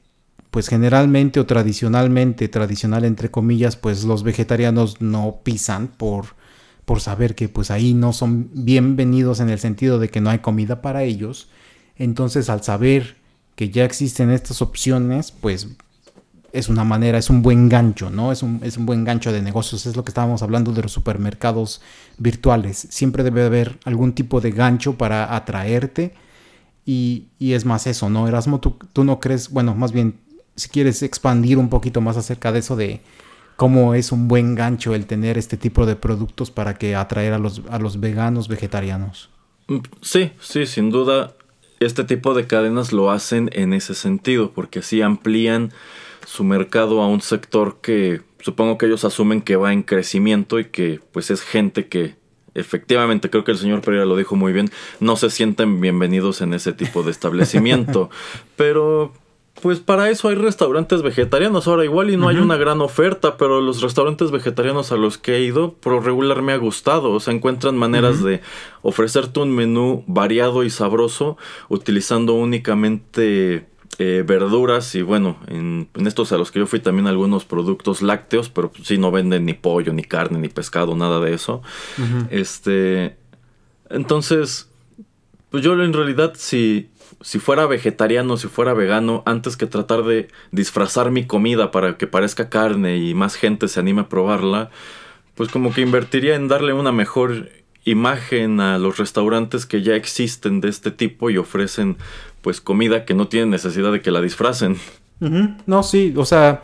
pues 0.52 0.68
generalmente 0.68 1.40
o 1.40 1.46
tradicionalmente, 1.46 2.46
tradicional 2.48 3.04
entre 3.04 3.32
comillas, 3.32 3.74
pues 3.74 4.04
los 4.04 4.22
vegetarianos 4.22 5.00
no 5.00 5.40
pisan 5.42 5.88
por, 5.88 6.36
por 6.84 7.00
saber 7.00 7.34
que 7.34 7.48
pues 7.48 7.72
ahí 7.72 7.92
no 7.92 8.12
son 8.12 8.50
bienvenidos 8.54 9.40
en 9.40 9.50
el 9.50 9.58
sentido 9.58 9.98
de 9.98 10.10
que 10.10 10.20
no 10.20 10.30
hay 10.30 10.38
comida 10.38 10.80
para 10.80 11.02
ellos 11.02 11.48
entonces 11.96 12.48
al 12.50 12.62
saber 12.62 13.16
que 13.54 13.70
ya 13.70 13.84
existen 13.84 14.30
estas 14.30 14.62
opciones, 14.62 15.30
pues 15.32 15.68
es 16.52 16.68
una 16.68 16.84
manera, 16.84 17.18
es 17.18 17.30
un 17.30 17.42
buen 17.42 17.68
gancho, 17.68 18.10
¿no? 18.10 18.30
Es 18.30 18.42
un, 18.42 18.60
es 18.62 18.76
un 18.76 18.86
buen 18.86 19.04
gancho 19.04 19.32
de 19.32 19.42
negocios. 19.42 19.86
Es 19.86 19.96
lo 19.96 20.04
que 20.04 20.10
estábamos 20.10 20.42
hablando 20.42 20.72
de 20.72 20.82
los 20.82 20.92
supermercados 20.92 21.80
virtuales. 22.18 22.86
Siempre 22.90 23.22
debe 23.24 23.44
haber 23.44 23.78
algún 23.84 24.12
tipo 24.12 24.40
de 24.40 24.50
gancho 24.50 24.94
para 24.94 25.34
atraerte. 25.34 26.14
Y, 26.84 27.28
es 27.38 27.64
más 27.64 27.86
eso, 27.86 28.10
¿no? 28.10 28.26
Erasmo, 28.28 28.60
¿tú, 28.60 28.76
tú 28.92 29.04
no 29.04 29.20
crees, 29.20 29.50
bueno, 29.50 29.74
más 29.74 29.92
bien, 29.92 30.18
si 30.56 30.68
quieres 30.68 31.02
expandir 31.02 31.56
un 31.56 31.68
poquito 31.68 32.00
más 32.00 32.16
acerca 32.16 32.50
de 32.52 32.58
eso 32.58 32.76
de 32.76 33.00
cómo 33.56 33.94
es 33.94 34.10
un 34.10 34.26
buen 34.26 34.54
gancho 34.56 34.94
el 34.94 35.06
tener 35.06 35.38
este 35.38 35.56
tipo 35.56 35.86
de 35.86 35.94
productos 35.94 36.50
para 36.50 36.74
que 36.74 36.96
atraer 36.96 37.34
a 37.34 37.38
los, 37.38 37.62
a 37.70 37.78
los 37.78 38.00
veganos 38.00 38.48
vegetarianos. 38.48 39.30
Mm, 39.68 39.78
sí, 40.00 40.32
sí, 40.40 40.66
sin 40.66 40.90
duda 40.90 41.34
este 41.84 42.04
tipo 42.04 42.34
de 42.34 42.46
cadenas 42.46 42.92
lo 42.92 43.10
hacen 43.10 43.50
en 43.52 43.72
ese 43.72 43.94
sentido, 43.94 44.52
porque 44.52 44.80
así 44.80 45.02
amplían 45.02 45.72
su 46.26 46.44
mercado 46.44 47.02
a 47.02 47.08
un 47.08 47.20
sector 47.20 47.78
que 47.80 48.20
supongo 48.40 48.78
que 48.78 48.86
ellos 48.86 49.04
asumen 49.04 49.42
que 49.42 49.56
va 49.56 49.72
en 49.72 49.82
crecimiento 49.82 50.58
y 50.58 50.66
que 50.66 51.00
pues 51.12 51.30
es 51.30 51.42
gente 51.42 51.86
que 51.88 52.16
efectivamente, 52.54 53.30
creo 53.30 53.44
que 53.44 53.52
el 53.52 53.58
señor 53.58 53.80
Pereira 53.80 54.04
lo 54.04 54.16
dijo 54.16 54.36
muy 54.36 54.52
bien, 54.52 54.70
no 55.00 55.16
se 55.16 55.30
sienten 55.30 55.80
bienvenidos 55.80 56.40
en 56.40 56.54
ese 56.54 56.72
tipo 56.72 57.02
de 57.02 57.10
establecimiento. 57.10 58.10
Pero 58.56 59.12
pues 59.62 59.78
para 59.78 60.10
eso 60.10 60.28
hay 60.28 60.34
restaurantes 60.34 61.02
vegetarianos. 61.02 61.68
Ahora 61.68 61.84
igual 61.84 62.10
y 62.10 62.16
no 62.16 62.28
hay 62.28 62.36
una 62.36 62.56
gran 62.56 62.80
oferta, 62.80 63.36
pero 63.36 63.60
los 63.60 63.80
restaurantes 63.80 64.32
vegetarianos 64.32 64.90
a 64.90 64.96
los 64.96 65.18
que 65.18 65.36
he 65.36 65.42
ido, 65.44 65.74
por 65.74 66.04
regular 66.04 66.42
me 66.42 66.52
ha 66.52 66.56
gustado. 66.56 67.12
O 67.12 67.20
sea, 67.20 67.32
encuentran 67.32 67.76
maneras 67.76 68.24
de 68.24 68.40
ofrecerte 68.82 69.38
un 69.38 69.54
menú 69.54 70.02
variado 70.08 70.64
y 70.64 70.70
sabroso 70.70 71.38
utilizando 71.68 72.34
únicamente 72.34 73.68
eh, 74.00 74.24
verduras 74.26 74.96
y 74.96 75.02
bueno, 75.02 75.38
en, 75.46 75.88
estos 76.06 76.32
a 76.32 76.38
los 76.38 76.50
que 76.50 76.58
yo 76.58 76.66
fui 76.66 76.80
también 76.80 77.06
algunos 77.06 77.44
productos 77.44 78.02
lácteos, 78.02 78.48
pero 78.48 78.72
sí 78.82 78.98
no 78.98 79.12
venden 79.12 79.44
ni 79.44 79.54
pollo, 79.54 79.92
ni 79.92 80.02
carne, 80.02 80.40
ni 80.40 80.48
pescado, 80.48 80.96
nada 80.96 81.20
de 81.20 81.34
eso. 81.34 81.62
Este, 82.30 83.16
entonces, 83.90 84.68
pues 85.50 85.62
yo 85.62 85.80
en 85.80 85.92
realidad 85.92 86.32
si 86.34 86.90
si 87.20 87.38
fuera 87.38 87.66
vegetariano, 87.66 88.36
si 88.36 88.48
fuera 88.48 88.74
vegano, 88.74 89.22
antes 89.26 89.56
que 89.56 89.66
tratar 89.66 90.04
de 90.04 90.28
disfrazar 90.50 91.10
mi 91.10 91.26
comida 91.26 91.70
para 91.70 91.96
que 91.96 92.06
parezca 92.06 92.48
carne 92.48 92.96
y 92.98 93.14
más 93.14 93.34
gente 93.34 93.68
se 93.68 93.80
anime 93.80 94.02
a 94.02 94.08
probarla, 94.08 94.70
pues 95.34 95.50
como 95.50 95.72
que 95.72 95.80
invertiría 95.80 96.34
en 96.34 96.48
darle 96.48 96.72
una 96.72 96.92
mejor 96.92 97.50
imagen 97.84 98.60
a 98.60 98.78
los 98.78 98.98
restaurantes 98.98 99.66
que 99.66 99.82
ya 99.82 99.94
existen 99.94 100.60
de 100.60 100.68
este 100.68 100.90
tipo 100.90 101.30
y 101.30 101.38
ofrecen 101.38 101.96
pues 102.40 102.60
comida 102.60 103.04
que 103.04 103.14
no 103.14 103.28
tiene 103.28 103.46
necesidad 103.46 103.92
de 103.92 104.00
que 104.00 104.10
la 104.10 104.20
disfracen. 104.20 104.76
No, 105.66 105.82
sí, 105.84 106.12
o 106.16 106.24
sea, 106.24 106.62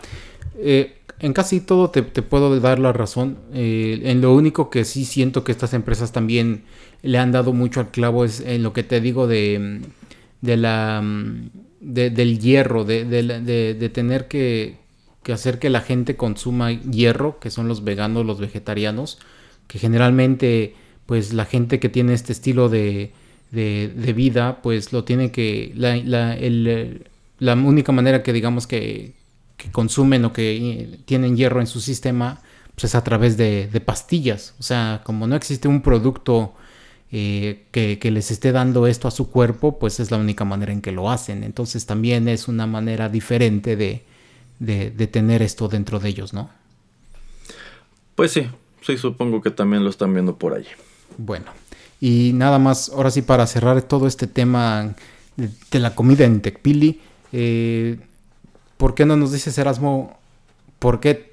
eh, 0.59 0.99
en 1.21 1.33
casi 1.33 1.61
todo 1.61 1.91
te, 1.91 2.03
puedo 2.03 2.59
dar 2.61 2.79
la 2.79 2.93
razón. 2.93 3.39
Eh, 3.53 4.01
en 4.05 4.21
lo 4.21 4.35
único 4.35 4.71
que 4.71 4.85
sí 4.85 5.05
siento 5.05 5.45
que 5.45 5.53
estas 5.53 5.75
empresas 5.75 6.13
también 6.13 6.65
le 7.03 7.19
han 7.19 7.31
dado 7.31 7.53
mucho 7.53 7.81
al 7.81 7.91
clavo 7.91 8.25
es 8.25 8.41
en 8.41 8.65
lo 8.65 8.73
que 8.73 8.83
te 8.83 9.01
digo 9.01 9.29
de, 9.29 9.81
de 10.41 10.57
la 10.57 11.03
del 11.81 12.39
hierro, 12.39 12.85
de, 12.85 13.05
de 13.05 13.89
tener 13.89 14.29
que, 14.29 14.77
que, 15.23 15.33
hacer 15.33 15.59
que 15.59 15.71
la 15.71 15.81
gente 15.81 16.17
consuma 16.17 16.73
hierro, 16.73 17.39
que 17.39 17.51
son 17.51 17.69
los 17.69 17.85
veganos, 17.85 18.27
los 18.27 18.41
vegetarianos, 18.41 19.19
que 19.69 19.79
generalmente 19.79 20.75
pues 21.07 21.33
la 21.33 21.47
gente 21.47 21.81
que 21.81 21.89
tiene 21.89 22.13
este 22.13 22.33
estilo 22.33 22.69
de, 22.69 23.13
de, 23.51 24.13
vida, 24.15 24.61
pues 24.61 24.93
lo 24.93 25.05
tiene 25.05 25.31
que, 25.31 25.73
la, 25.75 25.97
la, 25.97 26.37
el, 26.37 27.07
la 27.39 27.55
única 27.55 27.93
manera 27.93 28.23
que 28.23 28.35
digamos 28.35 28.67
que, 28.67 29.15
que, 29.57 29.71
consumen 29.71 30.27
o 30.27 30.35
que 30.35 30.99
tienen 31.07 31.37
hierro 31.37 31.61
en 31.61 31.67
su 31.67 31.81
sistema, 31.81 32.43
pues 32.75 32.85
es 32.85 32.95
a 32.95 33.05
través 33.05 33.39
de, 33.39 33.69
de 33.69 33.81
pastillas. 33.81 34.55
O 34.59 34.63
sea, 34.63 35.01
como 35.03 35.27
no 35.27 35.35
existe 35.35 35.67
un 35.67 35.81
producto 35.81 36.53
eh, 37.11 37.65
que, 37.71 37.99
que, 37.99 38.11
les 38.11 38.31
esté 38.31 38.53
dando 38.53 38.87
esto 38.87 39.09
a 39.09 39.11
su 39.11 39.31
cuerpo, 39.31 39.79
pues 39.79 40.01
es 40.01 40.11
la 40.11 40.19
única 40.19 40.45
manera 40.45 40.73
en 40.73 40.83
que 40.83 40.93
lo 40.93 41.11
hacen. 41.11 41.43
Entonces 41.43 41.87
también 41.87 42.29
es 42.29 42.49
una 42.49 42.67
manera 42.67 43.09
diferente 43.09 43.77
de, 43.77 44.05
de, 44.59 44.91
de 44.91 45.07
tener 45.07 45.43
esto 45.43 45.69
dentro 45.69 45.99
de 46.01 46.09
ellos, 46.09 46.33
¿no? 46.35 46.51
Pues 48.15 48.33
sí, 48.33 48.47
sí, 48.83 48.99
supongo 48.99 49.41
que 49.41 49.51
también 49.51 49.85
lo 49.85 49.91
están 49.91 50.13
viendo 50.13 50.37
por 50.37 50.55
allí. 50.55 50.69
Bueno, 51.17 51.47
y 52.01 52.33
nada 52.35 52.59
más, 52.59 52.91
ahora 52.91 53.11
sí, 53.11 53.23
para 53.23 53.47
cerrar 53.47 53.83
todo 53.83 54.07
este 54.07 54.27
tema 54.27 54.95
de, 55.37 55.79
la 55.79 55.95
comida 55.95 56.25
en 56.25 56.41
Tecpili, 56.41 57.01
eh, 57.33 57.99
¿por 58.77 58.95
qué 58.95 59.07
no 59.07 59.17
nos 59.17 59.33
dices, 59.33 59.57
Erasmo, 59.59 60.19
por 60.79 61.01
qué 61.01 61.28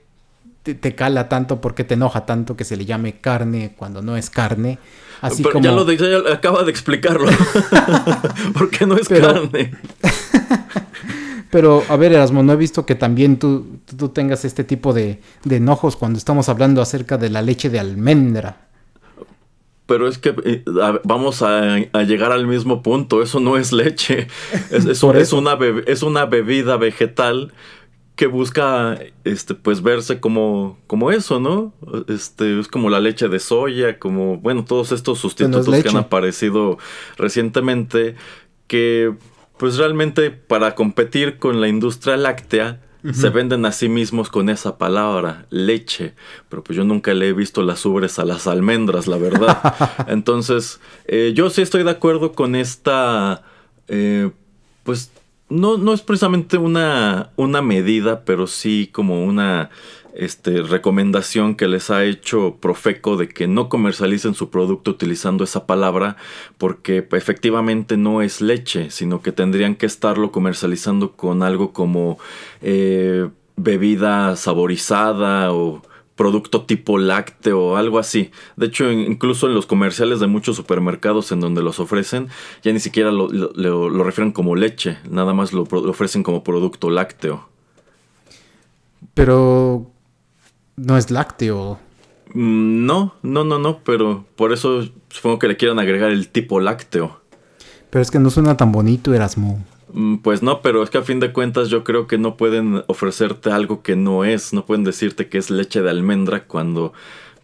te, 0.74 0.96
cala 0.96 1.30
tanto, 1.30 1.62
por 1.62 1.76
qué 1.76 1.84
te 1.84 1.94
enoja 1.94 2.26
tanto 2.26 2.58
que 2.58 2.64
se 2.64 2.76
le 2.76 2.86
llame 2.86 3.20
carne 3.20 3.74
cuando 3.78 4.02
no 4.02 4.18
es 4.18 4.30
carne? 4.30 4.80
Así 5.22 5.44
como... 5.44 5.64
Ya 5.64 5.72
lo 5.72 5.90
ya 5.92 6.34
acaba 6.34 6.64
de 6.64 6.72
explicarlo. 6.72 7.30
¿Por 8.54 8.70
qué 8.70 8.86
no 8.86 8.96
es 8.98 9.08
carne? 9.08 9.72
Pero, 11.52 11.84
a 11.88 11.96
ver, 11.96 12.12
Erasmo, 12.12 12.44
no 12.44 12.52
he 12.52 12.58
visto 12.58 12.86
que 12.86 12.96
también 12.96 13.38
tú, 13.38 13.80
tú 13.98 14.10
tengas 14.10 14.44
este 14.44 14.64
tipo 14.64 14.94
de, 14.94 15.22
de 15.46 15.56
enojos 15.56 15.96
cuando 15.96 16.18
estamos 16.18 16.50
hablando 16.50 16.82
acerca 16.82 17.18
de 17.18 17.30
la 17.30 17.42
leche 17.42 17.70
de 17.70 17.80
almendra. 17.80 18.66
Pero 19.86 20.08
es 20.08 20.18
que 20.18 20.36
eh, 20.44 20.64
vamos 21.04 21.44
a, 21.44 21.78
llegar 22.04 22.32
al 22.32 22.48
mismo 22.48 22.82
punto. 22.82 23.22
Eso 23.22 23.40
no 23.40 23.56
es 23.58 23.72
leche. 23.72 24.28
Es, 24.72 24.86
es, 24.86 25.04
una, 25.34 25.58
es 25.86 26.04
una 26.04 26.26
bebida 26.26 26.78
vegetal 26.78 27.54
que 28.16 28.28
busca 28.28 28.98
este 29.24 29.56
pues 29.56 29.82
verse 29.82 30.20
como 30.20 30.80
como 30.88 31.12
eso, 31.12 31.40
¿no? 31.40 31.74
Este 32.08 32.60
es 32.60 32.68
como 32.68 32.90
la 32.90 33.00
leche 33.00 33.28
de 33.28 33.40
soya, 33.40 34.00
como 34.00 34.38
bueno, 34.38 34.64
todos 34.66 34.92
estos 34.92 35.20
sustitutos 35.20 35.84
que 35.84 35.90
han 35.90 35.98
aparecido 35.98 36.78
recientemente 37.18 38.16
que 38.68 39.14
pues 39.58 39.78
realmente 39.78 40.32
para 40.32 40.76
competir 40.76 41.38
con 41.38 41.62
la 41.62 41.68
industria 41.68 42.18
láctea 42.18 42.82
se 43.14 43.30
venden 43.30 43.68
a 43.68 43.72
sí 43.72 43.88
mismos 43.88 44.30
con 44.32 44.50
esa 44.50 44.80
palabra, 44.80 45.46
leche. 45.52 46.16
Pero 46.50 46.64
pues 46.64 46.76
yo 46.76 46.84
nunca 46.84 47.14
le 47.14 47.30
he 47.30 47.34
visto 47.34 47.62
las 47.62 47.86
ubres 47.86 48.18
a 48.18 48.26
las 48.26 48.48
almendras, 48.48 49.06
la 49.06 49.18
verdad. 49.18 49.76
Entonces, 50.08 50.80
eh, 51.06 51.32
yo 51.36 51.52
sí 51.52 51.62
estoy 51.62 51.84
de 51.84 51.92
acuerdo 51.92 52.32
con 52.32 52.56
esta, 52.56 53.44
eh, 53.88 54.32
pues 54.84 55.12
no, 55.50 55.78
no 55.78 55.94
es 55.94 56.02
precisamente 56.02 56.58
una, 56.58 57.32
una 57.36 57.62
medida, 57.62 58.26
pero 58.26 58.48
sí 58.48 58.90
como 58.92 59.24
una 59.24 59.70
este, 60.16 60.62
recomendación 60.62 61.56
que 61.56 61.68
les 61.68 61.90
ha 61.90 62.04
hecho 62.04 62.58
Profeco 62.60 63.18
de 63.18 63.28
que 63.28 63.48
no 63.48 63.70
comercialicen 63.70 64.34
su 64.34 64.50
producto 64.50 64.92
utilizando 64.92 65.44
esa 65.44 65.68
palabra 65.68 66.16
porque 66.58 67.06
efectivamente 67.12 67.98
no 67.98 68.22
es 68.22 68.42
leche, 68.42 68.90
sino 68.92 69.22
que 69.22 69.32
tendrían 69.32 69.76
que 69.76 69.86
estarlo 69.86 70.32
comercializando 70.32 71.12
con 71.12 71.44
algo 71.44 71.74
como 71.74 72.18
eh, 72.62 73.30
bebida 73.58 74.36
saborizada 74.36 75.54
o 75.54 75.82
producto 76.16 76.64
tipo 76.64 76.98
lácteo 76.98 77.62
o 77.62 77.76
algo 77.76 78.00
así. 78.00 78.32
De 78.56 78.68
hecho, 78.68 78.92
incluso 78.92 79.48
en 79.48 79.54
los 79.54 79.66
comerciales 79.66 80.20
de 80.20 80.28
muchos 80.28 80.56
supermercados 80.56 81.32
en 81.32 81.40
donde 81.40 81.62
los 81.62 81.80
ofrecen, 81.80 82.30
ya 82.64 82.72
ni 82.72 82.80
siquiera 82.80 83.12
lo, 83.12 83.28
lo, 83.30 84.04
refieren 84.04 84.32
como 84.32 84.56
leche, 84.56 84.98
nada 85.10 85.34
más 85.34 85.54
lo, 85.54 85.68
lo 85.70 85.90
ofrecen 85.90 86.24
como 86.24 86.44
producto 86.44 86.90
lácteo. 86.90 87.50
Pero 89.14 89.92
no 90.76 90.98
es 90.98 91.12
lácteo. 91.12 91.80
Mm, 92.34 92.86
no, 92.86 93.16
no, 93.22 93.44
no, 93.44 93.60
no, 93.60 93.80
pero 93.84 94.26
por 94.36 94.52
eso 94.52 94.84
supongo 95.10 95.40
que 95.40 95.48
le 95.48 95.58
quieran 95.58 95.80
agregar 95.80 96.12
el 96.12 96.30
tipo 96.30 96.60
lácteo. 96.60 97.22
Pero 97.90 98.02
es 98.02 98.12
que 98.12 98.20
no 98.20 98.30
suena 98.30 98.58
tan 98.58 98.72
bonito, 98.72 99.14
Erasmo. 99.14 99.64
Mm, 99.96 100.18
pues 100.18 100.44
no, 100.44 100.62
pero 100.62 100.84
es 100.84 100.90
que 100.90 100.98
a 100.98 101.04
fin 101.04 101.22
de 101.22 101.32
cuentas 101.32 101.70
yo 101.70 101.86
creo 101.86 102.06
que 102.06 102.18
no 102.18 102.36
pueden 102.36 102.84
ofrecerte 102.88 103.50
algo 103.50 103.82
que 103.82 103.96
no 103.96 104.26
es, 104.26 104.52
no 104.52 104.66
pueden 104.66 104.84
decirte 104.84 105.30
que 105.30 105.38
es 105.38 105.50
leche 105.50 105.82
de 105.82 105.90
almendra 105.90 106.44
cuando 106.44 106.92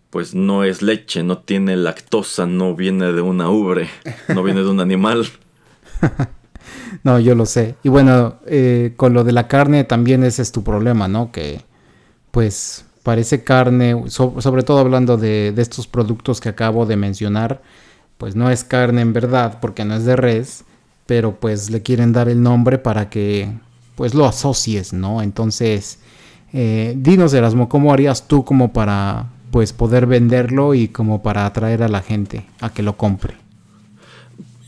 pues 0.10 0.36
no 0.36 0.66
es 0.66 0.82
leche, 0.82 1.24
no 1.24 1.38
tiene 1.38 1.78
lactosa, 1.78 2.46
no 2.46 2.76
viene 2.76 3.14
de 3.14 3.22
una 3.22 3.50
ubre, 3.50 3.90
no 4.28 4.44
viene 4.44 4.64
de 4.64 4.70
un 4.70 4.82
animal. 4.82 5.26
no, 7.04 7.22
yo 7.22 7.36
lo 7.36 7.46
sé. 7.46 7.76
Y 7.84 7.90
bueno, 7.90 8.36
eh, 8.46 8.96
con 8.98 9.14
lo 9.14 9.24
de 9.24 9.32
la 9.32 9.48
carne 9.48 9.86
también 9.86 10.26
ese 10.26 10.42
es 10.42 10.52
tu 10.52 10.62
problema, 10.62 11.08
¿no? 11.08 11.32
Que 11.32 11.62
pues 12.32 12.84
parece 13.04 13.46
carne, 13.46 14.04
sobre 14.10 14.64
todo 14.64 14.80
hablando 14.80 15.16
de, 15.16 15.54
de, 15.54 15.62
estos 15.62 15.88
productos 15.88 16.42
que 16.42 16.50
acabo 16.50 16.86
de 16.86 16.98
mencionar, 16.98 17.62
pues 18.18 18.36
no 18.36 18.50
es 18.50 18.66
carne 18.66 19.00
en 19.00 19.14
verdad 19.14 19.60
porque 19.62 19.86
no 19.86 19.96
es 19.96 20.04
de 20.04 20.18
res, 20.18 20.66
pero 21.12 21.36
pues 21.36 21.70
le 21.70 21.82
quieren 21.82 22.14
dar 22.14 22.30
el 22.30 22.42
nombre 22.42 22.78
para 22.78 23.10
que 23.10 23.52
pues 23.96 24.14
lo 24.14 24.26
asocies, 24.26 24.94
¿no? 24.94 25.22
Entonces, 25.22 26.00
eh, 26.54 26.94
dinos 26.96 27.34
Erasmo, 27.34 27.68
¿cómo 27.68 27.92
harías 27.92 28.30
tú 28.30 28.46
como 28.46 28.72
para 28.72 29.28
pues 29.52 29.74
poder 29.74 30.06
venderlo 30.06 30.74
y 30.74 30.88
como 30.88 31.22
para 31.22 31.46
atraer 31.46 31.84
a 31.84 31.90
la 31.90 32.02
gente 32.02 32.46
a 32.62 32.70
que 32.70 32.82
lo 32.82 32.96
compre? 32.96 33.34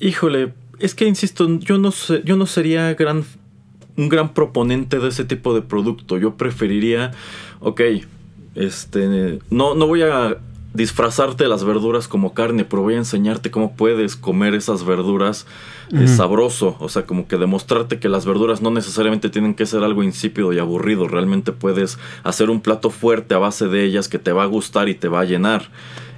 Híjole, 0.02 0.54
es 0.80 0.94
que 0.96 1.08
insisto, 1.08 1.48
yo 1.60 1.78
no 1.78 1.94
sé, 1.94 2.24
yo 2.26 2.36
no 2.36 2.46
sería 2.46 2.94
gran 2.94 3.24
un 3.96 4.10
gran 4.10 4.34
proponente 4.34 5.00
de 5.00 5.08
ese 5.08 5.24
tipo 5.24 5.56
de 5.56 5.62
producto. 5.62 6.18
Yo 6.18 6.36
preferiría, 6.36 7.12
ok, 7.62 7.80
este, 8.56 9.40
no, 9.50 9.76
no 9.76 9.88
voy 9.88 10.02
a 10.02 10.40
disfrazarte 10.74 11.48
las 11.48 11.64
verduras 11.64 12.08
como 12.08 12.34
carne, 12.34 12.66
pero 12.66 12.82
voy 12.82 12.96
a 12.96 12.98
enseñarte 12.98 13.52
cómo 13.52 13.76
puedes 13.76 14.16
comer 14.16 14.56
esas 14.56 14.84
verduras 14.86 15.46
eh, 15.92 16.08
sabroso, 16.08 16.76
o 16.80 16.90
sea, 16.90 17.06
como 17.06 17.28
que 17.28 17.38
demostrarte 17.38 18.00
que 18.00 18.10
las 18.10 18.26
verduras 18.26 18.62
no 18.62 18.72
necesariamente 18.72 19.30
tienen 19.30 19.54
que 19.54 19.66
ser 19.66 19.84
algo 19.84 20.02
insípido 20.02 20.52
y 20.52 20.60
aburrido, 20.60 21.08
realmente 21.08 21.52
puedes 21.52 22.00
hacer 22.24 22.50
un 22.50 22.62
plato 22.62 22.90
fuerte 22.90 23.36
a 23.36 23.40
base 23.40 23.68
de 23.68 23.84
ellas 23.84 24.08
que 24.08 24.20
te 24.20 24.32
va 24.32 24.44
a 24.44 24.48
gustar 24.48 24.90
y 24.90 24.96
te 24.96 25.08
va 25.08 25.22
a 25.22 25.26
llenar 25.26 25.70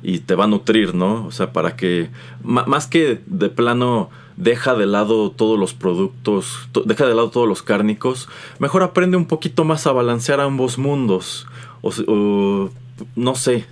y 0.02 0.20
te 0.20 0.36
va 0.36 0.46
a 0.46 0.48
nutrir, 0.48 0.94
¿no? 0.94 1.26
O 1.26 1.32
sea, 1.32 1.52
para 1.52 1.76
que 1.76 2.10
más 2.44 2.88
que 2.88 3.22
de 3.26 3.50
plano 3.50 4.10
deja 4.38 4.76
de 4.76 4.86
lado 4.86 5.32
todos 5.32 5.60
los 5.60 5.74
productos, 5.74 6.70
deja 6.86 7.08
de 7.08 7.16
lado 7.16 7.30
todos 7.30 7.48
los 7.48 7.64
cárnicos, 7.64 8.30
mejor 8.60 8.84
aprende 8.84 9.18
un 9.18 9.26
poquito 9.26 9.64
más 9.64 9.88
a 9.88 9.92
balancear 9.92 10.40
ambos 10.40 10.78
mundos. 10.78 11.48
O, 11.82 12.70
no 13.16 13.36
sé, 13.36 13.66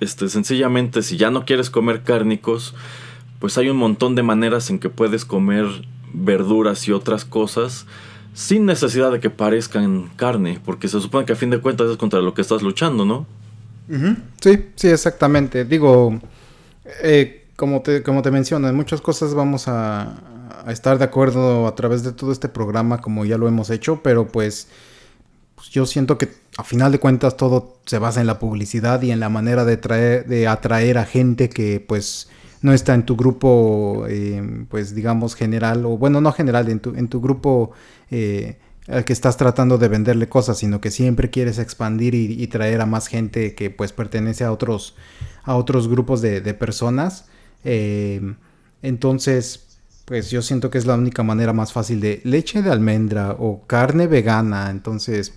este, 0.00 0.28
sencillamente 0.28 1.02
si 1.02 1.16
ya 1.16 1.30
no 1.30 1.44
quieres 1.44 1.70
comer 1.70 2.02
cárnicos, 2.02 2.74
pues 3.38 3.58
hay 3.58 3.68
un 3.68 3.76
montón 3.76 4.14
de 4.14 4.22
maneras 4.22 4.70
en 4.70 4.78
que 4.78 4.88
puedes 4.88 5.24
comer 5.24 5.66
verduras 6.12 6.86
y 6.88 6.92
otras 6.92 7.24
cosas 7.24 7.86
sin 8.32 8.66
necesidad 8.66 9.12
de 9.12 9.20
que 9.20 9.30
parezcan 9.30 10.10
carne, 10.16 10.60
porque 10.64 10.88
se 10.88 11.00
supone 11.00 11.24
que 11.24 11.32
a 11.32 11.36
fin 11.36 11.50
de 11.50 11.60
cuentas 11.60 11.88
es 11.88 11.96
contra 11.96 12.20
lo 12.20 12.34
que 12.34 12.42
estás 12.42 12.62
luchando, 12.62 13.04
¿no? 13.04 13.26
Sí, 14.40 14.64
sí, 14.74 14.88
exactamente. 14.88 15.64
Digo, 15.64 16.18
eh, 17.02 17.46
como, 17.56 17.82
te, 17.82 18.02
como 18.02 18.22
te 18.22 18.30
menciono, 18.30 18.68
en 18.68 18.74
muchas 18.74 19.00
cosas 19.00 19.34
vamos 19.34 19.68
a, 19.68 20.16
a, 20.64 20.72
estar 20.72 20.98
de 20.98 21.04
acuerdo 21.04 21.66
a 21.68 21.74
través 21.74 22.02
de 22.02 22.12
todo 22.12 22.32
este 22.32 22.48
programa, 22.48 23.00
como 23.00 23.24
ya 23.24 23.38
lo 23.38 23.46
hemos 23.46 23.70
hecho, 23.70 24.00
pero 24.02 24.26
pues 24.26 24.68
pues, 25.64 25.72
yo 25.72 25.86
siento 25.86 26.18
que 26.18 26.28
a 26.58 26.64
final 26.64 26.92
de 26.92 26.98
cuentas 26.98 27.36
todo 27.36 27.78
se 27.86 27.98
basa 27.98 28.20
en 28.20 28.26
la 28.26 28.38
publicidad 28.38 29.00
y 29.02 29.10
en 29.10 29.20
la 29.20 29.28
manera 29.28 29.64
de, 29.64 29.76
traer, 29.76 30.26
de 30.26 30.46
atraer 30.46 30.98
a 30.98 31.06
gente 31.06 31.48
que 31.48 31.80
pues 31.80 32.28
no 32.60 32.72
está 32.72 32.94
en 32.94 33.04
tu 33.06 33.16
grupo, 33.16 34.04
eh, 34.08 34.66
pues 34.68 34.94
digamos 34.94 35.34
general, 35.34 35.84
o 35.86 35.96
bueno, 35.96 36.20
no 36.20 36.32
general, 36.32 36.68
en 36.68 36.80
tu, 36.80 36.94
en 36.94 37.08
tu 37.08 37.20
grupo 37.20 37.72
eh, 38.10 38.58
al 38.88 39.04
que 39.04 39.12
estás 39.14 39.36
tratando 39.36 39.78
de 39.78 39.88
venderle 39.88 40.28
cosas, 40.28 40.58
sino 40.58 40.80
que 40.80 40.90
siempre 40.90 41.30
quieres 41.30 41.58
expandir 41.58 42.14
y, 42.14 42.46
traer 42.48 42.80
a 42.82 42.86
más 42.86 43.06
gente 43.06 43.54
que 43.54 43.70
pues 43.70 43.92
pertenece 43.92 44.44
a 44.44 44.52
otros, 44.52 44.94
a 45.44 45.56
otros 45.56 45.88
grupos 45.88 46.20
de, 46.20 46.54
personas. 46.54 47.26
Eh, 47.64 48.34
entonces, 48.82 49.78
pues 50.04 50.30
yo 50.30 50.42
siento 50.42 50.70
que 50.70 50.76
es 50.76 50.84
la 50.84 50.94
única 50.94 51.22
manera 51.22 51.54
más 51.54 51.72
fácil 51.72 52.00
de 52.00 52.20
leche 52.24 52.62
de 52.62 52.70
almendra 52.70 53.36
o 53.38 53.62
carne 53.66 54.06
vegana. 54.06 54.70
Entonces, 54.70 55.32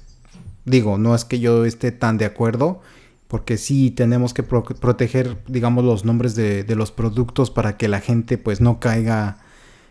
digo, 0.68 0.98
no 0.98 1.16
es 1.16 1.26
que 1.26 1.40
yo 1.40 1.66
esté 1.66 1.92
tan 1.92 2.18
de 2.18 2.26
acuerdo, 2.26 2.82
porque 3.28 3.58
sí 3.58 3.90
tenemos 3.90 4.34
que 4.34 4.44
proteger, 4.44 5.38
digamos, 5.48 5.84
los 5.84 6.06
nombres 6.06 6.36
de, 6.36 6.66
los 6.76 6.92
productos 6.92 7.50
para 7.50 7.78
que 7.78 7.88
la 7.88 8.02
gente 8.02 8.38
pues 8.38 8.62
no 8.62 8.80
caiga 8.80 9.40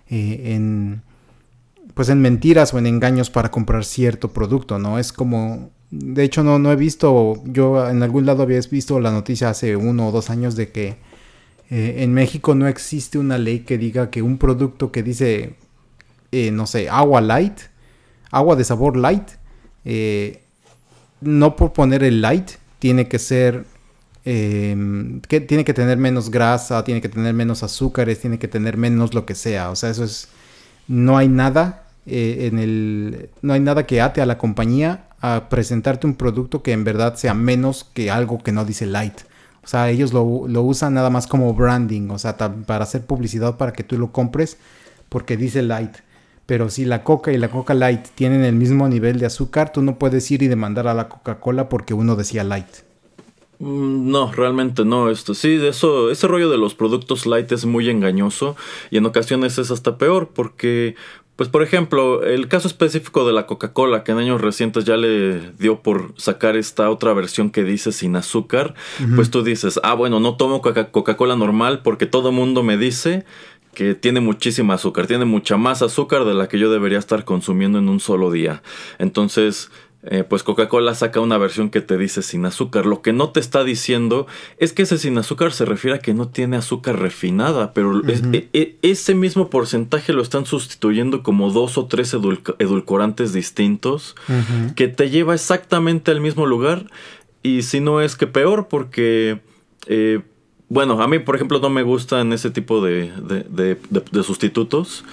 eh, 0.09 0.55
en 0.55 1.03
pues 1.95 2.11
en 2.11 2.20
mentiras 2.20 2.74
o 2.74 2.79
en 2.79 2.87
engaños 2.87 3.31
para 3.31 3.51
comprar 3.51 3.83
cierto 3.85 4.31
producto, 4.35 4.79
¿no? 4.79 4.99
Es 4.99 5.14
como, 5.14 5.70
de 5.91 6.24
hecho 6.24 6.43
no, 6.43 6.59
no 6.59 6.70
he 6.70 6.77
visto, 6.77 7.43
yo 7.47 7.89
en 7.89 8.03
algún 8.03 8.27
lado 8.27 8.43
había 8.43 8.61
visto 8.70 9.01
la 9.01 9.11
noticia 9.11 9.49
hace 9.49 9.77
uno 9.77 10.09
o 10.09 10.12
dos 10.12 10.29
años 10.29 10.57
de 10.57 10.70
que 10.70 10.99
eh, 11.70 11.97
en 11.99 12.12
México 12.12 12.55
no 12.55 12.68
existe 12.68 13.16
una 13.16 13.39
ley 13.39 13.61
que 13.61 13.79
diga 13.79 14.11
que 14.11 14.20
un 14.20 14.37
producto 14.37 14.93
que 14.93 15.03
dice, 15.03 15.57
eh, 16.33 16.51
no 16.51 16.66
sé, 16.66 16.91
agua 16.91 17.22
light, 17.22 17.61
agua 18.31 18.57
de 18.57 18.64
sabor 18.64 18.99
light, 18.99 19.31
no 21.21 21.57
por 21.57 21.73
poner 21.73 22.05
el 22.05 22.21
light, 22.21 22.53
tiene 22.79 23.09
que 23.09 23.19
ser, 23.19 23.64
em, 24.25 25.21
que 25.23 25.41
tiene 25.41 25.64
que 25.64 25.75
tener 25.75 25.99
menos 25.99 26.31
grasa, 26.31 26.85
tiene 26.85 27.01
que 27.01 27.09
tener 27.09 27.35
menos 27.35 27.62
azúcares, 27.62 28.21
tiene 28.21 28.39
que 28.39 28.49
tener 28.49 28.77
menos 28.77 29.14
lo 29.14 29.27
que 29.27 29.35
sea. 29.35 29.71
O 29.71 29.77
sea, 29.77 29.91
eso 29.91 30.05
es, 30.05 30.29
no 30.89 31.17
hay 31.17 31.29
nada 31.29 31.85
eh, 32.07 32.49
en 32.51 32.59
el, 32.59 33.31
no 33.43 33.53
hay 33.55 33.61
nada 33.61 33.87
que 33.87 34.01
ate 34.01 34.21
a 34.21 34.27
la 34.27 34.39
compañía 34.39 35.07
a 35.21 35.49
presentarte 35.49 36.07
un 36.07 36.14
producto 36.14 36.62
que 36.62 36.73
en 36.73 36.85
verdad 36.85 37.17
sea 37.17 37.35
menos 37.35 37.85
que 37.85 38.11
algo 38.11 38.39
que 38.43 38.53
no 38.53 38.64
dice 38.64 38.87
light. 38.87 39.21
O 39.64 39.69
sea, 39.69 39.91
ellos 39.91 40.12
lo, 40.12 40.47
lo 40.47 40.62
usan 40.62 40.95
nada 40.95 41.11
más 41.11 41.27
como 41.27 41.53
branding, 41.55 42.11
o 42.11 42.19
sea, 42.19 42.37
para 42.37 42.85
hacer 42.85 43.05
publicidad 43.05 43.57
para 43.57 43.73
que 43.73 43.83
tú 43.83 43.99
lo 43.99 44.12
compres 44.12 44.59
porque 45.09 45.37
dice 45.37 45.62
light. 45.62 45.97
Pero 46.47 46.70
si 46.70 46.84
la 46.84 47.03
Coca 47.03 47.32
y 47.32 47.38
la 47.38 47.49
Coca 47.49 47.74
Light 47.74 48.07
tienen 48.14 48.44
el 48.44 48.55
mismo 48.55 48.88
nivel 48.88 49.18
de 49.18 49.26
azúcar, 49.26 49.72
tú 49.72 49.82
no 49.82 49.99
puedes 49.99 50.30
ir 50.30 50.42
y 50.42 50.49
demandar 50.49 50.86
a 50.86 50.94
la 50.94 51.09
Coca-Cola 51.09 51.68
porque 51.68 51.92
uno 51.92 52.14
decía 52.14 52.44
light. 52.44 52.86
Mm, 53.59 54.11
no, 54.11 54.32
realmente 54.32 54.84
no. 54.84 55.11
Esto 55.11 55.34
sí, 55.34 55.59
eso, 55.66 56.11
ese 56.11 56.28
rollo 56.28 56.49
de 56.49 56.59
los 56.59 56.74
productos 56.74 57.26
light 57.26 57.51
es 57.53 57.64
muy 57.64 57.88
engañoso 57.90 58.57
y 58.90 58.99
en 58.99 59.07
ocasiones 59.07 59.59
es 59.59 59.72
hasta 59.72 59.99
peor 59.99 60.30
porque, 60.34 60.94
pues 61.36 61.49
por 61.49 61.62
ejemplo, 61.62 62.22
el 62.22 62.49
caso 62.49 62.68
específico 62.68 63.26
de 63.26 63.32
la 63.32 63.47
Coca-Cola, 63.47 64.05
que 64.05 64.12
en 64.12 64.18
años 64.18 64.40
recientes 64.40 64.84
ya 64.84 64.97
le 64.97 65.53
dio 65.59 65.80
por 65.80 66.12
sacar 66.16 66.57
esta 66.57 66.90
otra 66.90 67.12
versión 67.12 67.51
que 67.51 67.64
dice 67.64 67.92
sin 67.92 68.14
azúcar, 68.14 68.74
pues 69.14 69.30
tú 69.30 69.42
dices, 69.42 69.80
ah, 69.82 69.94
bueno, 69.94 70.20
no 70.20 70.36
tomo 70.36 70.62
Coca-Cola 70.62 71.34
normal 71.34 71.80
porque 71.82 72.07
todo 72.07 72.30
mundo 72.30 72.62
me 72.62 72.76
dice 72.76 73.24
que 73.77 73.95
tiene 73.95 74.20
muchísima 74.20 74.72
azúcar, 74.72 75.07
tiene 75.07 75.27
mucha 75.27 75.59
más 75.59 75.83
azúcar 75.83 76.24
de 76.24 76.33
la 76.33 76.49
que 76.49 76.59
yo 76.59 76.70
debería 76.70 76.99
estar 76.99 77.27
consumiendo 77.27 77.79
en 77.79 77.91
un 77.91 78.01
solo 78.01 78.31
día. 78.31 78.62
Entonces, 78.99 79.70
eh, 80.03 80.24
pues 80.24 80.43
Coca-Cola 80.43 80.95
saca 80.95 81.20
una 81.20 81.37
versión 81.37 81.68
que 81.68 81.83
te 81.83 81.99
dice 81.99 82.22
sin 82.22 82.47
azúcar. 82.47 82.87
Lo 82.87 83.03
que 83.03 83.12
no 83.12 83.33
te 83.33 83.41
está 83.41 83.64
diciendo 83.64 84.27
es 84.57 84.72
que 84.72 84.85
ese 84.85 84.97
sin 84.97 85.18
azúcar 85.18 85.53
se 85.53 85.66
refiere 85.66 85.99
a 85.99 86.01
que 86.01 86.14
no 86.14 86.29
tiene 86.29 86.57
azúcar 86.57 86.99
refinada, 86.99 87.74
pero 87.74 88.01
e, 88.09 88.49
e, 88.55 88.79
ese 88.81 89.14
mismo 89.14 89.51
porcentaje 89.51 90.14
lo 90.14 90.22
están 90.22 90.47
sustituyendo 90.47 91.22
como 91.22 91.51
dos 91.51 91.77
o 91.77 91.85
tres 91.85 92.14
edulcorantes 92.14 93.35
distintos 93.35 94.16
que 94.74 94.89
te 94.89 95.11
lleva 95.11 95.35
exactamente 95.35 96.12
al 96.12 96.22
mismo 96.22 96.47
lugar 96.47 96.87
y 97.43 97.61
si 97.61 97.81
no 97.81 98.01
es 98.01 98.16
que 98.16 98.27
peor 98.27 98.68
porque... 98.68 99.41
Eh, 99.87 100.22
bueno, 100.69 101.01
a 101.01 101.07
mí, 101.07 101.21
por 101.21 101.37
ejemplo, 101.37 101.61
no 101.61 101.71
me 101.71 101.83
gustan 101.83 102.33
ese 102.33 102.51
tipo 102.51 102.85
de, 102.85 103.12
de, 103.49 104.23
sustitutos. 104.23 105.05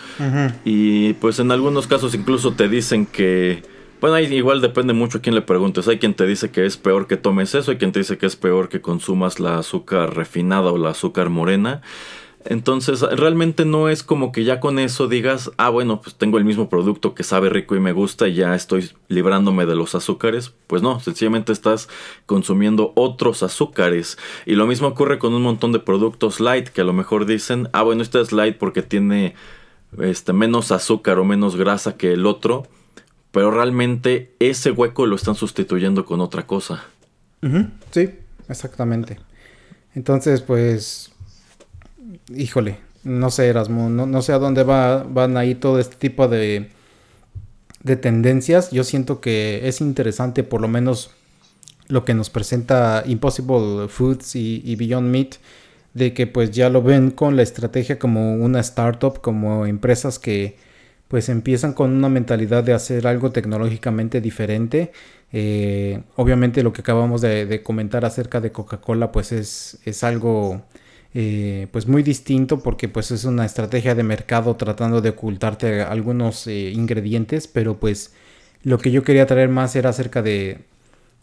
Y 0.66 1.14
pues 1.14 1.40
en 1.40 1.52
algunos 1.52 1.86
casos 1.88 2.16
incluso 2.16 2.54
te 2.54 2.68
dicen 2.68 3.06
que... 3.06 3.62
Bueno, 4.02 4.16
ahí 4.18 4.26
igual 4.34 4.60
depende 4.60 4.92
mucho 4.94 5.20
a 5.20 5.22
quién 5.22 5.36
le 5.36 5.42
preguntes. 5.42 5.88
Hay 5.88 6.00
quien 6.00 6.14
te 6.14 6.26
dice 6.26 6.52
que 6.52 6.66
es 6.66 6.76
peor 6.76 7.08
que 7.08 7.18
tomes 7.18 7.56
eso, 7.56 7.72
hay 7.72 7.78
quien 7.78 7.92
te 7.92 8.00
dice 8.00 8.18
que 8.18 8.26
es 8.26 8.36
peor 8.36 8.68
que 8.68 8.82
consumas 8.82 9.40
la 9.40 9.60
azúcar 9.60 10.16
refinada 10.16 10.72
o 10.72 10.78
la 10.78 10.90
azúcar 10.90 11.30
morena. 11.30 11.82
Entonces, 12.46 13.02
realmente 13.02 13.64
no 13.64 13.88
es 13.88 14.04
como 14.04 14.32
que 14.32 14.44
ya 14.44 14.60
con 14.60 14.78
eso 14.78 15.08
digas, 15.08 15.52
ah, 15.58 15.70
bueno, 15.70 16.02
pues 16.02 16.16
tengo 16.16 16.38
el 16.38 16.46
mismo 16.46 16.70
producto 16.70 17.16
que 17.16 17.24
sabe 17.24 17.50
rico 17.50 17.76
y 17.76 17.80
me 17.80 17.94
gusta 17.94 18.28
y 18.28 18.36
ya 18.36 18.54
estoy 18.54 18.92
librándome 19.08 19.66
de 19.66 19.76
los 19.76 19.96
azúcares. 19.96 20.54
Pues 20.68 20.82
no, 20.82 21.00
sencillamente 21.00 21.54
estás 21.54 21.88
consumiendo 22.26 22.92
otros 22.96 23.44
azúcares. 23.44 24.18
Y 24.46 24.56
lo 24.56 24.68
mismo 24.68 24.88
ocurre 24.88 25.20
con 25.20 25.34
un 25.34 25.42
montón 25.42 25.72
de 25.72 25.80
productos 25.80 26.40
light 26.40 26.68
que 26.68 26.82
a 26.82 26.86
lo 26.86 26.94
mejor 26.94 27.26
dicen, 27.26 27.70
ah, 27.72 27.84
bueno, 27.84 28.02
este 28.02 28.20
es 28.20 28.34
light 28.34 28.58
porque 28.58 28.82
tiene 28.82 29.36
este, 30.00 30.34
menos 30.34 30.72
azúcar 30.72 31.20
o 31.20 31.26
menos 31.26 31.56
grasa 31.56 31.96
que 31.96 32.12
el 32.12 32.26
otro. 32.26 32.68
Pero 33.32 33.52
realmente 33.52 34.36
ese 34.40 34.72
hueco 34.72 35.06
lo 35.06 35.16
están 35.16 35.36
sustituyendo 35.36 36.06
con 36.06 36.20
otra 36.20 36.46
cosa. 36.46 36.84
Sí, 37.92 38.10
exactamente. 38.48 39.20
Entonces, 39.96 40.42
pues 40.42 41.13
híjole, 42.30 42.78
no 43.04 43.30
sé, 43.30 43.48
Erasmo, 43.48 43.90
no, 43.90 44.22
sé 44.22 44.34
a 44.34 44.40
dónde 44.40 44.64
va, 44.64 45.04
van 45.04 45.38
a 45.38 45.46
ir 45.46 45.60
todo 45.60 45.80
este 45.80 45.96
tipo 45.98 46.28
de, 46.28 46.70
de 47.84 47.96
tendencias. 47.96 48.72
Yo 48.72 48.84
siento 48.84 49.22
que 49.22 49.68
es 49.68 49.82
interesante, 49.82 50.44
por 50.44 50.62
lo 50.62 50.68
menos 50.68 51.12
lo 51.88 52.06
que 52.06 52.14
nos 52.14 52.30
presenta 52.30 53.04
Impossible 53.06 53.88
Foods 53.90 54.36
y, 54.36 54.76
Beyond 54.76 55.10
Meat, 55.10 55.36
de 55.94 56.14
que 56.14 56.28
pues 56.28 56.52
ya 56.52 56.70
lo 56.70 56.82
ven 56.82 57.12
con 57.12 57.36
la 57.36 57.44
estrategia 57.44 58.00
como 58.00 58.36
una 58.36 58.60
startup, 58.62 59.22
como 59.22 59.66
empresas 59.66 60.18
que 60.18 60.58
pues 61.08 61.30
empiezan 61.30 61.74
con 61.74 61.92
una 61.92 62.10
mentalidad 62.10 62.64
de 62.64 62.74
hacer 62.74 63.06
algo 63.06 63.32
tecnológicamente 63.32 64.22
diferente. 64.22 64.92
Eh, 65.32 66.02
obviamente 66.16 66.64
lo 66.64 66.74
que 66.74 66.82
acabamos 66.82 67.22
de, 67.22 67.46
de 67.46 67.62
comentar 67.64 68.06
acerca 68.06 68.40
de 68.40 68.52
Coca-Cola 68.52 69.12
pues 69.12 69.32
es, 69.32 69.80
es 69.86 70.04
algo 70.04 70.64
eh, 71.14 71.68
pues 71.72 71.88
muy 71.88 72.04
distinto 72.04 72.60
porque 72.64 72.90
pues 72.90 73.12
es 73.12 73.26
una 73.26 73.46
estrategia 73.46 73.96
de 73.96 74.04
mercado 74.04 74.56
tratando 74.56 75.02
de 75.02 75.10
ocultarte 75.10 75.82
algunos 75.82 76.48
eh, 76.48 76.72
ingredientes, 76.72 77.48
pero 77.48 77.80
pues 77.80 78.14
lo 78.64 78.78
que 78.80 78.92
yo 78.92 79.04
quería 79.04 79.26
traer 79.28 79.50
más 79.50 79.76
era 79.76 79.90
acerca 79.92 80.22
de, 80.22 80.66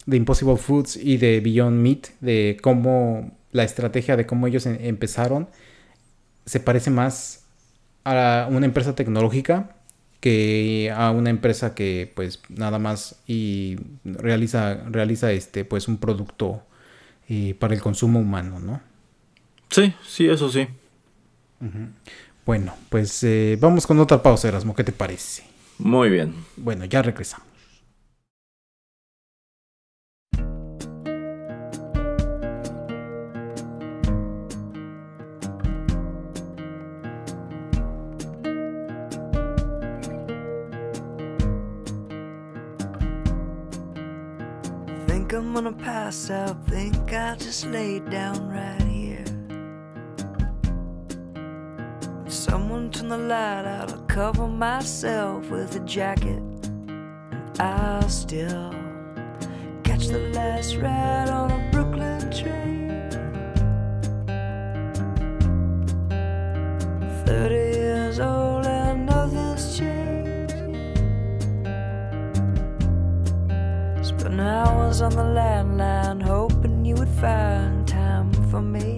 de 0.05 0.17
Impossible 0.17 0.57
Foods 0.57 0.97
y 0.97 1.17
de 1.17 1.41
Beyond 1.41 1.77
Meat, 1.81 2.07
de 2.21 2.57
cómo 2.61 3.31
la 3.51 3.63
estrategia 3.63 4.15
de 4.15 4.25
cómo 4.25 4.47
ellos 4.47 4.65
em, 4.65 4.77
empezaron 4.81 5.49
se 6.45 6.59
parece 6.59 6.89
más 6.89 7.45
a 8.03 8.47
una 8.49 8.65
empresa 8.65 8.95
tecnológica 8.95 9.75
que 10.19 10.93
a 10.95 11.11
una 11.11 11.29
empresa 11.29 11.75
que 11.75 12.11
pues 12.15 12.41
nada 12.49 12.79
más 12.79 13.21
y 13.27 13.77
realiza 14.05 14.75
realiza 14.89 15.31
este 15.31 15.65
pues 15.65 15.87
un 15.87 15.97
producto 15.97 16.63
eh, 17.29 17.55
para 17.59 17.73
el 17.73 17.81
consumo 17.81 18.19
humano, 18.19 18.59
¿no? 18.59 18.90
Sí, 19.71 19.93
sí, 20.05 20.27
eso 20.27 20.49
sí. 20.49 20.67
Bueno, 22.45 22.73
pues 22.89 23.23
eh, 23.23 23.57
vamos 23.59 23.87
con 23.87 23.99
otra 23.99 24.21
pausa, 24.21 24.49
Erasmo. 24.49 24.75
¿Qué 24.75 24.83
te 24.83 24.91
parece? 24.91 25.43
Muy 25.77 26.09
bien. 26.09 26.35
Bueno, 26.57 26.83
ya 26.85 27.01
regresamos. 27.01 27.47
Think 45.07 45.31
I'm 45.33 45.53
gonna 45.53 45.71
pass 45.71 46.29
out, 46.29 46.57
think 46.67 47.13
I'll 47.13 47.37
just 47.37 47.65
lay 47.67 47.99
down 48.01 48.49
right 48.49 48.90
Someone 52.51 52.91
turn 52.91 53.07
the 53.07 53.17
light 53.17 53.63
out, 53.63 53.93
I'll 53.93 54.01
cover 54.07 54.45
myself 54.45 55.49
with 55.49 55.73
a 55.77 55.79
jacket. 55.85 56.43
And 56.59 57.61
I'll 57.61 58.09
still 58.09 58.73
catch 59.85 60.07
the 60.07 60.19
last 60.33 60.75
ride 60.75 61.29
on 61.29 61.49
a 61.49 61.69
Brooklyn 61.71 62.29
train. 62.29 63.09
30 67.25 67.55
years 67.55 68.19
old 68.19 68.65
and 68.65 69.05
nothing's 69.05 69.77
changed. 69.77 70.51
Spent 74.05 74.41
hours 74.41 75.01
on 75.01 75.11
the 75.11 75.23
landline 75.23 76.21
hoping 76.21 76.83
you 76.83 76.95
would 76.95 77.15
find 77.21 77.87
time 77.87 78.33
for 78.51 78.61
me. 78.61 78.90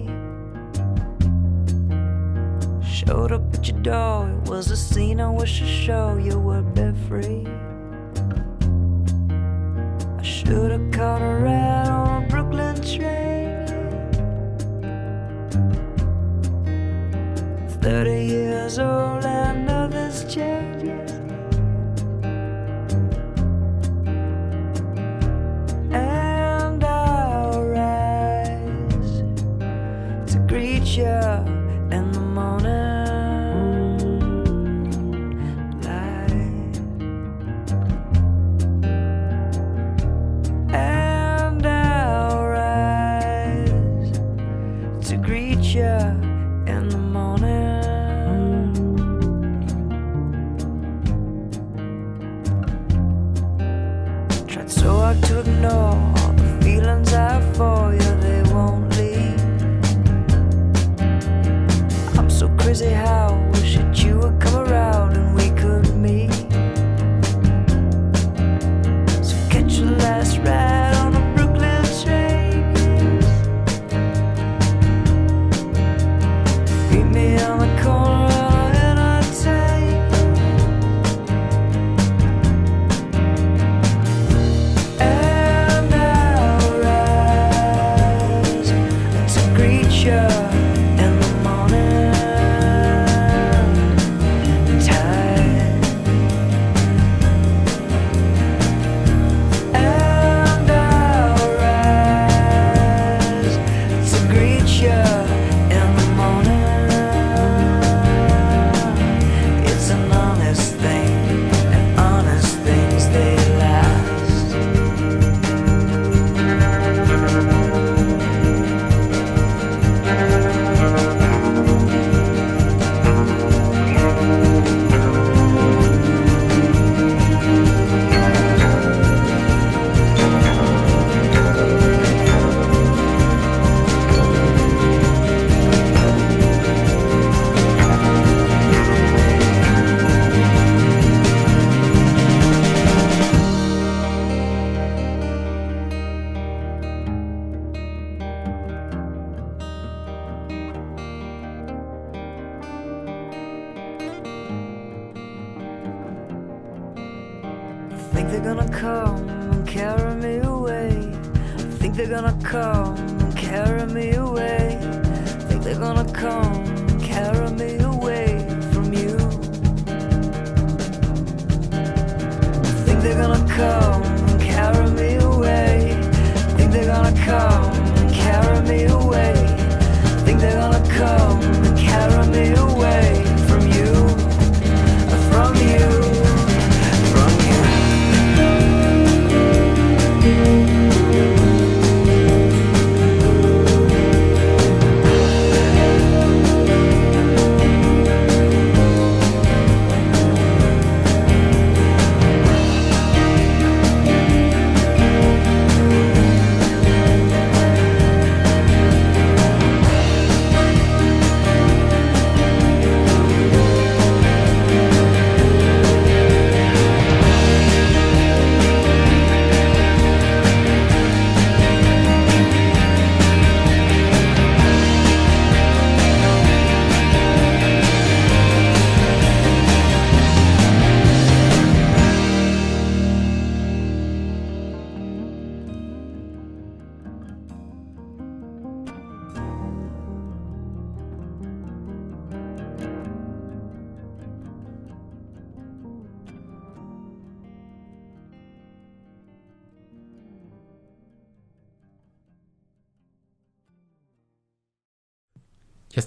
Showed 3.06 3.32
up 3.32 3.54
at 3.54 3.68
your 3.68 3.80
door, 3.80 4.30
it 4.30 4.48
was 4.48 4.70
a 4.70 4.76
scene 4.76 5.20
I 5.20 5.30
wish 5.30 5.58
to 5.58 5.66
show 5.66 6.16
you 6.16 6.38
would 6.38 6.74
be 6.74 6.90
free. 7.06 7.46
I 10.18 10.22
should 10.22 10.70
have 10.70 10.90
caught 10.90 11.20
a 11.20 11.34
ride 11.44 11.88
on 11.88 12.24
a 12.24 12.26
Brooklyn 12.28 12.76
train. 12.76 13.66
Thirty 17.82 18.24
years 18.24 18.78
old. 18.78 19.33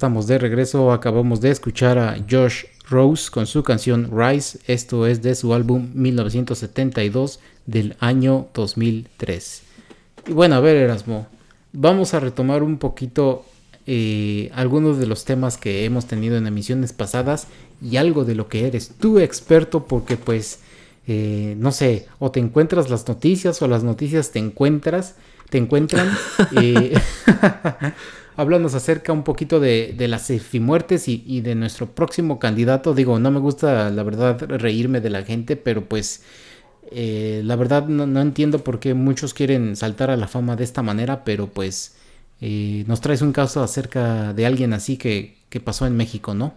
Estamos 0.07 0.27
de 0.27 0.37
regreso, 0.37 0.93
acabamos 0.93 1.41
de 1.41 1.51
escuchar 1.51 1.97
a 1.97 2.15
Josh 2.31 2.63
Rose 2.89 3.29
con 3.29 3.45
su 3.45 3.61
canción 3.61 4.09
Rise, 4.09 4.57
esto 4.65 5.05
es 5.05 5.21
de 5.21 5.35
su 5.35 5.53
álbum 5.53 5.89
1972 5.95 7.41
del 7.65 7.97
año 7.99 8.47
2003. 8.53 9.63
Y 10.27 10.31
bueno, 10.31 10.55
a 10.55 10.61
ver 10.61 10.77
Erasmo, 10.77 11.27
vamos 11.73 12.13
a 12.13 12.21
retomar 12.21 12.63
un 12.63 12.77
poquito 12.77 13.43
eh, 13.85 14.49
algunos 14.55 14.97
de 14.97 15.07
los 15.07 15.25
temas 15.25 15.57
que 15.57 15.83
hemos 15.83 16.05
tenido 16.05 16.37
en 16.37 16.47
emisiones 16.47 16.93
pasadas 16.93 17.47
y 17.81 17.97
algo 17.97 18.23
de 18.23 18.35
lo 18.35 18.47
que 18.47 18.65
eres 18.65 18.93
tú 18.97 19.19
experto 19.19 19.87
porque 19.87 20.15
pues, 20.15 20.61
eh, 21.05 21.55
no 21.59 21.73
sé, 21.73 22.07
o 22.19 22.31
te 22.31 22.39
encuentras 22.39 22.89
las 22.89 23.05
noticias 23.09 23.61
o 23.61 23.67
las 23.67 23.83
noticias 23.83 24.31
te 24.31 24.39
encuentras, 24.39 25.15
te 25.49 25.57
encuentran. 25.57 26.09
eh, 26.55 26.97
Háblanos 28.37 28.73
acerca 28.75 29.11
un 29.11 29.23
poquito 29.23 29.59
de, 29.59 29.95
las 30.07 30.29
efimuertes 30.29 31.07
y, 31.07 31.23
y 31.27 31.41
de 31.41 31.55
nuestro 31.55 31.87
próximo 31.87 32.39
candidato. 32.39 32.93
Digo, 32.93 33.19
no 33.19 33.31
me 33.31 33.39
gusta 33.39 33.89
la 33.89 34.03
verdad 34.03 34.39
reírme 34.47 35.01
de 35.01 35.09
la 35.09 35.23
gente, 35.23 35.57
pero 35.57 35.85
pues 35.85 36.23
eh, 36.91 37.41
la 37.43 37.55
verdad 37.55 37.87
no, 37.87 38.21
entiendo 38.21 38.63
por 38.63 38.79
qué 38.79 38.93
muchos 38.93 39.33
quieren 39.33 39.75
saltar 39.75 40.09
a 40.09 40.17
la 40.17 40.27
fama 40.27 40.55
de 40.55 40.63
esta 40.63 40.81
manera, 40.83 41.23
pero 41.25 41.47
pues 41.47 41.97
eh, 42.39 42.85
nos 42.87 43.01
traes 43.01 43.21
un 43.21 43.33
caso 43.33 43.61
acerca 43.61 44.33
de 44.33 44.45
alguien 44.45 44.73
así 44.73 44.97
que 44.97 45.35
pasó 45.63 45.85
en 45.85 45.97
México, 45.97 46.33
¿no? 46.33 46.53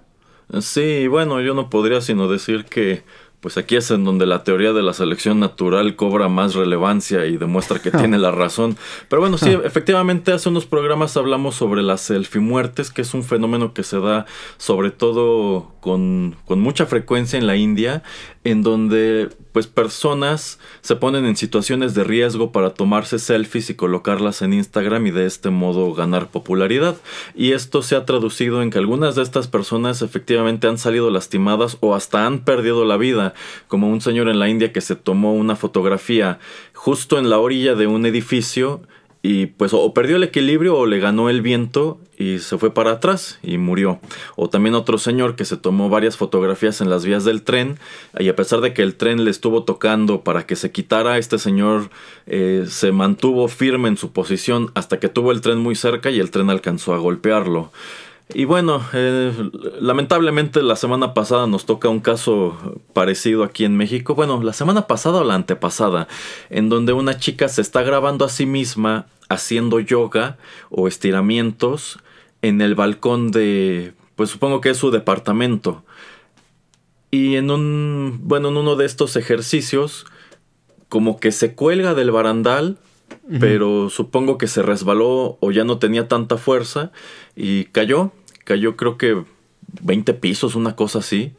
Sí, 0.60 1.06
bueno, 1.06 1.40
yo 1.40 1.54
no 1.54 1.70
podría 1.70 2.00
sino 2.00 2.28
decir 2.28 2.64
que 2.64 3.04
pues 3.40 3.56
aquí 3.56 3.76
es 3.76 3.90
en 3.90 4.04
donde 4.04 4.26
la 4.26 4.44
teoría 4.44 4.72
de 4.72 4.82
la 4.82 4.92
selección 4.92 5.40
natural 5.40 5.96
cobra 5.96 6.28
más 6.28 6.54
relevancia 6.54 7.26
y 7.26 7.36
demuestra 7.36 7.80
que 7.80 7.90
tiene 7.90 8.18
la 8.18 8.30
razón. 8.30 8.76
Pero 9.08 9.20
bueno, 9.20 9.38
sí, 9.38 9.50
efectivamente 9.64 10.32
hace 10.32 10.48
unos 10.48 10.66
programas 10.66 11.16
hablamos 11.16 11.54
sobre 11.54 11.82
las 11.82 12.02
selfie-muertes, 12.02 12.90
que 12.90 13.02
es 13.02 13.14
un 13.14 13.24
fenómeno 13.24 13.72
que 13.72 13.82
se 13.82 13.98
da 13.98 14.26
sobre 14.58 14.90
todo 14.90 15.72
con, 15.80 16.36
con 16.44 16.60
mucha 16.60 16.86
frecuencia 16.86 17.38
en 17.38 17.46
la 17.46 17.56
India, 17.56 18.02
en 18.44 18.62
donde 18.62 19.30
pues 19.52 19.66
personas 19.66 20.58
se 20.80 20.96
ponen 20.96 21.24
en 21.24 21.36
situaciones 21.36 21.94
de 21.94 22.04
riesgo 22.04 22.52
para 22.52 22.74
tomarse 22.74 23.18
selfies 23.18 23.70
y 23.70 23.74
colocarlas 23.74 24.42
en 24.42 24.52
Instagram 24.52 25.06
y 25.06 25.10
de 25.10 25.26
este 25.26 25.50
modo 25.50 25.92
ganar 25.94 26.30
popularidad. 26.30 26.96
Y 27.34 27.52
esto 27.52 27.82
se 27.82 27.96
ha 27.96 28.04
traducido 28.04 28.62
en 28.62 28.70
que 28.70 28.78
algunas 28.78 29.14
de 29.14 29.22
estas 29.22 29.48
personas 29.48 30.02
efectivamente 30.02 30.66
han 30.66 30.78
salido 30.78 31.10
lastimadas 31.10 31.76
o 31.80 31.94
hasta 31.94 32.26
han 32.26 32.44
perdido 32.44 32.84
la 32.84 32.96
vida, 32.96 33.34
como 33.68 33.88
un 33.88 34.00
señor 34.00 34.28
en 34.28 34.38
la 34.38 34.48
India 34.48 34.72
que 34.72 34.80
se 34.80 34.96
tomó 34.96 35.34
una 35.34 35.56
fotografía 35.56 36.38
justo 36.74 37.18
en 37.18 37.28
la 37.28 37.38
orilla 37.38 37.74
de 37.74 37.86
un 37.86 38.06
edificio 38.06 38.82
y 39.22 39.46
pues 39.46 39.74
o 39.74 39.92
perdió 39.92 40.16
el 40.16 40.22
equilibrio 40.22 40.76
o 40.76 40.86
le 40.86 40.98
ganó 40.98 41.28
el 41.28 41.42
viento 41.42 42.00
y 42.16 42.38
se 42.38 42.56
fue 42.58 42.72
para 42.72 42.92
atrás 42.92 43.38
y 43.42 43.58
murió. 43.58 44.00
O 44.36 44.48
también 44.48 44.74
otro 44.74 44.98
señor 44.98 45.36
que 45.36 45.44
se 45.44 45.56
tomó 45.56 45.88
varias 45.90 46.16
fotografías 46.16 46.80
en 46.80 46.88
las 46.88 47.04
vías 47.04 47.24
del 47.24 47.42
tren 47.42 47.78
y 48.18 48.28
a 48.28 48.36
pesar 48.36 48.60
de 48.60 48.72
que 48.72 48.82
el 48.82 48.94
tren 48.94 49.24
le 49.24 49.30
estuvo 49.30 49.64
tocando 49.64 50.22
para 50.22 50.46
que 50.46 50.56
se 50.56 50.70
quitara, 50.72 51.18
este 51.18 51.38
señor 51.38 51.90
eh, 52.26 52.64
se 52.68 52.92
mantuvo 52.92 53.48
firme 53.48 53.88
en 53.88 53.98
su 53.98 54.12
posición 54.12 54.70
hasta 54.74 54.98
que 54.98 55.08
tuvo 55.08 55.32
el 55.32 55.42
tren 55.42 55.58
muy 55.58 55.74
cerca 55.74 56.10
y 56.10 56.18
el 56.18 56.30
tren 56.30 56.48
alcanzó 56.48 56.94
a 56.94 56.98
golpearlo. 56.98 57.72
Y 58.32 58.44
bueno, 58.44 58.82
eh, 58.92 59.32
lamentablemente 59.80 60.62
la 60.62 60.76
semana 60.76 61.14
pasada 61.14 61.46
nos 61.46 61.66
toca 61.66 61.88
un 61.88 62.00
caso 62.00 62.56
parecido 62.92 63.42
aquí 63.42 63.64
en 63.64 63.76
México. 63.76 64.14
Bueno, 64.14 64.42
la 64.42 64.52
semana 64.52 64.86
pasada 64.86 65.20
o 65.20 65.24
la 65.24 65.34
antepasada, 65.34 66.06
en 66.48 66.68
donde 66.68 66.92
una 66.92 67.18
chica 67.18 67.48
se 67.48 67.60
está 67.60 67.82
grabando 67.82 68.24
a 68.24 68.28
sí 68.28 68.46
misma 68.46 69.06
haciendo 69.28 69.80
yoga 69.80 70.38
o 70.70 70.86
estiramientos 70.86 71.98
en 72.42 72.60
el 72.60 72.74
balcón 72.74 73.30
de, 73.30 73.94
pues 74.16 74.30
supongo 74.30 74.60
que 74.60 74.70
es 74.70 74.76
su 74.76 74.90
departamento. 74.90 75.84
Y 77.10 77.36
en 77.36 77.50
un, 77.50 78.20
bueno, 78.22 78.50
en 78.50 78.56
uno 78.56 78.76
de 78.76 78.86
estos 78.86 79.16
ejercicios, 79.16 80.06
como 80.88 81.18
que 81.18 81.32
se 81.32 81.54
cuelga 81.54 81.94
del 81.94 82.12
barandal 82.12 82.78
pero 83.38 83.90
supongo 83.90 84.38
que 84.38 84.48
se 84.48 84.62
resbaló 84.62 85.38
o 85.40 85.50
ya 85.52 85.64
no 85.64 85.78
tenía 85.78 86.08
tanta 86.08 86.36
fuerza 86.36 86.90
y 87.36 87.66
cayó 87.66 88.12
cayó 88.50 88.74
creo 88.74 88.98
que 88.98 89.22
20 89.82 90.12
pisos, 90.14 90.56
una 90.56 90.74
cosa 90.74 90.98
así. 90.98 91.34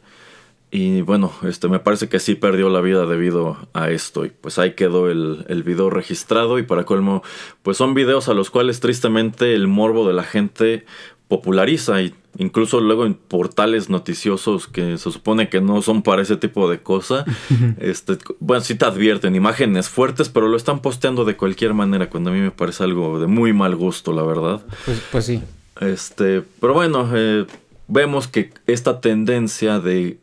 Y 0.70 1.02
bueno, 1.02 1.30
este 1.46 1.68
me 1.68 1.78
parece 1.78 2.08
que 2.08 2.18
sí 2.18 2.34
perdió 2.34 2.70
la 2.70 2.80
vida 2.80 3.04
debido 3.04 3.68
a 3.74 3.90
esto. 3.90 4.24
Y 4.24 4.30
pues 4.30 4.58
ahí 4.58 4.72
quedó 4.72 5.10
el, 5.10 5.44
el, 5.48 5.62
video 5.62 5.90
registrado. 5.90 6.58
Y 6.58 6.62
para 6.62 6.84
colmo, 6.84 7.22
pues 7.62 7.76
son 7.76 7.92
videos 7.92 8.30
a 8.30 8.32
los 8.32 8.48
cuales 8.48 8.80
tristemente 8.80 9.54
el 9.54 9.68
morbo 9.68 10.08
de 10.08 10.14
la 10.14 10.22
gente 10.22 10.86
populariza. 11.28 12.00
Y 12.00 12.14
incluso 12.38 12.80
luego 12.80 13.04
en 13.04 13.12
portales 13.12 13.90
noticiosos 13.90 14.66
que 14.68 14.96
se 14.96 15.12
supone 15.12 15.50
que 15.50 15.60
no 15.60 15.82
son 15.82 16.00
para 16.02 16.22
ese 16.22 16.38
tipo 16.38 16.70
de 16.70 16.80
cosa. 16.80 17.26
este, 17.78 18.16
bueno, 18.40 18.64
sí 18.64 18.74
te 18.74 18.86
advierten 18.86 19.36
imágenes 19.36 19.90
fuertes, 19.90 20.30
pero 20.30 20.48
lo 20.48 20.56
están 20.56 20.80
posteando 20.80 21.26
de 21.26 21.36
cualquier 21.36 21.74
manera. 21.74 22.08
Cuando 22.08 22.30
a 22.30 22.32
mí 22.32 22.40
me 22.40 22.52
parece 22.52 22.84
algo 22.84 23.20
de 23.20 23.26
muy 23.26 23.52
mal 23.52 23.76
gusto, 23.76 24.14
la 24.14 24.22
verdad. 24.22 24.64
Pues, 24.86 25.02
pues 25.12 25.26
sí. 25.26 25.42
Este, 25.82 26.42
pero 26.60 26.74
bueno, 26.74 27.08
eh, 27.14 27.46
vemos 27.88 28.28
que 28.28 28.52
esta 28.66 29.00
tendencia 29.00 29.80
de 29.80 30.18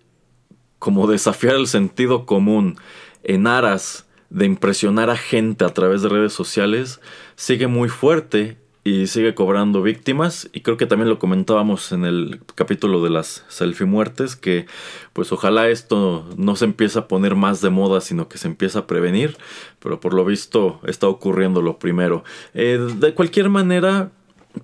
como 0.80 1.08
desafiar 1.08 1.56
el 1.56 1.68
sentido 1.68 2.26
común 2.26 2.78
en 3.24 3.48
aras 3.48 4.08
de 4.30 4.46
impresionar 4.46 5.10
a 5.10 5.18
gente 5.18 5.66
a 5.66 5.74
través 5.74 6.02
de 6.02 6.10
redes 6.10 6.34
sociales 6.34 7.02
sigue 7.36 7.68
muy 7.68 7.90
fuerte 7.90 8.58
y 8.84 9.08
sigue 9.08 9.36
cobrando 9.36 9.82
víctimas. 9.82 10.50
Y 10.54 10.62
creo 10.62 10.78
que 10.78 10.86
también 10.86 11.10
lo 11.10 11.20
comentábamos 11.20 11.92
en 11.92 12.06
el 12.06 12.40
capítulo 12.56 13.04
de 13.04 13.10
las 13.10 13.44
selfie 13.50 13.86
muertes 13.86 14.36
que 14.36 14.66
pues 15.14 15.32
ojalá 15.32 15.68
esto 15.70 16.28
no 16.38 16.56
se 16.56 16.66
empiece 16.66 16.98
a 16.98 17.08
poner 17.08 17.36
más 17.36 17.62
de 17.62 17.70
moda 17.70 18.02
sino 18.02 18.30
que 18.30 18.38
se 18.38 18.48
empiece 18.48 18.78
a 18.78 18.88
prevenir. 18.88 19.38
Pero 19.80 20.00
por 20.00 20.14
lo 20.14 20.24
visto 20.24 20.80
está 20.86 21.08
ocurriendo 21.08 21.62
lo 21.62 21.78
primero. 21.78 22.24
Eh, 22.54 22.80
de 22.98 23.14
cualquier 23.14 23.50
manera 23.50 24.12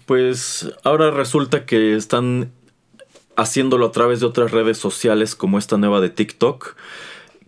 pues 0.05 0.71
ahora 0.83 1.11
resulta 1.11 1.65
que 1.65 1.95
están 1.95 2.51
haciéndolo 3.35 3.87
a 3.87 3.91
través 3.91 4.19
de 4.19 4.25
otras 4.25 4.51
redes 4.51 4.77
sociales 4.77 5.35
como 5.35 5.57
esta 5.57 5.77
nueva 5.77 6.01
de 6.01 6.09
TikTok 6.09 6.75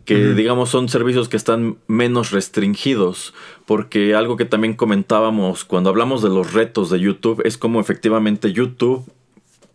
que 0.07 0.33
digamos 0.33 0.69
son 0.69 0.87
servicios 0.87 1.27
que 1.27 1.35
están 1.35 1.79
menos 1.87 2.31
restringidos, 2.31 3.33
porque 3.65 4.15
algo 4.15 4.37
que 4.37 4.45
también 4.45 4.73
comentábamos 4.73 5.65
cuando 5.65 5.89
hablamos 5.89 6.21
de 6.21 6.29
los 6.29 6.53
retos 6.53 6.89
de 6.89 7.01
YouTube 7.01 7.41
es 7.43 7.57
como 7.57 7.81
efectivamente 7.81 8.53
YouTube 8.53 9.05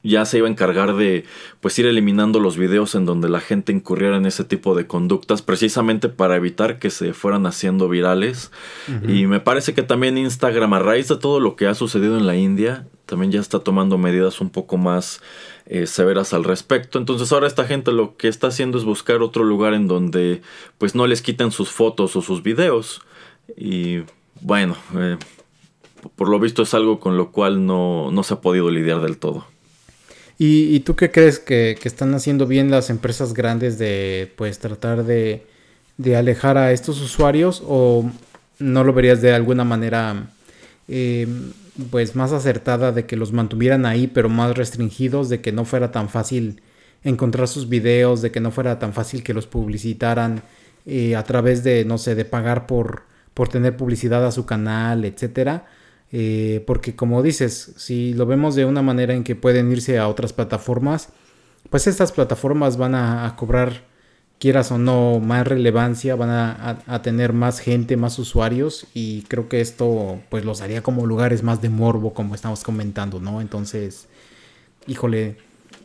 ya 0.02 0.24
se 0.24 0.38
iba 0.38 0.48
a 0.48 0.50
encargar 0.50 0.96
de 0.96 1.24
pues 1.60 1.78
ir 1.78 1.86
eliminando 1.86 2.40
los 2.40 2.56
videos 2.56 2.94
en 2.94 3.06
donde 3.06 3.28
la 3.28 3.40
gente 3.40 3.72
incurriera 3.72 4.16
en 4.16 4.26
ese 4.26 4.44
tipo 4.44 4.74
de 4.74 4.86
conductas 4.86 5.42
precisamente 5.42 6.08
para 6.08 6.36
evitar 6.36 6.78
que 6.78 6.90
se 6.90 7.12
fueran 7.12 7.46
haciendo 7.46 7.88
virales. 7.88 8.50
Y 9.06 9.26
me 9.26 9.40
parece 9.40 9.74
que 9.74 9.82
también 9.82 10.18
Instagram 10.18 10.74
a 10.74 10.80
raíz 10.80 11.08
de 11.08 11.16
todo 11.16 11.38
lo 11.38 11.54
que 11.54 11.66
ha 11.66 11.74
sucedido 11.74 12.16
en 12.18 12.26
la 12.26 12.36
India 12.36 12.86
también 13.06 13.32
ya 13.32 13.40
está 13.40 13.58
tomando 13.58 13.98
medidas 13.98 14.40
un 14.40 14.48
poco 14.48 14.78
más 14.78 15.20
eh, 15.66 15.86
severas 15.86 16.32
al 16.32 16.44
respecto. 16.44 16.98
Entonces 16.98 17.30
ahora 17.30 17.46
esta 17.46 17.64
gente 17.64 17.92
lo 17.92 18.16
que 18.16 18.28
está 18.28 18.46
haciendo 18.46 18.78
es 18.78 18.84
buscar 18.84 19.20
otro 19.20 19.44
lugar 19.44 19.74
en 19.74 19.86
donde 19.86 20.40
pues 20.78 20.94
no 20.94 21.06
les 21.06 21.20
quiten 21.20 21.50
sus 21.50 21.70
fotos 21.70 22.16
o 22.16 22.22
sus 22.22 22.42
videos. 22.42 23.02
Y 23.56 24.02
bueno 24.40 24.76
eh, 24.96 25.18
por 26.16 26.28
lo 26.28 26.40
visto 26.40 26.62
es 26.62 26.74
algo 26.74 27.00
con 27.00 27.16
lo 27.16 27.30
cual 27.32 27.66
no, 27.66 28.10
no 28.10 28.22
se 28.22 28.34
ha 28.34 28.40
podido 28.40 28.70
lidiar 28.70 29.00
del 29.00 29.18
todo 29.18 29.51
¿Y, 30.38 30.80
tú 30.80 30.96
qué 30.96 31.10
crees 31.10 31.38
que, 31.38 31.78
están 31.84 32.14
haciendo 32.14 32.46
bien 32.46 32.70
las 32.70 32.90
empresas 32.90 33.32
grandes 33.34 33.78
de 33.78 34.32
pues 34.36 34.58
tratar 34.58 35.04
de, 35.04 35.46
alejar 36.16 36.58
a 36.58 36.72
estos 36.72 37.00
usuarios 37.00 37.62
o 37.66 38.10
no 38.58 38.82
lo 38.82 38.92
verías 38.92 39.22
de 39.22 39.34
alguna 39.34 39.62
manera 39.62 40.30
eh, 40.88 41.28
pues 41.90 42.16
más 42.16 42.32
acertada 42.32 42.90
de 42.92 43.06
que 43.06 43.16
los 43.16 43.32
mantuvieran 43.32 43.86
ahí 43.86 44.08
pero 44.08 44.28
más 44.28 44.56
restringidos, 44.56 45.28
de 45.28 45.40
que 45.40 45.52
no 45.52 45.64
fuera 45.64 45.92
tan 45.92 46.08
fácil 46.08 46.60
encontrar 47.04 47.46
sus 47.48 47.68
videos, 47.68 48.22
de 48.22 48.30
que 48.30 48.40
no 48.40 48.50
fuera 48.50 48.78
tan 48.78 48.92
fácil 48.92 49.22
que 49.22 49.34
los 49.34 49.46
publicitaran 49.46 50.42
eh, 50.86 51.14
a 51.14 51.22
través 51.24 51.62
de, 51.62 51.84
no 51.84 51.98
sé, 51.98 52.14
de 52.14 52.24
pagar 52.24 52.66
por, 52.66 53.02
por 53.34 53.48
tener 53.48 53.76
publicidad 53.76 54.26
a 54.26 54.32
su 54.32 54.46
canal, 54.46 55.04
etcétera? 55.04 55.66
Eh, 56.12 56.62
porque 56.66 56.94
como 56.94 57.22
dices, 57.22 57.72
si 57.78 58.12
lo 58.12 58.26
vemos 58.26 58.54
de 58.54 58.66
una 58.66 58.82
manera 58.82 59.14
en 59.14 59.24
que 59.24 59.34
pueden 59.34 59.72
irse 59.72 59.98
a 59.98 60.08
otras 60.08 60.34
plataformas, 60.34 61.08
pues 61.70 61.86
estas 61.86 62.12
plataformas 62.12 62.76
van 62.76 62.94
a, 62.94 63.34
cobrar, 63.36 63.84
quieras 64.38 64.70
o 64.72 64.78
no, 64.78 65.20
más 65.20 65.46
relevancia, 65.46 66.14
van 66.14 66.30
a, 66.30 67.02
tener 67.02 67.32
más 67.32 67.60
gente, 67.60 67.96
más 67.96 68.18
usuarios 68.18 68.86
y 68.92 69.22
creo 69.22 69.48
que 69.48 69.62
esto 69.62 70.20
pues 70.28 70.44
los 70.44 70.60
haría 70.60 70.82
como 70.82 71.06
lugares 71.06 71.42
más 71.42 71.62
de 71.62 71.70
morbo, 71.70 72.12
como 72.12 72.34
estamos 72.34 72.62
comentando, 72.62 73.18
¿no? 73.20 73.40
Entonces, 73.40 74.08
híjole, 74.86 75.38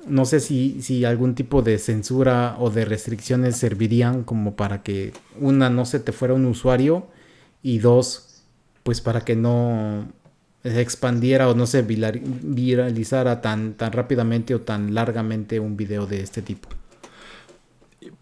no 0.08 0.26
sé 0.26 0.42
si, 0.42 0.82
si 0.82 1.06
algún 1.06 1.36
tipo 1.36 1.62
de 1.62 1.78
censura 1.78 2.58
o 2.60 2.70
de 2.70 2.84
restricciones 2.84 3.56
servirían 3.56 4.24
como 4.24 4.56
para 4.58 4.84
que 4.84 5.14
una 5.40 5.70
no 5.70 5.86
se 5.86 6.00
te 6.02 6.12
fuera 6.12 6.34
un 6.34 6.46
usuario 6.46 7.08
y 7.64 7.80
dos 7.80 8.27
pues 8.88 9.02
para 9.02 9.26
que 9.26 9.36
no 9.36 10.08
se 10.64 10.80
expandiera 10.80 11.50
o 11.50 11.54
no 11.54 11.68
se 11.68 11.82
viralizara 11.82 13.42
tan, 13.42 13.74
tan 13.74 13.92
rápidamente 13.92 14.56
o 14.56 14.62
tan 14.62 14.94
largamente 14.94 15.60
un 15.60 15.76
video 15.76 16.08
de 16.08 16.22
este 16.22 16.42
tipo. 16.42 16.70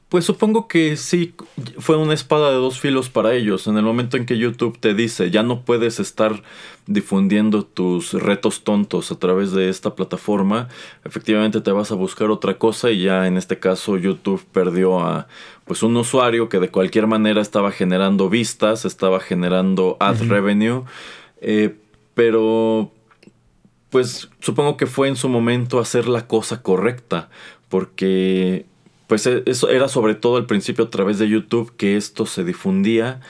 Pues 0.10 0.24
supongo 0.24 0.68
que 0.68 0.98
sí 0.98 1.34
fue 1.80 1.98
una 1.98 2.14
espada 2.14 2.52
de 2.52 2.58
dos 2.58 2.80
filos 2.80 3.10
para 3.10 3.34
ellos. 3.34 3.66
En 3.66 3.78
el 3.78 3.84
momento 3.84 4.18
en 4.18 4.26
que 4.26 4.38
YouTube 4.38 4.78
te 4.80 4.94
dice 4.94 5.32
ya 5.32 5.42
no 5.42 5.62
puedes 5.62 6.00
estar 6.00 6.44
difundiendo 6.86 7.64
tus 7.64 8.14
retos 8.14 8.64
tontos 8.64 9.12
a 9.12 9.18
través 9.18 9.52
de 9.52 9.70
esta 9.70 9.96
plataforma, 9.96 10.68
efectivamente 11.04 11.62
te 11.62 11.72
vas 11.72 11.92
a 11.92 11.96
buscar 11.96 12.30
otra 12.30 12.60
cosa 12.60 12.92
y 12.92 13.02
ya 13.02 13.26
en 13.26 13.38
este 13.38 13.58
caso 13.58 13.98
YouTube 13.98 14.46
perdió 14.52 15.00
a 15.00 15.28
pues 15.66 15.82
un 15.82 15.98
usuario 15.98 16.48
que 16.48 16.60
de 16.60 16.70
cualquier 16.70 17.08
manera 17.08 17.42
estaba 17.42 17.72
generando 17.72 18.30
vistas, 18.30 18.86
estaba 18.86 19.20
generando 19.20 19.98
ad 20.00 20.22
revenue, 20.28 20.84
eh, 21.42 21.76
pero 22.14 22.92
pues 23.90 24.30
supongo 24.40 24.78
que 24.78 24.86
fue 24.86 25.08
en 25.08 25.16
su 25.16 25.28
momento 25.28 25.80
hacer 25.80 26.08
la 26.08 26.28
cosa 26.28 26.62
correcta, 26.62 27.30
porque 27.68 28.68
pues 29.08 29.26
e, 29.28 29.44
eso 29.46 29.70
era 29.70 29.88
sobre 29.88 30.16
todo 30.16 30.38
al 30.38 30.46
principio 30.46 30.86
a 30.86 30.90
través 30.90 31.20
de 31.20 31.30
YouTube 31.30 31.76
que 31.78 31.98
esto 31.98 32.26
se 32.26 32.44
difundía, 32.44 33.22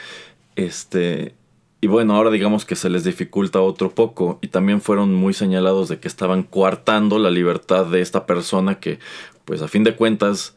este 0.55 1.35
y 1.81 1.87
bueno, 1.87 2.15
ahora 2.15 2.31
digamos 2.31 2.65
que 2.65 2.75
se 2.75 2.89
les 2.89 3.03
dificulta 3.03 3.61
otro 3.61 3.91
poco 3.91 4.39
y 4.41 4.47
también 4.47 4.81
fueron 4.81 5.13
muy 5.13 5.33
señalados 5.33 5.87
de 5.87 5.99
que 5.99 6.07
estaban 6.07 6.41
coartando 6.41 7.19
la 7.19 7.29
libertad 7.29 7.85
de 7.85 8.01
esta 8.01 8.25
persona 8.25 8.79
que 8.79 8.97
pues 9.45 9.61
a 9.61 9.67
fin 9.67 9.83
de 9.83 9.95
cuentas 9.95 10.55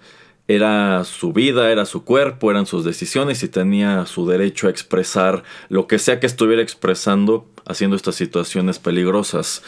era 0.49 1.05
su 1.05 1.35
vida, 1.35 1.71
era 1.71 1.85
su 1.85 2.05
cuerpo, 2.05 2.51
eran 2.51 2.65
sus 2.65 2.83
decisiones 2.83 3.43
y 3.43 3.49
tenía 3.49 4.07
su 4.07 4.27
derecho 4.27 4.67
a 4.67 4.71
expresar 4.71 5.43
lo 5.69 5.87
que 5.87 5.99
sea 5.99 6.21
que 6.21 6.27
estuviera 6.27 6.63
expresando 6.63 7.47
haciendo 7.67 7.97
estas 7.97 8.15
situaciones 8.15 8.79
peligrosas. 8.79 9.63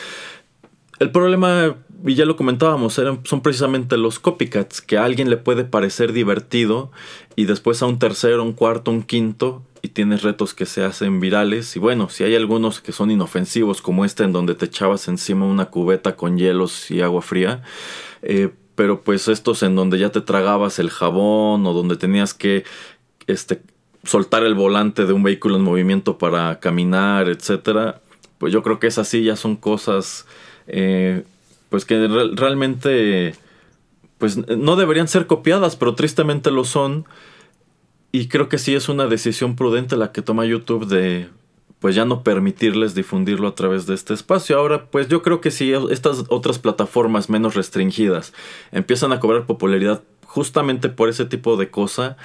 El 0.99 1.11
problema, 1.11 1.77
y 2.05 2.15
ya 2.15 2.25
lo 2.25 2.37
comentábamos, 2.37 3.01
son 3.25 3.41
precisamente 3.43 3.97
los 3.97 4.19
copycats, 4.19 4.81
que 4.81 4.97
a 4.97 5.05
alguien 5.05 5.31
le 5.31 5.37
puede 5.37 5.65
parecer 5.65 6.13
divertido 6.13 6.91
y 7.37 7.45
después 7.45 7.83
a 7.83 7.87
un 7.87 7.99
tercero, 7.99 8.43
un 8.43 8.53
cuarto, 8.53 8.91
un 8.91 9.03
quinto 9.03 9.63
y 9.83 9.89
tienes 9.89 10.23
retos 10.23 10.55
que 10.55 10.67
se 10.67 10.85
hacen 10.85 11.21
virales. 11.21 11.77
Y 11.77 11.79
bueno, 11.79 12.09
si 12.09 12.25
hay 12.25 12.35
algunos 12.35 12.81
que 12.81 12.93
son 12.93 13.11
inofensivos 13.11 13.83
como 13.83 14.05
este 14.05 14.25
en 14.25 14.33
donde 14.33 14.55
te 14.55 14.67
echabas 14.67 15.09
encima 15.09 15.47
una 15.47 15.67
cubeta 15.67 16.17
con 16.17 16.39
hielos 16.39 16.91
y 16.91 17.01
agua 17.01 17.23
fría, 17.23 17.63
eh, 18.23 18.51
pero 18.75 19.03
pues 19.03 19.29
estos 19.29 19.63
en 19.63 19.77
donde 19.77 19.99
ya 19.99 20.11
te 20.11 20.21
tragabas 20.21 20.79
el 20.79 20.91
jabón 20.91 21.67
o 21.67 21.73
donde 21.73 21.97
tenías 21.97 22.35
que 22.35 22.65
este 23.27 23.61
soltar 24.05 24.45
el 24.45 24.55
volante 24.55 25.05
de 25.05 25.13
un 25.13 25.23
vehículo 25.23 25.57
en 25.57 25.63
movimiento 25.63 26.17
para 26.17 26.59
caminar, 26.61 27.29
etcétera, 27.29 28.01
pues 28.39 28.53
yo 28.53 28.63
creo 28.63 28.79
que 28.79 28.87
esas 28.87 29.09
sí 29.09 29.23
ya 29.23 29.37
son 29.37 29.57
cosas 29.57 30.27
eh, 30.67 31.25
pues 31.71 31.85
que 31.85 32.07
realmente 32.35 33.35
pues 34.19 34.37
no 34.37 34.77
deberían 34.77 35.09
ser 35.09 35.27
copiadas, 35.27 35.77
pero 35.77 35.95
tristemente 35.95 36.51
lo 36.51 36.65
son. 36.65 37.07
Y 38.13 38.29
creo 38.29 38.49
que 38.51 38.59
sí 38.59 38.75
es 38.75 38.89
una 38.89 39.07
decisión 39.07 39.57
prudente 39.57 39.97
la 39.97 40.13
que 40.13 40.21
toma 40.21 40.45
YouTube 40.45 40.87
de 40.87 41.29
pues 41.79 41.95
ya 41.95 42.05
no 42.05 42.23
permitirles 42.23 42.95
difundirlo 42.95 43.49
a 43.49 43.55
través 43.55 43.87
de 43.87 43.95
este 43.95 44.13
espacio. 44.13 44.59
Ahora, 44.59 44.91
pues 44.91 45.09
yo 45.09 45.23
creo 45.23 45.41
que 45.41 45.51
si 45.51 45.73
estas 45.73 46.25
otras 46.29 46.59
plataformas 46.59 47.31
menos 47.31 47.55
restringidas 47.55 48.35
empiezan 48.71 49.13
a 49.13 49.21
cobrar 49.21 49.47
popularidad 49.47 50.03
justamente 50.27 50.91
por 50.91 51.09
ese 51.09 51.25
tipo 51.25 51.57
de 51.57 51.71
cosa, 51.71 52.19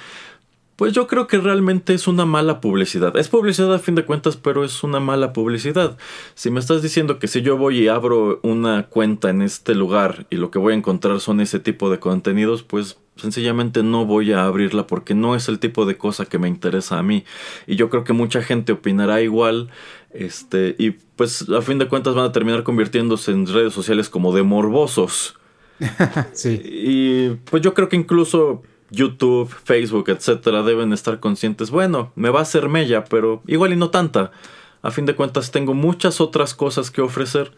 pues 0.76 0.92
yo 0.92 1.06
creo 1.06 1.26
que 1.26 1.38
realmente 1.38 1.94
es 1.94 2.06
una 2.06 2.26
mala 2.26 2.60
publicidad. 2.60 3.16
Es 3.16 3.28
publicidad 3.28 3.74
a 3.74 3.78
fin 3.78 3.94
de 3.94 4.04
cuentas, 4.04 4.36
pero 4.36 4.62
es 4.62 4.84
una 4.84 5.00
mala 5.00 5.32
publicidad. 5.32 5.96
Si 6.34 6.50
me 6.50 6.60
estás 6.60 6.82
diciendo 6.82 7.18
que 7.18 7.28
si 7.28 7.40
yo 7.40 7.56
voy 7.56 7.80
y 7.80 7.88
abro 7.88 8.40
una 8.42 8.86
cuenta 8.88 9.30
en 9.30 9.40
este 9.40 9.74
lugar 9.74 10.26
y 10.28 10.36
lo 10.36 10.50
que 10.50 10.58
voy 10.58 10.74
a 10.74 10.76
encontrar 10.76 11.20
son 11.20 11.40
ese 11.40 11.60
tipo 11.60 11.90
de 11.90 11.98
contenidos, 11.98 12.62
pues 12.62 12.98
sencillamente 13.16 13.82
no 13.82 14.04
voy 14.04 14.32
a 14.32 14.44
abrirla 14.44 14.86
porque 14.86 15.14
no 15.14 15.34
es 15.34 15.48
el 15.48 15.58
tipo 15.58 15.86
de 15.86 15.96
cosa 15.96 16.26
que 16.26 16.38
me 16.38 16.48
interesa 16.48 16.98
a 16.98 17.02
mí. 17.02 17.24
Y 17.66 17.76
yo 17.76 17.88
creo 17.88 18.04
que 18.04 18.12
mucha 18.12 18.42
gente 18.42 18.72
opinará 18.72 19.22
igual. 19.22 19.70
Este, 20.12 20.76
y 20.78 20.90
pues 20.90 21.48
a 21.48 21.62
fin 21.62 21.78
de 21.78 21.88
cuentas 21.88 22.14
van 22.14 22.26
a 22.26 22.32
terminar 22.32 22.64
convirtiéndose 22.64 23.32
en 23.32 23.46
redes 23.46 23.72
sociales 23.72 24.10
como 24.10 24.34
de 24.34 24.42
morbosos. 24.42 25.38
sí. 26.32 26.60
Y 26.62 27.30
pues 27.50 27.62
yo 27.62 27.72
creo 27.72 27.88
que 27.88 27.96
incluso 27.96 28.62
YouTube, 28.90 29.48
Facebook, 29.48 30.08
etcétera, 30.08 30.62
deben 30.62 30.92
estar 30.92 31.20
conscientes. 31.20 31.70
Bueno, 31.70 32.12
me 32.14 32.30
va 32.30 32.40
a 32.40 32.42
hacer 32.42 32.68
mella, 32.68 33.04
pero 33.04 33.42
igual 33.46 33.72
y 33.72 33.76
no 33.76 33.90
tanta. 33.90 34.30
A 34.82 34.90
fin 34.90 35.06
de 35.06 35.16
cuentas, 35.16 35.50
tengo 35.50 35.74
muchas 35.74 36.20
otras 36.20 36.54
cosas 36.54 36.90
que 36.90 37.02
ofrecer 37.02 37.52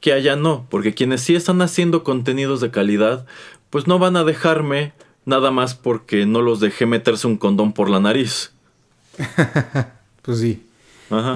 que 0.00 0.12
allá 0.12 0.36
no, 0.36 0.66
porque 0.68 0.94
quienes 0.94 1.22
sí 1.22 1.34
están 1.34 1.62
haciendo 1.62 2.04
contenidos 2.04 2.60
de 2.60 2.70
calidad, 2.70 3.26
pues 3.70 3.86
no 3.86 3.98
van 3.98 4.16
a 4.16 4.24
dejarme 4.24 4.92
nada 5.24 5.50
más 5.50 5.74
porque 5.74 6.26
no 6.26 6.42
los 6.42 6.60
dejé 6.60 6.86
meterse 6.86 7.26
un 7.26 7.36
condón 7.36 7.72
por 7.72 7.90
la 7.90 8.00
nariz. 8.00 8.52
pues 10.22 10.38
sí. 10.38 10.66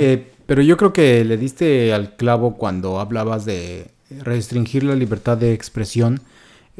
Eh, 0.01 0.33
pero 0.47 0.63
yo 0.63 0.77
creo 0.77 0.93
que 0.93 1.25
le 1.25 1.37
diste 1.37 1.93
al 1.93 2.17
clavo 2.17 2.57
cuando 2.57 2.99
hablabas 3.01 3.45
de 3.45 3.91
restringir 4.11 4.83
la 4.83 4.95
libertad 4.95 5.37
de 5.37 5.53
expresión 5.53 6.21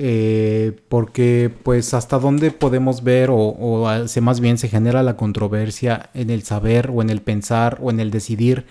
eh, 0.03 0.81
porque 0.89 1.53
pues 1.63 1.93
hasta 1.93 2.19
dónde 2.19 2.53
podemos 2.53 3.05
ver 3.05 3.29
o, 3.29 3.37
o 3.37 3.87
más 4.23 4.41
bien 4.41 4.57
se 4.57 4.71
genera 4.71 5.03
la 5.03 5.19
controversia 5.19 6.09
en 6.15 6.31
el 6.31 6.43
saber 6.43 6.91
o 6.91 7.03
en 7.03 7.11
el 7.11 7.21
pensar 7.21 7.79
o 7.83 7.91
en 7.91 8.01
el 8.01 8.11
decidir 8.11 8.65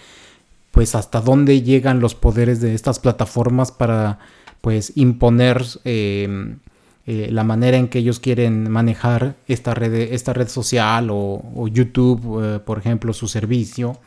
pues 0.71 0.95
hasta 0.95 1.21
dónde 1.21 1.61
llegan 1.61 1.99
los 1.99 2.15
poderes 2.15 2.61
de 2.61 2.73
estas 2.73 2.97
plataformas 2.97 3.71
para 3.71 4.17
pues 4.61 4.93
imponer 4.95 5.63
em, 5.83 6.57
eh, 7.05 7.29
la 7.31 7.43
manera 7.43 7.77
en 7.77 7.89
que 7.89 7.99
ellos 7.99 8.19
quieren 8.19 8.67
manejar 8.67 9.35
esta 9.47 9.75
red, 9.75 9.93
esta 9.93 10.33
red 10.33 10.47
social 10.47 11.09
o, 11.11 11.67
YouTube, 11.67 12.41
eh, 12.43 12.59
por 12.59 12.79
ejemplo, 12.79 13.13
su 13.13 13.27
servicio, 13.27 13.99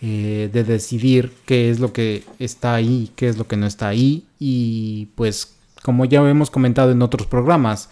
de 0.00 0.48
decidir 0.48 1.32
qué 1.44 1.70
es 1.70 1.80
lo 1.80 1.92
que 1.92 2.24
está 2.38 2.74
ahí, 2.74 3.10
qué 3.16 3.26
es 3.26 3.38
lo 3.38 3.48
que 3.48 3.56
no 3.56 3.66
está 3.66 3.88
ahí 3.88 4.26
y 4.38 5.08
pues 5.16 5.57
como 5.88 6.04
ya 6.04 6.20
hemos 6.28 6.50
comentado 6.50 6.92
en 6.92 7.00
otros 7.00 7.26
programas, 7.26 7.88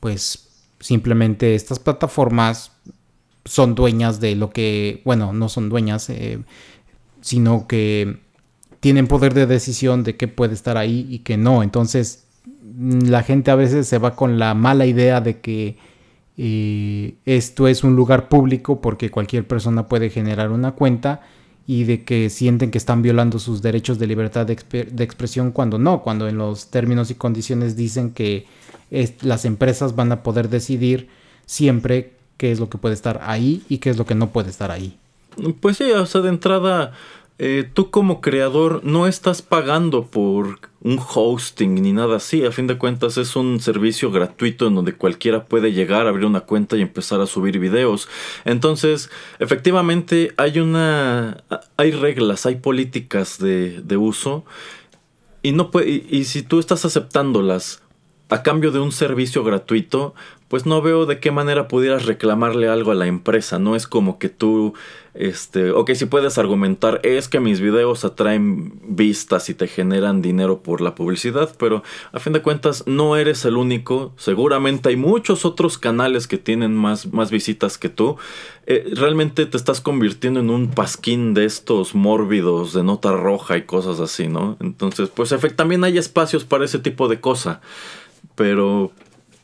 pues 0.00 0.48
simplemente 0.80 1.54
estas 1.54 1.78
plataformas 1.78 2.72
son 3.44 3.76
dueñas 3.76 4.18
de 4.18 4.34
lo 4.34 4.50
que, 4.50 5.00
bueno, 5.04 5.32
no 5.32 5.48
son 5.48 5.68
dueñas, 5.68 6.10
eh, 6.10 6.40
sino 7.20 7.68
que 7.68 8.18
tienen 8.80 9.06
poder 9.06 9.32
de 9.32 9.46
decisión 9.46 10.02
de 10.02 10.16
qué 10.16 10.26
puede 10.26 10.54
estar 10.54 10.76
ahí 10.76 11.06
y 11.08 11.20
qué 11.20 11.36
no. 11.36 11.62
Entonces, 11.62 12.24
la 12.76 13.22
gente 13.22 13.52
a 13.52 13.54
veces 13.54 13.86
se 13.86 13.98
va 13.98 14.16
con 14.16 14.40
la 14.40 14.54
mala 14.54 14.84
idea 14.84 15.20
de 15.20 15.38
que 15.38 15.76
eh, 16.36 17.14
esto 17.26 17.68
es 17.68 17.84
un 17.84 17.94
lugar 17.94 18.28
público 18.28 18.80
porque 18.80 19.12
cualquier 19.12 19.46
persona 19.46 19.86
puede 19.86 20.10
generar 20.10 20.50
una 20.50 20.72
cuenta 20.72 21.20
y 21.66 21.84
de 21.84 22.04
que 22.04 22.30
sienten 22.30 22.70
que 22.70 22.78
están 22.78 23.02
violando 23.02 23.38
sus 23.38 23.60
derechos 23.60 23.98
de 23.98 24.06
libertad 24.06 24.46
de, 24.46 24.52
expresión 25.02 25.50
cuando 25.50 25.78
no, 25.78 26.02
cuando 26.02 26.28
en 26.28 26.38
los 26.38 26.70
términos 26.70 27.10
y 27.10 27.14
condiciones 27.14 27.76
dicen 27.76 28.12
que 28.12 28.46
las 29.22 29.44
empresas 29.44 29.96
van 29.96 30.12
a 30.12 30.22
poder 30.22 30.48
decidir 30.48 31.08
siempre 31.44 32.12
qué 32.36 32.52
es 32.52 32.60
lo 32.60 32.68
que 32.68 32.78
puede 32.78 32.94
estar 32.94 33.20
ahí 33.22 33.64
y 33.68 33.78
qué 33.78 33.90
es 33.90 33.96
lo 33.96 34.06
que 34.06 34.14
no 34.14 34.30
puede 34.30 34.50
estar 34.50 34.70
ahí. 34.70 34.96
Pues 35.60 35.76
sí, 35.78 35.90
o 35.90 36.06
sea, 36.06 36.20
de 36.20 36.28
entrada 36.28 36.92
eh, 37.38 37.68
tú 37.72 37.90
como 37.90 38.22
creador 38.22 38.80
no 38.82 39.06
estás 39.06 39.42
pagando 39.42 40.06
por 40.06 40.58
un 40.80 40.98
hosting 40.98 41.74
ni 41.74 41.92
nada 41.92 42.16
así. 42.16 42.44
A 42.44 42.52
fin 42.52 42.66
de 42.66 42.78
cuentas 42.78 43.18
es 43.18 43.36
un 43.36 43.60
servicio 43.60 44.10
gratuito 44.10 44.66
en 44.66 44.74
donde 44.74 44.94
cualquiera 44.94 45.44
puede 45.44 45.72
llegar, 45.72 46.06
abrir 46.06 46.24
una 46.24 46.40
cuenta 46.40 46.76
y 46.76 46.82
empezar 46.82 47.20
a 47.20 47.26
subir 47.26 47.58
videos. 47.58 48.08
Entonces, 48.44 49.10
efectivamente 49.38 50.32
hay 50.38 50.60
una... 50.60 51.44
hay 51.76 51.90
reglas, 51.90 52.46
hay 52.46 52.56
políticas 52.56 53.38
de, 53.38 53.82
de 53.82 53.96
uso. 53.98 54.44
Y, 55.42 55.52
no 55.52 55.70
y 55.84 56.24
si 56.24 56.42
tú 56.42 56.58
estás 56.58 56.84
aceptándolas 56.84 57.82
a 58.28 58.42
cambio 58.42 58.72
de 58.72 58.80
un 58.80 58.92
servicio 58.92 59.44
gratuito, 59.44 60.14
pues 60.48 60.64
no 60.64 60.80
veo 60.80 61.06
de 61.06 61.18
qué 61.18 61.32
manera 61.32 61.66
pudieras 61.66 62.06
reclamarle 62.06 62.68
algo 62.68 62.92
a 62.92 62.94
la 62.94 63.06
empresa. 63.06 63.58
No 63.58 63.74
es 63.74 63.88
como 63.88 64.18
que 64.18 64.28
tú, 64.28 64.74
este, 65.14 65.72
ok, 65.72 65.92
si 65.94 66.06
puedes 66.06 66.38
argumentar, 66.38 67.00
es 67.02 67.28
que 67.28 67.40
mis 67.40 67.60
videos 67.60 68.04
atraen 68.04 68.78
vistas 68.84 69.48
y 69.48 69.54
te 69.54 69.66
generan 69.66 70.22
dinero 70.22 70.62
por 70.62 70.80
la 70.80 70.94
publicidad, 70.94 71.52
pero 71.58 71.82
a 72.12 72.20
fin 72.20 72.32
de 72.32 72.42
cuentas 72.42 72.84
no 72.86 73.16
eres 73.16 73.44
el 73.44 73.56
único. 73.56 74.12
Seguramente 74.16 74.90
hay 74.90 74.96
muchos 74.96 75.44
otros 75.44 75.78
canales 75.78 76.28
que 76.28 76.38
tienen 76.38 76.76
más, 76.76 77.12
más 77.12 77.32
visitas 77.32 77.76
que 77.76 77.88
tú. 77.88 78.16
Eh, 78.66 78.88
realmente 78.92 79.46
te 79.46 79.56
estás 79.56 79.80
convirtiendo 79.80 80.38
en 80.38 80.50
un 80.50 80.70
pasquín 80.70 81.34
de 81.34 81.44
estos 81.44 81.96
mórbidos 81.96 82.72
de 82.72 82.84
nota 82.84 83.12
roja 83.12 83.56
y 83.56 83.62
cosas 83.62 83.98
así, 83.98 84.28
¿no? 84.28 84.56
Entonces, 84.60 85.08
pues 85.08 85.34
también 85.56 85.82
hay 85.82 85.98
espacios 85.98 86.44
para 86.44 86.64
ese 86.64 86.78
tipo 86.78 87.08
de 87.08 87.20
cosa. 87.20 87.60
Pero 88.34 88.92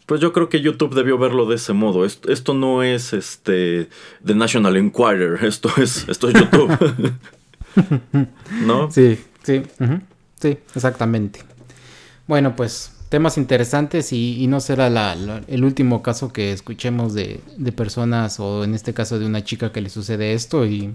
pues 0.07 0.21
yo 0.21 0.33
creo 0.33 0.49
que 0.49 0.61
YouTube 0.61 0.95
debió 0.95 1.19
verlo 1.19 1.47
de 1.47 1.57
ese 1.57 1.73
modo. 1.73 2.05
Esto, 2.05 2.55
no 2.55 2.83
es 2.83 3.13
este 3.13 3.89
The 4.25 4.35
National 4.35 4.77
Enquirer, 4.77 5.39
esto 5.45 5.71
es, 5.77 6.09
esto 6.09 6.29
es 6.29 6.35
YouTube. 6.35 7.13
¿No? 8.67 8.91
Sí, 8.91 9.19
sí, 9.43 9.63
sí, 10.41 10.59
exactamente. 10.75 11.41
Bueno, 12.27 12.55
pues 12.57 12.93
temas 13.13 13.37
interesantes 13.37 14.11
y, 14.13 14.47
no 14.47 14.59
será 14.61 15.15
el 15.47 15.65
último 15.65 16.03
caso 16.03 16.33
que 16.33 16.53
escuchemos 16.53 17.13
de, 17.13 17.41
personas 17.77 18.41
o 18.41 18.65
en 18.65 18.75
este 18.75 18.95
caso 18.95 19.19
de 19.19 19.27
una 19.27 19.45
chica 19.45 19.71
que 19.71 19.83
le 19.83 19.91
sucede 19.91 20.33
esto 20.33 20.65
y 20.65 20.95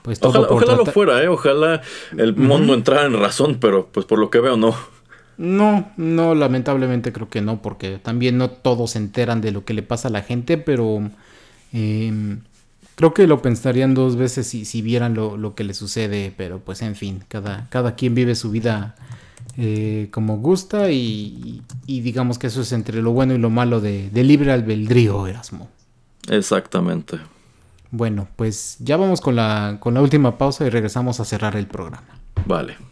pues 0.00 0.18
todo 0.18 0.48
ojalá, 0.48 0.76
lo 0.76 0.86
fuera, 0.86 1.22
¿eh? 1.22 1.28
ojalá 1.28 1.82
el 2.16 2.34
mundo 2.34 2.72
entrara 2.72 3.04
en 3.04 3.20
razón, 3.20 3.58
pero 3.60 3.86
pues 3.92 4.06
por 4.06 4.18
lo 4.18 4.30
que 4.30 4.40
veo 4.40 4.56
no. 4.56 4.74
No, 5.42 5.90
no, 5.96 6.36
lamentablemente 6.36 7.12
creo 7.12 7.28
que 7.28 7.40
no, 7.40 7.62
porque 7.62 7.98
también 7.98 8.38
no 8.38 8.48
todos 8.48 8.92
se 8.92 8.98
enteran 8.98 9.40
de 9.40 9.50
lo 9.50 9.64
que 9.64 9.74
le 9.74 9.82
pasa 9.82 10.06
a 10.06 10.12
la 10.12 10.22
gente, 10.22 10.56
pero 10.56 11.10
em, 11.72 12.42
creo 12.94 13.12
que 13.12 13.26
lo 13.26 13.42
pensarían 13.42 13.92
dos 13.92 14.14
veces 14.14 14.46
si, 14.46 14.64
si 14.64 14.82
vieran 14.82 15.14
lo, 15.14 15.54
que 15.56 15.64
le 15.64 15.74
sucede, 15.74 16.32
pero 16.36 16.60
pues 16.60 16.80
en 16.80 16.94
fin, 16.94 17.24
cada, 17.26 17.66
cada 17.70 17.96
quien 17.96 18.14
vive 18.14 18.36
su 18.36 18.52
vida 18.52 18.94
eh, 19.56 20.10
como 20.12 20.36
gusta 20.36 20.92
y, 20.92 21.62
digamos 21.88 22.38
que 22.38 22.46
eso 22.46 22.60
es 22.60 22.70
entre 22.70 23.02
lo 23.02 23.10
bueno 23.10 23.34
y 23.34 23.38
lo 23.38 23.50
malo 23.50 23.80
de, 23.80 24.10
de 24.10 24.22
libre 24.22 24.52
albedrío, 24.52 25.26
Erasmo. 25.26 25.68
Exactamente. 26.28 27.18
Bueno, 27.90 28.28
pues 28.36 28.76
ya 28.78 28.96
vamos 28.96 29.20
con 29.20 29.34
la, 29.34 29.78
con 29.80 29.94
la 29.94 30.02
última 30.02 30.38
pausa 30.38 30.64
y 30.64 30.70
regresamos 30.70 31.18
a 31.18 31.24
cerrar 31.24 31.56
el 31.56 31.66
programa. 31.66 32.06
Vale. 32.46 32.91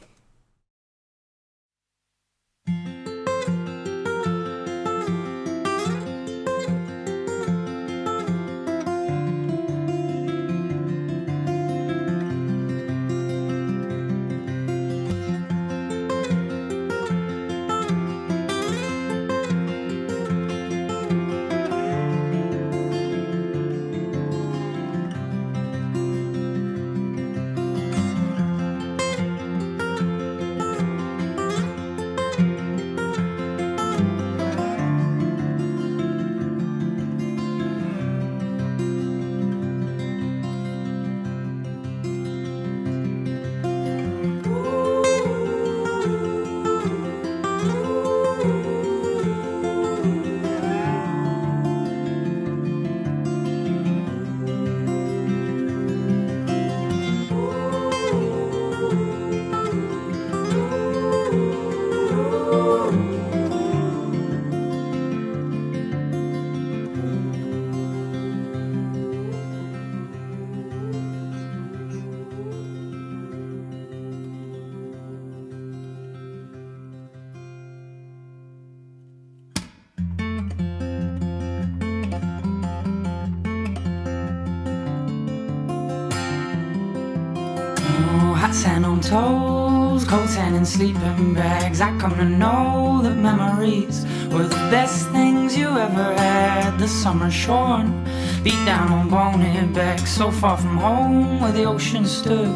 Toes, 89.03 90.05
coats 90.05 90.35
sand 90.35 90.57
in 90.57 90.65
sleeping 90.65 91.35
bags. 91.35 91.81
I 91.81 91.97
come 91.99 92.15
to 92.17 92.25
know 92.25 93.01
that 93.03 93.17
memories 93.17 94.05
were 94.31 94.45
the 94.45 94.63
best 94.71 95.09
things 95.11 95.57
you 95.57 95.69
ever 95.69 96.15
had. 96.15 96.79
The 96.79 96.89
summer 96.89 97.31
shorn, 97.31 98.05
beat 98.43 98.63
down 98.65 98.93
on 98.93 99.09
bonehead 99.09 99.75
back, 99.75 100.01
so 100.07 100.31
far 100.31 100.57
from 100.57 100.77
home 100.77 101.41
where 101.41 101.53
the 101.53 101.65
ocean 101.65 102.05
stood, 102.05 102.53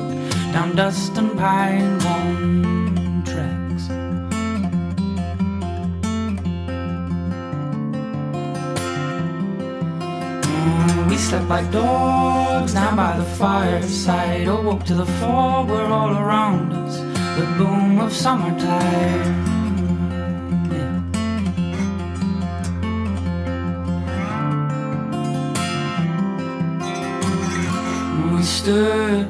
down 0.53 0.77
dust 0.77 1.17
and 1.17 1.37
pine 1.39 1.99
bone 1.99 3.23
tracks. 3.25 3.89
Mm, 10.47 11.09
We 11.09 11.17
slept 11.17 11.49
like 11.49 11.71
dogs 12.55 12.75
down 12.75 12.97
by 12.97 13.17
the 13.17 13.25
fireside. 13.25 14.47
Awoke 14.47 14.85
to 14.85 14.95
the 14.95 15.07
fog 15.19 15.69
were 15.69 15.89
all 15.99 16.13
around 16.23 16.73
us. 16.73 16.95
The 17.39 17.47
boom 17.59 17.99
of 17.99 18.13
summertime. 18.13 19.33
We 28.33 28.43
stood 28.43 29.27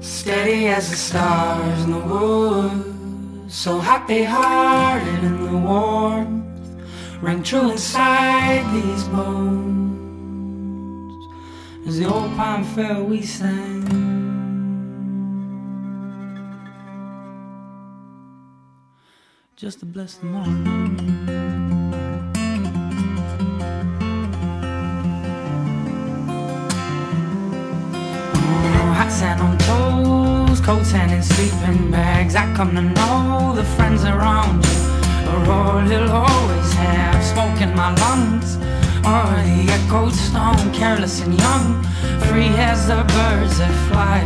steady 0.00 0.68
as 0.68 0.88
the 0.90 0.96
stars 0.96 1.84
in 1.84 1.90
the 1.92 2.04
woods, 2.14 3.54
so 3.62 3.80
happy 3.80 4.22
hearted 4.22 5.20
in 5.28 5.36
the 5.44 5.58
warmth 5.58 6.46
rang 7.20 7.42
true 7.42 7.70
inside 7.72 8.64
these 8.74 9.04
bones. 9.08 9.89
The 12.00 12.06
old 12.06 12.34
pine 12.34 12.64
fell, 12.64 13.04
we 13.04 13.20
sang. 13.20 13.84
Just 19.54 19.80
to 19.80 19.84
bless 19.84 20.14
the 20.14 20.24
morning. 20.24 20.96
Hot 28.96 29.12
sand 29.12 29.42
on 29.42 29.58
toes, 29.58 30.62
cold 30.62 30.86
sand 30.86 31.12
in 31.12 31.22
sleeping 31.22 31.90
bags. 31.90 32.34
I 32.34 32.50
come 32.54 32.74
to 32.76 32.80
know 32.80 33.52
the 33.54 33.64
friends 33.76 34.04
around 34.04 34.64
you 34.64 35.28
are 35.28 35.50
all 35.52 35.86
you'll 35.86 36.10
always 36.10 36.72
have. 36.72 37.22
Smoke 37.22 37.60
in 37.60 37.74
my 37.76 37.94
lungs, 37.96 38.56
or 39.04 39.32
the 39.48 39.66
echoed 39.70 40.12
stone, 40.12 40.72
careless 40.72 41.20
and 41.22 41.38
young, 41.38 41.82
free 42.28 42.52
as 42.56 42.86
the 42.86 43.02
birds 43.14 43.58
that 43.58 43.74
fly. 43.88 44.20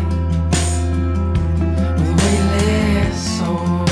With 1.99 2.13
weightless 2.21 3.39
souls. 3.39 3.91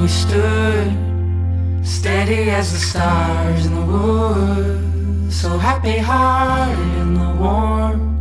We 0.00 0.08
stood 0.08 1.86
steady 1.86 2.50
as 2.50 2.72
the 2.72 2.78
stars 2.78 3.66
in 3.66 3.74
the 3.74 3.86
woods, 3.86 5.36
so 5.40 5.58
happy 5.58 5.98
hearted 5.98 6.94
in 7.02 7.14
the 7.14 7.34
warmth 7.38 8.14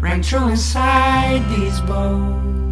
rang 0.00 0.22
true 0.22 0.48
inside 0.48 1.42
these 1.56 1.80
bones. 1.80 2.63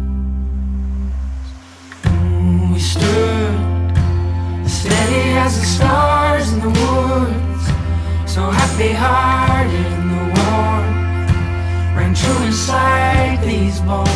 Stood 2.83 3.97
steady 4.67 5.23
as 5.43 5.57
the 5.57 5.65
stars 5.65 6.51
in 6.51 6.59
the 6.59 6.67
woods, 6.67 7.65
so 8.31 8.41
happy 8.51 8.91
hearted 8.91 9.73
in 9.73 10.07
the 10.13 10.23
warmth 10.35 11.03
rang 11.95 12.13
true 12.13 12.45
inside 12.45 13.41
these 13.41 13.79
bones. 13.79 14.09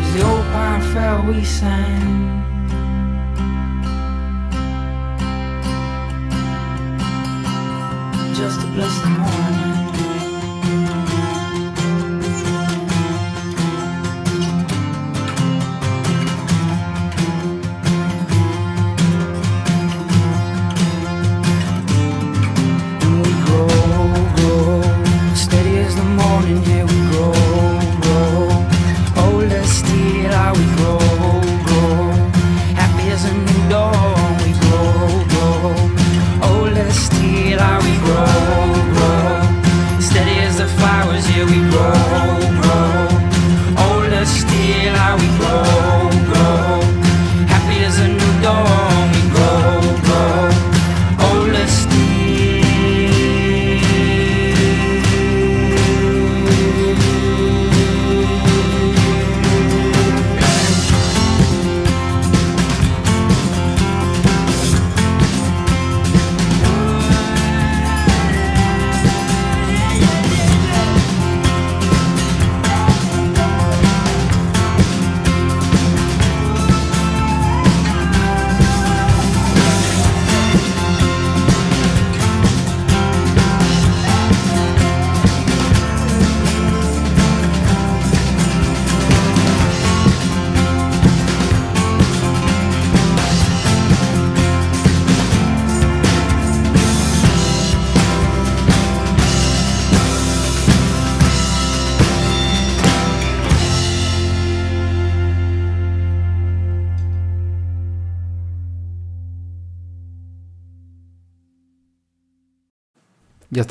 As 0.00 0.14
the 0.14 0.22
old 0.30 0.44
pine 0.52 0.82
fell, 0.92 1.20
we 1.26 1.44
sang. 1.44 2.12
Just 8.34 8.60
to 8.60 8.66
bless 8.68 9.00
the 9.00 9.08
morning. 9.08 9.73
Morning, 26.44 26.62
yeah, 26.68 26.93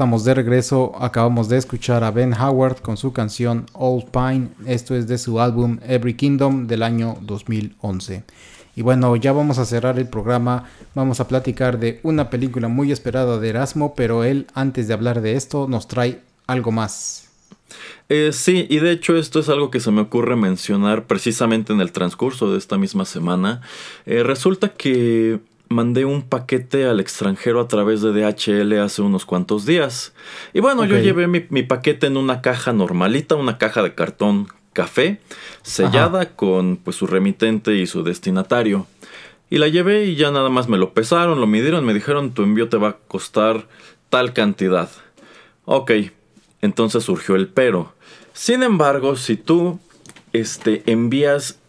estamos 0.04 0.26
de 0.26 0.34
regreso. 0.34 0.92
Acabamos 1.00 1.48
de 1.48 1.56
escuchar 1.56 2.04
a 2.04 2.12
Ben 2.12 2.34
Howard 2.34 2.82
con 2.82 2.98
su 2.98 3.14
canción 3.14 3.68
Old 3.72 4.12
Pine. 4.12 4.50
Esto 4.66 4.96
es 4.96 5.08
de 5.08 5.18
su 5.18 5.40
álbum 5.40 5.80
Every 5.88 6.14
Kingdom 6.14 6.68
del 6.68 6.84
año 6.84 7.16
2011. 7.22 8.26
Y 8.76 8.82
bueno, 8.82 9.16
ya 9.16 9.32
vamos 9.32 9.60
a 9.60 9.66
cerrar 9.66 9.98
el 10.00 10.10
programa. 10.10 10.66
Vamos 10.94 11.22
a 11.22 11.28
platicar 11.30 11.80
de 11.80 12.02
una 12.04 12.30
película 12.30 12.68
muy 12.68 12.92
esperada 12.92 13.40
de 13.40 13.48
Erasmo, 13.48 13.96
pero 13.96 14.26
él, 14.26 14.46
antes 14.54 14.90
de 14.90 14.94
hablar 14.94 15.22
de 15.22 15.38
esto, 15.38 15.70
nos 15.70 15.88
trae 15.88 16.20
algo 16.48 16.74
más. 16.74 17.30
Eh, 18.10 18.32
sí, 18.34 18.68
y 18.70 18.80
de 18.80 18.92
hecho 18.92 19.16
esto 19.16 19.40
es 19.40 19.48
algo 19.48 19.72
que 19.72 19.80
se 19.80 19.92
me 19.92 20.02
ocurre 20.02 20.36
mencionar 20.36 21.08
precisamente 21.08 21.72
en 21.72 21.80
el 21.80 21.94
transcurso 21.94 22.52
de 22.52 22.58
esta 22.58 22.78
misma 22.78 23.06
semana. 23.06 23.62
Eh, 24.06 24.22
resulta 24.22 24.68
que 24.74 25.40
mandé 25.74 26.06
un 26.06 26.22
paquete 26.22 26.86
al 26.86 27.02
extranjero 27.02 27.60
a 27.60 27.68
través 27.68 28.02
de 28.02 28.14
DHL 28.14 28.80
hace 28.80 29.02
unos 29.02 29.26
cuantos 29.26 29.66
días. 29.66 30.14
Y 30.54 30.62
bueno, 30.62 30.86
yo 30.86 30.98
llevé 30.98 31.28
mi, 31.28 31.46
mi 31.50 31.64
paquete 31.64 32.08
en 32.08 32.16
una 32.16 32.42
caja 32.42 32.72
normalita, 32.72 33.36
una 33.36 33.58
caja 33.58 33.84
de 33.84 33.94
cartón 33.94 34.48
café, 34.74 35.20
sellada 35.62 36.36
con 36.36 36.78
pues 36.78 36.96
su 36.96 37.08
remitente 37.08 37.76
y 37.76 37.88
su 37.88 38.04
destinatario. 38.04 38.88
Y 39.50 39.60
la 39.60 39.68
llevé 39.68 40.06
y 40.06 40.16
ya 40.16 40.32
nada 40.32 40.50
más 40.50 40.68
me 40.68 40.78
lo 40.78 40.94
pesaron, 40.94 41.40
lo 41.40 41.48
midieron, 41.48 41.86
me 41.86 41.94
dijeron 41.94 42.34
tu 42.34 42.44
envío 42.44 42.70
te 42.70 42.78
va 42.78 42.90
a 42.90 42.98
costar 43.08 43.68
tal 44.10 44.34
cantidad. 44.34 44.90
Ok, 45.66 45.92
entonces 46.62 47.04
surgió 47.04 47.36
el 47.36 47.48
pero. 47.48 47.94
Sin 48.34 48.64
embargo, 48.64 49.16
si 49.16 49.38
tú 49.38 49.80
este, 50.34 50.82
envías 50.92 51.60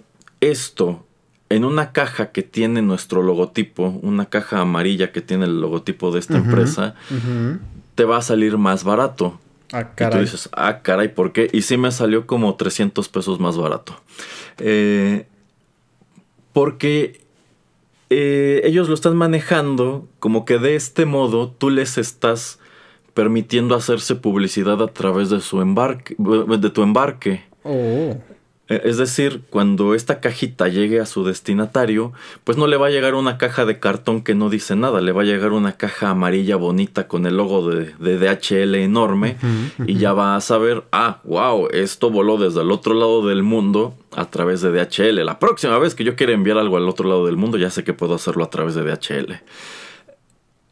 esto 0.41 1.04
en 1.51 1.65
una 1.65 1.93
caja 1.93 2.33
que 2.33 2.43
tiene 2.43 2.83
nuestro 2.83 3.23
logotipo, 3.23 3.99
una 4.03 4.27
caja 4.27 4.61
amarilla 4.61 5.13
que 5.13 5.21
tiene 5.21 5.45
el 5.45 5.61
logotipo 5.61 6.11
de 6.11 6.19
esta 6.21 6.37
empresa, 6.39 6.95
te 7.95 8.05
va 8.05 8.17
a 8.19 8.23
salir 8.23 8.59
más 8.59 8.83
barato. 8.85 9.39
Ah, 9.73 9.81
Y 9.81 9.85
tú 9.85 9.91
caray. 9.97 10.21
dices, 10.23 10.49
ah, 10.53 10.81
caray, 10.83 11.09
¿por 11.15 11.33
qué? 11.33 11.49
Y 11.53 11.63
sí 11.63 11.77
me 11.77 11.91
salió 11.91 12.27
como 12.27 12.55
300 12.55 13.09
pesos 13.09 13.41
más 13.41 13.57
barato. 13.57 14.01
Eh, 14.59 15.27
porque 16.53 17.21
eh, 18.11 18.63
ellos 18.65 18.89
lo 18.89 18.95
están 18.95 19.17
manejando 19.17 20.07
como 20.21 20.45
que 20.45 20.59
de 20.59 20.77
este 20.77 21.05
modo 21.07 21.51
tú 21.51 21.71
les 21.71 21.99
estás 21.99 22.59
permitiendo 23.15 23.75
hacerse 23.75 24.15
publicidad 24.17 24.83
a 24.83 24.89
través 24.89 25.31
de 25.31 25.41
su 25.41 25.61
embarque, 25.61 26.17
de 26.19 26.71
tu 26.71 26.83
embarque. 26.83 27.45
Oh. 27.63 28.17
Eh, 28.69 28.81
Es 28.85 28.97
decir, 28.97 29.43
cuando 29.51 29.95
esta 29.95 30.21
cajita 30.21 30.69
llegue 30.69 30.99
a 31.01 31.07
su 31.07 31.23
destinatario, 31.25 32.13
pues 32.45 32.57
no 32.57 32.67
le 32.67 32.77
va 32.79 32.87
a 32.87 32.91
llegar 32.91 33.15
una 33.15 33.37
caja 33.37 33.65
de 33.67 33.79
cartón 33.79 34.23
que 34.23 34.35
no 34.35 34.49
dice 34.49 34.75
nada, 34.75 35.01
le 35.03 35.13
va 35.13 35.21
a 35.23 35.25
llegar 35.27 35.53
una 35.53 35.73
caja 35.77 36.09
amarilla 36.11 36.57
bonita 36.57 37.07
con 37.07 37.27
el 37.27 37.37
logo 37.37 37.69
de, 37.69 37.95
de 37.99 38.19
DHL 38.19 38.75
enorme 38.77 39.37
y 39.87 39.97
ya 39.97 40.13
va 40.15 40.35
a 40.37 40.41
saber, 40.41 40.85
ah, 40.93 41.21
wow, 41.25 41.69
esto 41.73 42.11
voló 42.11 42.39
desde 42.39 42.63
el 42.63 42.71
otro 42.71 42.95
lado 42.95 43.27
del 43.27 43.43
mundo 43.43 43.95
a 44.17 44.31
través 44.31 44.63
de 44.63 44.71
DHL. 44.71 45.25
La 45.27 45.39
próxima 45.39 45.79
vez 45.79 45.95
que 45.95 46.05
yo 46.05 46.17
quiera 46.17 46.33
enviar 46.33 46.57
algo 46.57 46.77
al 46.79 46.89
otro 46.89 47.07
lado 47.09 47.27
del 47.27 47.37
mundo, 47.37 47.59
ya 47.59 47.69
sé 47.69 47.85
que 47.85 47.93
puedo 47.93 48.15
hacerlo 48.15 48.45
a 48.45 48.51
través 48.51 48.75
de 48.75 48.83
DHL. 48.83 49.43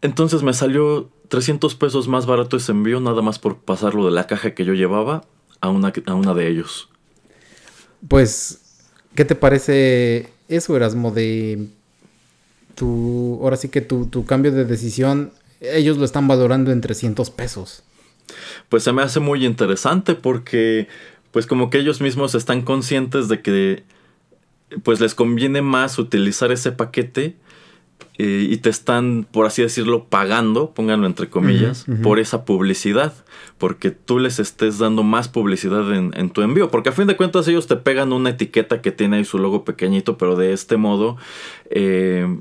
Entonces 0.01 0.43
me 0.43 0.53
salió 0.53 1.11
300 1.28 1.74
pesos 1.76 2.09
más 2.09 2.26
barato 2.26 2.57
ese 2.57 2.72
envío, 2.72 3.01
nada 3.01 3.22
más 3.22 3.38
por 3.38 3.59
pasarlo 3.59 4.05
de 4.05 4.11
la 4.12 4.26
caja 4.26 4.53
que 4.55 4.64
yo 4.64 4.74
llevaba 4.74 5.24
a 5.61 5.68
una, 5.68 5.93
a 6.07 6.14
una 6.14 6.34
de 6.34 6.49
ellos. 6.49 6.88
Pues, 8.09 8.61
¿qué 9.14 9.24
te 9.24 9.34
parece 9.34 10.30
eso, 10.48 10.76
Erasmo? 10.76 11.11
De 11.11 11.68
tu. 12.74 13.38
Ahora 13.42 13.57
sí 13.57 13.68
que 13.68 13.80
tu, 13.80 14.07
tu 14.07 14.24
cambio 14.24 14.53
de 14.53 14.64
decisión, 14.64 15.32
ellos 15.61 15.98
lo 15.98 16.05
están 16.05 16.28
valorando 16.28 16.72
en 16.72 16.80
300 16.80 17.30
pesos. 17.30 17.82
pues 18.68 18.82
se 18.84 18.92
me 18.92 19.03
hace 19.03 19.20
muy 19.20 19.44
interesante 19.44 20.14
porque 20.14 20.88
pues 21.30 21.46
como 21.46 21.70
que 21.70 21.78
ellos 21.78 22.00
mismos 22.00 22.34
están 22.34 22.62
conscientes 22.62 23.28
de 23.28 23.40
que 23.42 23.84
pues 24.82 25.00
les 25.00 25.14
conviene 25.14 25.62
más 25.62 25.98
utilizar 25.98 26.53
ese 26.53 26.72
paquete 26.72 27.36
eh, 28.18 28.46
y 28.50 28.57
te 28.59 28.70
están, 28.70 29.26
por 29.30 29.46
así 29.46 29.62
decirlo, 29.62 30.05
pagando, 30.05 30.72
pónganlo 30.72 31.07
entre 31.07 31.28
comillas, 31.28 31.86
por 32.03 32.18
esa 32.18 32.44
publicidad, 32.44 33.12
porque 33.59 33.90
tú 33.90 34.18
les 34.18 34.38
estés 34.38 34.78
dando 34.78 35.03
más 35.03 35.28
publicidad 35.28 35.92
en, 35.94 36.12
en 36.16 36.30
tu 36.30 36.42
envío, 36.42 36.70
porque 36.70 36.90
a 36.90 36.92
fin 36.92 37.07
de 37.07 37.16
cuentas 37.16 37.48
ellos 37.48 37.66
te 37.66 37.76
pegan 37.76 38.12
una 38.12 38.30
etiqueta 38.30 38.80
que 38.80 38.92
tiene 38.92 39.16
ahí 39.16 39.24
su 39.24 39.38
logo 39.38 39.64
pequeñito, 39.64 40.18
pero 40.18 40.36
de 40.36 40.53
este 40.53 40.76
modo, 40.76 41.16
eh, 41.70 42.38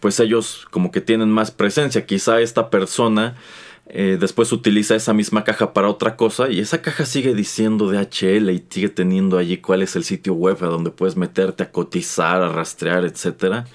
pues 0.00 0.20
ellos 0.20 0.66
como 0.70 0.90
que 0.90 1.00
tienen 1.00 1.30
más 1.30 1.50
presencia, 1.50 2.06
quizá 2.06 2.40
esta 2.40 2.70
persona 2.70 3.34
eh, 3.94 4.16
después 4.18 4.52
utiliza 4.52 4.94
esa 4.94 5.12
misma 5.12 5.44
caja 5.44 5.74
para 5.74 5.90
otra 5.90 6.16
cosa 6.16 6.48
y 6.48 6.60
esa 6.60 6.80
caja 6.80 7.04
sigue 7.04 7.34
diciendo 7.34 7.90
DHL 7.90 8.48
y 8.50 8.64
sigue 8.70 8.88
teniendo 8.88 9.36
allí 9.36 9.58
cuál 9.58 9.82
es 9.82 9.96
el 9.96 10.04
sitio 10.04 10.32
web 10.32 10.56
a 10.62 10.66
donde 10.66 10.90
puedes 10.90 11.16
meterte 11.16 11.62
a 11.64 11.70
cotizar, 11.70 12.42
a 12.42 12.48
rastrear, 12.48 13.04
etcétera. 13.04 13.66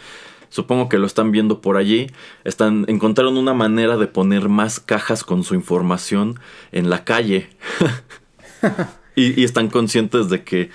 Supongo 0.50 0.90
que 0.90 0.98
lo 0.98 1.06
están 1.08 1.32
viendo 1.32 1.62
por 1.62 1.78
allí. 1.78 2.08
Están, 2.44 2.86
encontraron 2.88 3.38
una 3.38 3.54
manera 3.54 3.98
de 3.98 4.08
poner 4.08 4.50
más 4.50 4.80
cajas 4.80 5.24
con 5.24 5.44
su 5.44 5.56
información 5.56 6.40
en 6.72 6.90
la 6.90 7.04
calle. 7.04 7.50
y, 9.16 9.40
y 9.40 9.44
están 9.44 9.70
conscientes 9.70 10.30
de 10.30 10.44
que, 10.44 10.70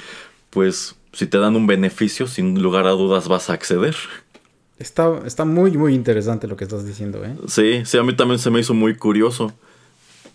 pues, 0.50 0.96
si 1.12 1.26
te 1.26 1.38
dan 1.38 1.56
un 1.56 1.66
beneficio, 1.66 2.26
sin 2.26 2.62
lugar 2.62 2.86
a 2.86 2.90
dudas 2.90 3.28
vas 3.28 3.50
a 3.50 3.54
acceder. 3.54 3.96
Está, 4.78 5.20
está 5.26 5.44
muy, 5.44 5.72
muy 5.72 5.94
interesante 5.94 6.48
lo 6.48 6.56
que 6.56 6.64
estás 6.64 6.84
diciendo, 6.84 7.24
¿eh? 7.24 7.34
Sí, 7.46 7.82
sí, 7.84 7.98
a 7.98 8.02
mí 8.02 8.14
también 8.16 8.38
se 8.38 8.50
me 8.50 8.60
hizo 8.60 8.74
muy 8.74 8.96
curioso. 8.96 9.52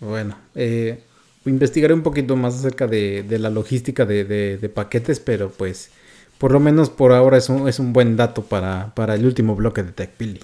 Bueno, 0.00 0.36
eh, 0.54 1.00
investigaré 1.44 1.92
un 1.94 2.02
poquito 2.02 2.36
más 2.36 2.54
acerca 2.54 2.86
de, 2.86 3.24
de 3.24 3.38
la 3.38 3.50
logística 3.50 4.06
de, 4.06 4.24
de- 4.24 4.58
de 4.58 4.68
paquetes, 4.68 5.18
pero 5.20 5.50
pues 5.50 5.90
por 6.38 6.52
lo 6.52 6.60
menos 6.60 6.88
por 6.90 7.12
ahora 7.12 7.36
es 7.36 7.48
un, 7.48 7.68
es 7.68 7.78
un 7.78 7.92
buen 7.92 8.16
dato 8.16 8.42
para, 8.42 8.94
para 8.94 9.14
el 9.14 9.24
último 9.26 9.54
bloque 9.56 9.82
de 9.82 9.92
TechPilly. 9.92 10.40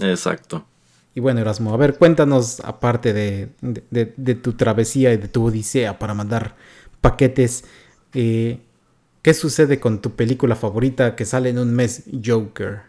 Exacto. 0.00 0.64
Y 1.14 1.20
bueno, 1.20 1.40
Erasmo, 1.40 1.74
a 1.74 1.76
ver, 1.76 1.96
cuéntanos, 1.96 2.60
aparte 2.60 3.12
de, 3.12 3.48
de- 3.60 3.82
de- 3.90 4.14
de 4.16 4.34
tu 4.36 4.52
travesía 4.52 5.12
y 5.12 5.16
de 5.16 5.26
tu 5.28 5.44
odisea 5.44 5.98
para 5.98 6.14
mandar 6.14 6.54
paquetes, 7.00 7.64
eh, 8.14 8.58
¿qué 9.22 9.34
sucede 9.34 9.80
con 9.80 10.00
tu 10.00 10.12
película 10.12 10.54
favorita 10.54 11.16
que 11.16 11.24
sale 11.24 11.48
en 11.48 11.58
un 11.58 11.74
mes, 11.74 12.04
Joker? 12.24 12.82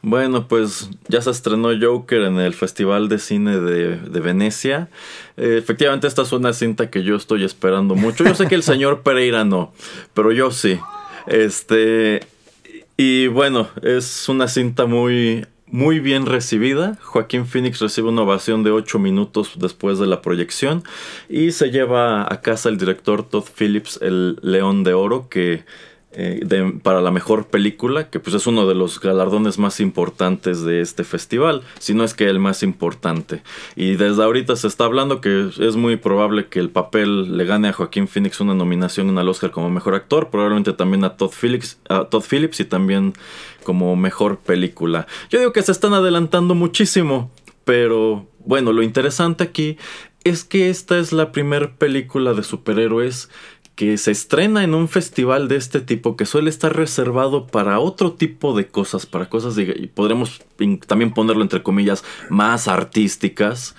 Bueno, 0.00 0.48
pues 0.48 0.90
ya 1.08 1.22
se 1.22 1.30
estrenó 1.30 1.68
Joker 1.80 2.22
en 2.22 2.38
el 2.38 2.52
Festival 2.54 3.08
de 3.08 3.18
Cine 3.18 3.58
de, 3.58 3.96
de 3.96 4.20
Venecia. 4.20 4.88
Eh, 5.38 5.56
efectivamente, 5.58 6.06
esta 6.06 6.22
es 6.22 6.32
una 6.32 6.52
cinta 6.52 6.90
que 6.90 7.02
yo 7.02 7.16
estoy 7.16 7.42
esperando 7.44 7.94
mucho. 7.94 8.22
Yo 8.24 8.34
sé 8.34 8.46
que 8.46 8.54
el 8.54 8.62
señor 8.62 9.02
Pereira 9.02 9.44
no, 9.44 9.72
pero 10.12 10.30
yo 10.32 10.50
sí. 10.50 10.78
Este. 11.26 12.20
Y 12.96 13.26
bueno, 13.26 13.68
es 13.82 14.28
una 14.28 14.46
cinta 14.46 14.86
muy, 14.86 15.46
muy 15.66 15.98
bien 15.98 16.26
recibida. 16.26 16.96
Joaquín 17.02 17.46
Phoenix 17.46 17.80
recibe 17.80 18.08
una 18.08 18.22
ovación 18.22 18.62
de 18.62 18.70
8 18.70 18.98
minutos 18.98 19.54
después 19.56 19.98
de 19.98 20.06
la 20.06 20.22
proyección. 20.22 20.84
Y 21.28 21.52
se 21.52 21.70
lleva 21.70 22.22
a 22.22 22.40
casa 22.40 22.68
el 22.68 22.78
director 22.78 23.28
Todd 23.28 23.44
Phillips 23.56 23.98
el 24.00 24.38
León 24.42 24.84
de 24.84 24.94
Oro, 24.94 25.28
que 25.28 25.64
eh, 26.16 26.72
para 26.82 27.00
la 27.00 27.10
mejor 27.10 27.46
película, 27.46 28.10
que 28.10 28.20
pues 28.20 28.34
es 28.34 28.46
uno 28.46 28.66
de 28.66 28.74
los 28.74 29.00
galardones 29.00 29.58
más 29.58 29.80
importantes 29.80 30.62
de 30.62 30.80
este 30.80 31.04
festival, 31.04 31.62
si 31.78 31.94
no 31.94 32.04
es 32.04 32.14
que 32.14 32.28
el 32.28 32.38
más 32.38 32.62
importante. 32.62 33.42
Y 33.76 33.96
desde 33.96 34.22
ahorita 34.22 34.56
se 34.56 34.68
está 34.68 34.84
hablando 34.84 35.20
que 35.20 35.50
es 35.58 35.76
muy 35.76 35.96
probable 35.96 36.46
que 36.46 36.60
el 36.60 36.70
papel 36.70 37.36
le 37.36 37.44
gane 37.44 37.68
a 37.68 37.72
Joaquín 37.72 38.08
Phoenix 38.08 38.40
una 38.40 38.54
nominación 38.54 39.16
al 39.18 39.28
Oscar 39.28 39.50
como 39.50 39.70
mejor 39.70 39.94
actor, 39.94 40.30
probablemente 40.30 40.72
también 40.72 41.04
a 41.04 41.16
Todd 41.16 41.32
Phillips, 41.32 41.78
a 41.88 42.04
Todd 42.04 42.22
Phillips 42.22 42.60
y 42.60 42.64
también 42.64 43.14
como 43.64 43.96
mejor 43.96 44.38
película. 44.38 45.06
Yo 45.30 45.38
digo 45.38 45.52
que 45.52 45.62
se 45.62 45.72
están 45.72 45.94
adelantando 45.94 46.54
muchísimo, 46.54 47.30
pero 47.64 48.26
bueno, 48.44 48.72
lo 48.72 48.82
interesante 48.82 49.42
aquí 49.42 49.78
es 50.24 50.42
que 50.42 50.70
esta 50.70 50.98
es 50.98 51.12
la 51.12 51.32
primera 51.32 51.74
película 51.76 52.32
de 52.32 52.42
superhéroes 52.42 53.28
que 53.74 53.98
se 53.98 54.12
estrena 54.12 54.62
en 54.62 54.72
un 54.72 54.88
festival 54.88 55.48
de 55.48 55.56
este 55.56 55.80
tipo 55.80 56.16
que 56.16 56.26
suele 56.26 56.48
estar 56.48 56.76
reservado 56.76 57.48
para 57.48 57.80
otro 57.80 58.12
tipo 58.12 58.56
de 58.56 58.68
cosas, 58.68 59.04
para 59.04 59.28
cosas 59.28 59.56
de, 59.56 59.74
y 59.76 59.88
podremos 59.88 60.42
también 60.86 61.12
ponerlo 61.12 61.42
entre 61.42 61.64
comillas 61.64 62.04
más 62.30 62.68
artísticas 62.68 63.74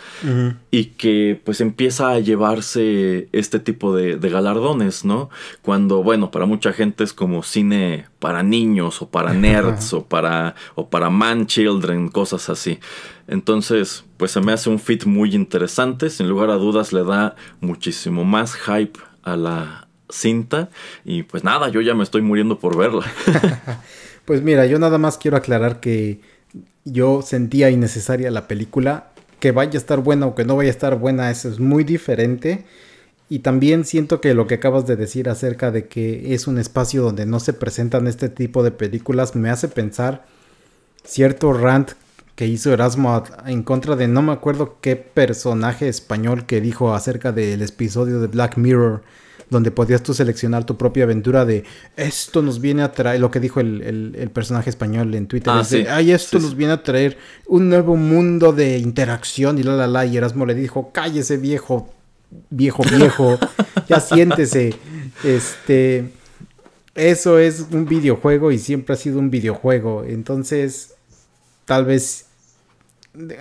y 0.70 0.86
que 0.86 1.40
pues 1.46 1.62
empieza 1.62 2.10
a 2.10 2.20
llevarse 2.20 3.30
este 3.32 3.60
tipo 3.60 3.96
de, 3.96 4.18
de 4.18 4.30
galardones, 4.30 5.06
¿no? 5.06 5.30
Cuando, 5.62 6.04
bueno, 6.04 6.30
para 6.30 6.46
mucha 6.46 6.74
gente 6.74 7.06
es 7.06 7.14
como 7.14 7.42
cine 7.44 8.08
para 8.20 8.44
niños 8.44 9.02
o 9.02 9.10
para 9.10 9.34
nerds 9.34 9.94
o 9.94 10.04
para, 10.04 10.56
o 10.76 10.90
para 10.90 11.10
man 11.10 11.48
children, 11.48 12.10
cosas 12.10 12.50
así. 12.50 12.80
Entonces, 13.28 14.04
pues 14.18 14.32
se 14.32 14.42
me 14.42 14.52
hace 14.52 14.70
un 14.70 14.80
fit 14.80 15.06
muy 15.06 15.34
interesante, 15.34 16.10
sin 16.10 16.28
lugar 16.28 16.50
a 16.50 16.56
dudas 16.56 16.92
le 16.92 17.06
da 17.06 17.36
muchísimo 17.62 18.26
más 18.26 18.56
hype 18.56 19.00
a 19.24 19.36
la 19.36 19.85
cinta 20.10 20.70
y 21.04 21.24
pues 21.24 21.44
nada, 21.44 21.70
yo 21.70 21.82
ya 21.82 21.94
me 21.94 22.04
estoy 22.04 22.22
muriendo 22.22 22.60
por 22.60 22.78
verla. 22.78 23.06
Pues 24.26 24.42
mira, 24.42 24.66
yo 24.66 24.80
nada 24.80 24.98
más 24.98 25.20
quiero 25.20 25.38
aclarar 25.38 25.80
que 25.80 26.20
yo 26.84 27.22
sentía 27.22 27.70
innecesaria 27.70 28.32
la 28.32 28.48
película. 28.48 29.12
Que 29.40 29.52
vaya 29.52 29.74
a 29.74 29.78
estar 29.78 30.00
buena 30.00 30.26
o 30.26 30.34
que 30.34 30.46
no 30.46 30.56
vaya 30.56 30.70
a 30.70 30.72
estar 30.72 30.98
buena, 30.98 31.30
eso 31.30 31.48
es 31.48 31.60
muy 31.60 31.84
diferente. 31.84 32.66
Y 33.30 33.40
también 33.40 33.86
siento 33.86 34.22
que 34.22 34.34
lo 34.34 34.48
que 34.48 34.56
acabas 34.56 34.88
de 34.88 34.96
decir 34.96 35.30
acerca 35.30 35.70
de 35.70 35.88
que 35.88 36.34
es 36.34 36.48
un 36.48 36.58
espacio 36.58 37.04
donde 37.04 37.26
no 37.28 37.40
se 37.40 37.54
presentan 37.54 38.08
este 38.08 38.30
tipo 38.30 38.64
de 38.64 38.72
películas 38.72 39.36
me 39.36 39.50
hace 39.50 39.68
pensar 39.68 40.26
cierto 41.04 41.54
rant 41.54 41.92
que 42.36 42.48
hizo 42.48 42.72
Erasmo 42.74 43.24
en 43.46 43.64
contra 43.64 43.96
de 43.96 44.08
no 44.08 44.22
me 44.22 44.32
acuerdo 44.32 44.78
qué 44.82 44.96
personaje 44.96 45.88
español 45.88 46.46
que 46.46 46.62
dijo 46.62 46.94
acerca 46.94 47.32
del 47.32 47.62
episodio 47.62 48.20
de 48.20 48.28
Black 48.28 48.58
Mirror 48.58 49.04
donde 49.50 49.72
podías 49.72 50.02
tú 50.02 50.14
seleccionar 50.14 50.66
tu 50.66 50.76
propia 50.78 51.04
aventura 51.04 51.46
de 51.46 51.64
esto 51.98 52.42
nos 52.42 52.60
viene 52.60 52.82
a 52.84 52.92
traer, 52.92 53.20
lo 53.20 53.30
que 53.32 53.40
dijo 53.40 53.60
el, 53.60 53.82
el- 53.84 54.16
el 54.18 54.30
personaje 54.32 54.70
español 54.70 55.14
en 55.16 55.28
Twitter, 55.28 55.54
Ah, 55.56 55.62
es 55.62 55.70
de, 55.70 55.90
ay, 55.90 56.12
esto 56.12 56.38
Sí, 56.40 56.44
nos 56.44 56.52
sí. 56.52 56.58
viene 56.58 56.74
a 56.74 56.82
traer 56.84 57.18
un 57.48 57.70
nuevo 57.70 57.96
mundo 57.96 58.54
de 58.54 58.78
interacción 58.80 59.58
y 59.60 59.64
la 59.64 59.76
la 59.76 59.88
la, 59.88 60.06
y 60.06 60.18
Erasmo 60.18 60.46
le 60.46 60.56
dijo, 60.56 60.90
cállese 60.92 61.38
viejo, 61.38 61.94
viejo, 62.50 62.84
viejo, 62.98 63.38
ya 63.88 64.00
siéntese, 64.00 64.74
este, 65.24 66.12
eso 66.96 67.38
es 67.40 67.66
un 67.72 67.86
videojuego 67.86 68.52
y 68.52 68.58
siempre 68.58 68.94
ha 68.94 68.98
sido 68.98 69.20
un 69.20 69.30
videojuego, 69.30 70.04
entonces, 70.06 70.94
tal 71.66 71.86
vez 71.86 72.26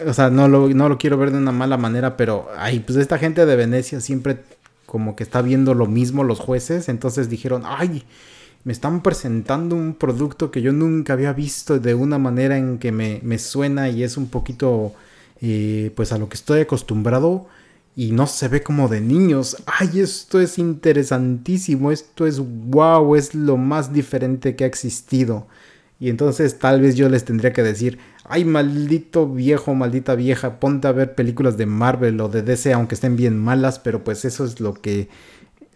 o 0.07 0.13
sea, 0.15 0.31
no 0.31 0.47
lo, 0.47 0.69
no 0.69 0.89
lo 0.89 0.99
quiero 0.99 1.17
ver 1.19 1.33
de 1.33 1.39
una 1.39 1.51
mala 1.51 1.77
manera, 1.77 2.17
pero, 2.17 2.49
ay, 2.57 2.79
pues 2.79 2.97
esta 2.97 3.19
gente 3.19 3.45
de 3.45 3.57
Venecia 3.57 4.01
siempre 4.01 4.39
como 4.87 5.17
que 5.17 5.25
está 5.25 5.43
viendo 5.43 5.75
lo 5.75 5.87
mismo 5.87 6.25
los 6.25 6.41
jueces, 6.41 6.89
entonces 6.89 7.29
dijeron, 7.29 7.63
ay, 7.65 8.05
me 8.65 8.73
están 8.73 9.03
presentando 9.03 9.77
un 9.77 9.95
producto 9.95 10.51
que 10.51 10.63
yo 10.63 10.73
nunca 10.73 11.13
había 11.13 11.33
visto 11.33 11.79
de 11.79 11.95
una 11.95 12.19
manera 12.19 12.57
en 12.57 12.79
que 12.79 12.93
me, 12.93 13.21
me 13.23 13.39
suena 13.39 13.91
y 13.91 14.03
es 14.03 14.17
un 14.17 14.29
poquito 14.29 14.95
eh, 15.41 15.93
pues 15.95 16.13
a 16.13 16.19
lo 16.19 16.29
que 16.29 16.37
estoy 16.37 16.61
acostumbrado 16.61 17.47
y 17.97 18.13
no 18.13 18.27
se 18.27 18.49
ve 18.49 18.63
como 18.63 18.89
de 18.89 19.01
niños. 19.01 19.57
Ay, 19.67 20.01
esto 20.01 20.41
es 20.41 20.59
interesantísimo, 20.59 21.93
esto 21.93 22.27
es 22.27 22.39
wow, 22.41 23.15
es 23.15 23.35
lo 23.35 23.57
más 23.57 23.93
diferente 23.93 24.57
que 24.57 24.65
ha 24.65 24.67
existido. 24.67 25.47
Y 26.01 26.09
entonces 26.09 26.59
tal 26.59 26.81
vez 26.81 26.97
yo 26.97 27.09
les 27.09 27.25
tendría 27.25 27.53
que 27.53 27.63
decir, 27.63 27.99
ay, 28.25 28.45
maldito 28.45 29.29
viejo, 29.29 29.75
maldita 29.75 30.15
vieja, 30.15 30.59
ponte 30.61 30.89
a 30.89 30.93
ver 30.93 31.15
películas 31.15 31.57
de 31.57 31.67
Marvel 31.67 32.21
o 32.21 32.29
de 32.29 32.43
DC, 32.43 32.73
aunque 32.73 32.95
estén 32.95 33.17
bien 33.17 33.39
malas, 33.39 33.79
pero 33.79 34.03
pues 34.03 34.25
eso 34.25 34.45
es 34.45 34.61
lo 34.61 34.75
que 34.75 35.09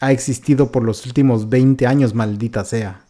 ha 0.01 0.13
existido 0.13 0.73
por 0.73 0.85
los 0.85 1.07
últimos 1.07 1.49
20 1.49 1.87
años, 1.87 2.15
maldita 2.15 2.65
sea. 2.65 3.05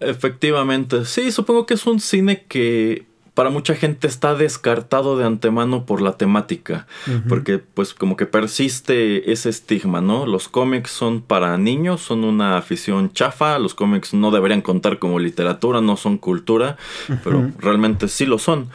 Efectivamente, 0.00 1.04
sí, 1.04 1.30
supongo 1.30 1.64
que 1.64 1.74
es 1.74 1.86
un 1.86 2.00
cine 2.00 2.44
que 2.46 3.06
para 3.34 3.48
mucha 3.48 3.74
gente 3.74 4.06
está 4.06 4.34
descartado 4.34 5.16
de 5.16 5.24
antemano 5.24 5.86
por 5.86 6.02
la 6.02 6.18
temática, 6.18 6.86
porque 7.28 7.58
pues 7.58 7.94
como 7.94 8.16
que 8.16 8.26
persiste 8.26 9.32
ese 9.32 9.48
estigma, 9.48 10.02
¿no? 10.02 10.26
Los 10.26 10.48
cómics 10.48 10.90
son 10.90 11.22
para 11.22 11.56
niños, 11.56 12.02
son 12.02 12.24
una 12.24 12.58
afición 12.58 13.12
chafa, 13.12 13.58
los 13.58 13.74
cómics 13.74 14.12
no 14.12 14.30
deberían 14.30 14.60
contar 14.60 14.98
como 14.98 15.18
literatura, 15.18 15.80
no 15.80 15.96
son 15.96 16.18
cultura, 16.18 16.76
pero 17.24 17.50
realmente 17.58 18.08
sí 18.08 18.26
lo 18.26 18.38
son. 18.38 18.68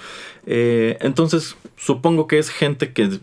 Eh, 0.48 0.98
entonces, 1.02 1.56
supongo 1.76 2.26
que 2.26 2.40
es 2.40 2.50
gente 2.50 2.94
que 2.94 3.20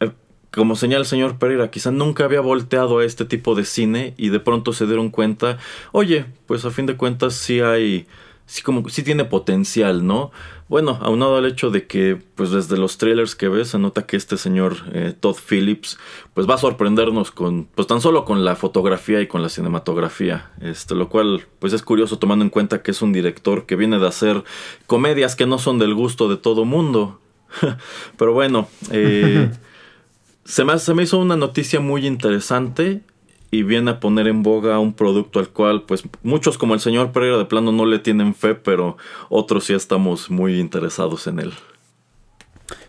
eh, 0.00 0.10
como 0.52 0.74
señala 0.74 1.00
el 1.00 1.06
señor 1.06 1.38
Pereira, 1.38 1.70
quizá 1.70 1.90
nunca 1.90 2.24
había 2.24 2.40
volteado 2.40 3.00
a 3.00 3.04
este 3.04 3.24
tipo 3.26 3.54
de 3.54 3.64
cine 3.64 4.14
y 4.16 4.30
de 4.30 4.40
pronto 4.40 4.72
se 4.72 4.86
dieron 4.86 5.10
cuenta, 5.10 5.58
oye, 5.92 6.24
pues 6.46 6.64
a 6.64 6.70
fin 6.70 6.86
de 6.86 6.96
cuentas 6.96 7.34
sí 7.34 7.60
hay, 7.60 8.06
sí 8.48 8.62
como 8.62 8.88
sí 8.88 9.02
tiene 9.02 9.26
potencial, 9.26 10.06
¿no? 10.06 10.32
Bueno, 10.68 10.98
aunado 11.02 11.36
al 11.36 11.44
hecho 11.44 11.70
de 11.70 11.86
que, 11.86 12.18
pues 12.34 12.50
desde 12.50 12.78
los 12.78 12.96
trailers 12.96 13.34
que 13.34 13.48
ves, 13.48 13.68
se 13.68 13.78
nota 13.78 14.06
que 14.06 14.16
este 14.16 14.38
señor 14.38 14.76
eh, 14.94 15.14
Todd 15.18 15.36
Phillips, 15.36 15.98
pues 16.32 16.48
va 16.48 16.54
a 16.54 16.58
sorprendernos 16.58 17.30
con, 17.30 17.66
pues 17.74 17.86
tan 17.86 18.00
solo 18.00 18.24
con 18.24 18.46
la 18.46 18.56
fotografía 18.56 19.20
y 19.20 19.26
con 19.26 19.42
la 19.42 19.50
cinematografía, 19.50 20.50
este, 20.62 20.94
lo 20.94 21.10
cual, 21.10 21.46
pues 21.58 21.74
es 21.74 21.82
curioso 21.82 22.18
tomando 22.18 22.42
en 22.42 22.50
cuenta 22.50 22.82
que 22.82 22.90
es 22.90 23.02
un 23.02 23.12
director 23.12 23.66
que 23.66 23.76
viene 23.76 23.98
de 23.98 24.06
hacer 24.06 24.42
comedias 24.86 25.36
que 25.36 25.46
no 25.46 25.58
son 25.58 25.78
del 25.78 25.94
gusto 25.94 26.28
de 26.28 26.38
todo 26.38 26.64
mundo. 26.64 27.20
Pero 28.16 28.32
bueno, 28.32 28.66
eh, 28.90 29.50
se, 30.44 30.64
me, 30.64 30.78
se 30.78 30.94
me 30.94 31.02
hizo 31.02 31.18
una 31.18 31.36
noticia 31.36 31.80
muy 31.80 32.06
interesante 32.06 33.02
y 33.50 33.62
viene 33.62 33.92
a 33.92 34.00
poner 34.00 34.28
en 34.28 34.42
boga 34.42 34.78
un 34.78 34.92
producto 34.92 35.38
al 35.38 35.48
cual 35.48 35.82
pues 35.82 36.02
muchos 36.22 36.58
como 36.58 36.74
el 36.74 36.80
señor 36.80 37.12
Pereira 37.12 37.38
de 37.38 37.46
plano 37.46 37.72
no 37.72 37.86
le 37.86 37.98
tienen 37.98 38.34
fe, 38.34 38.54
pero 38.54 38.96
otros 39.30 39.64
sí 39.64 39.74
estamos 39.74 40.30
muy 40.30 40.60
interesados 40.60 41.26
en 41.26 41.40
él. 41.40 41.52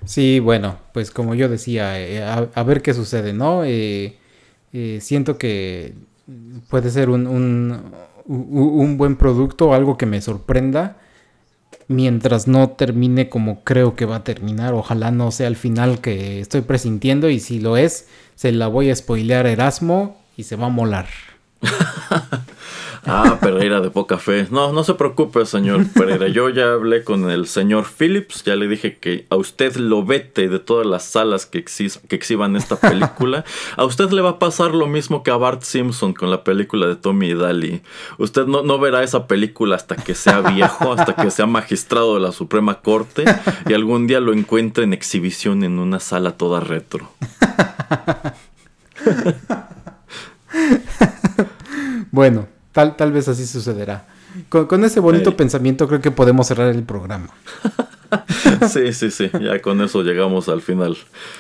Sí, 0.06 0.40
bueno, 0.40 0.77
pues 0.94 1.11
como 1.11 1.36
yo 1.36 1.48
decía, 1.48 1.99
eh, 1.99 2.22
a, 2.22 2.64
ver 2.64 2.81
qué 2.81 2.94
sucede, 2.94 3.31
¿no? 3.31 3.64
Eh, 3.64 4.18
eh, 4.73 4.99
siento 5.02 5.38
que 5.38 5.94
puede 6.69 6.90
ser 6.90 7.10
un, 7.10 7.27
un, 7.27 7.94
un, 8.26 8.98
buen 8.98 9.15
producto, 9.15 9.73
algo 9.73 9.98
que 9.98 10.06
me 10.06 10.22
sorprenda, 10.22 10.98
mientras 11.88 12.48
no 12.48 12.72
termine 12.72 13.30
como 13.30 13.64
creo 13.64 13.95
que 13.95 14.06
va 14.06 14.18
a 14.18 14.23
terminar. 14.26 14.73
Ojalá 14.73 15.11
no 15.11 15.31
sea 15.31 15.48
el 15.48 15.56
final 15.56 16.02
que 16.02 16.41
estoy 16.41 16.61
presintiendo 16.61 17.30
y 17.30 17.40
si 17.40 17.60
lo 17.60 17.77
es, 17.77 18.07
se 18.36 18.52
la 18.52 18.68
voy 18.68 18.90
a 18.90 18.95
spoilear 18.95 19.45
a 19.45 19.52
Erasmo 19.52 20.18
y 20.40 20.44
se 20.44 20.56
va 20.56 20.68
a 20.68 20.70
molar. 20.70 21.06
ah, 23.06 23.38
Pereira 23.41 23.82
de 23.82 23.91
poca 23.91 24.18
fe. 24.18 24.48
No, 24.52 24.72
no 24.72 24.86
se 24.86 24.94
preocupe, 24.94 25.45
señor 25.45 25.86
Pereira. 25.91 26.30
Yo 26.30 26.48
ya 26.48 26.72
hablé 26.72 27.03
con 27.03 27.30
el 27.30 27.45
señor 27.45 27.84
Phillips. 27.86 28.45
Ya 28.45 28.56
le 28.56 28.70
dije 28.70 28.98
que 28.98 29.26
a 29.30 29.36
usted 29.36 29.76
lo 29.76 30.06
vete 30.06 30.48
de 30.48 30.60
todas 30.60 30.88
las 30.88 31.03
salas 31.03 31.45
que, 31.45 31.66
que 31.66 32.16
exhiban 32.16 32.56
esta 32.56 32.78
película. 32.78 33.44
A 33.76 33.84
usted 33.84 34.11
le 34.11 34.22
va 34.22 34.30
a 34.30 34.40
pasar 34.40 34.74
lo 34.74 34.88
mismo 34.88 35.24
que 35.24 35.32
a 35.32 35.36
Bart 35.36 35.64
Simpson 35.64 36.14
con 36.14 36.32
la 36.32 36.45
película 36.45 36.88
de 36.88 36.95
Tommy 36.95 37.32
y 37.32 37.34
Daly. 37.34 37.82
Usted 38.18 38.45
no, 38.45 38.64
no 38.64 38.80
verá 38.80 39.03
esa 39.03 39.28
película 39.28 39.76
hasta 39.76 39.98
que 39.98 40.16
sea 40.16 40.40
viejo, 40.40 40.94
hasta 40.94 41.18
que 41.18 41.32
sea 41.32 41.48
magistrado 41.48 42.14
de 42.14 42.22
la 42.22 42.32
Suprema 42.32 42.80
Corte 42.80 43.26
y 43.68 43.74
algún 43.74 44.07
día 44.07 44.22
lo 44.22 44.32
encuentre 44.32 44.86
en 44.86 44.94
exhibición 44.94 45.66
en 45.66 45.80
una 45.80 45.99
sala 45.99 46.38
toda 46.38 46.61
retro. 46.61 47.11
bueno, 52.12 52.48
tal, 52.72 52.96
tal 52.96 53.12
vez 53.12 53.28
así 53.28 53.46
sucederá. 53.46 54.06
Con, 54.50 54.84
ese 54.84 55.00
bonito 55.00 55.36
pensamiento 55.36 55.88
creo 55.88 56.02
que 56.02 56.12
podemos 56.12 56.48
cerrar 56.48 56.70
el 56.70 56.84
programa. 56.84 57.30
sí, 58.72 58.94
sí, 58.94 59.10
sí, 59.12 59.30
ya 59.42 59.60
con 59.62 59.82
eso 59.82 60.04
llegamos 60.04 60.50
al 60.50 60.62
final. 60.62 60.98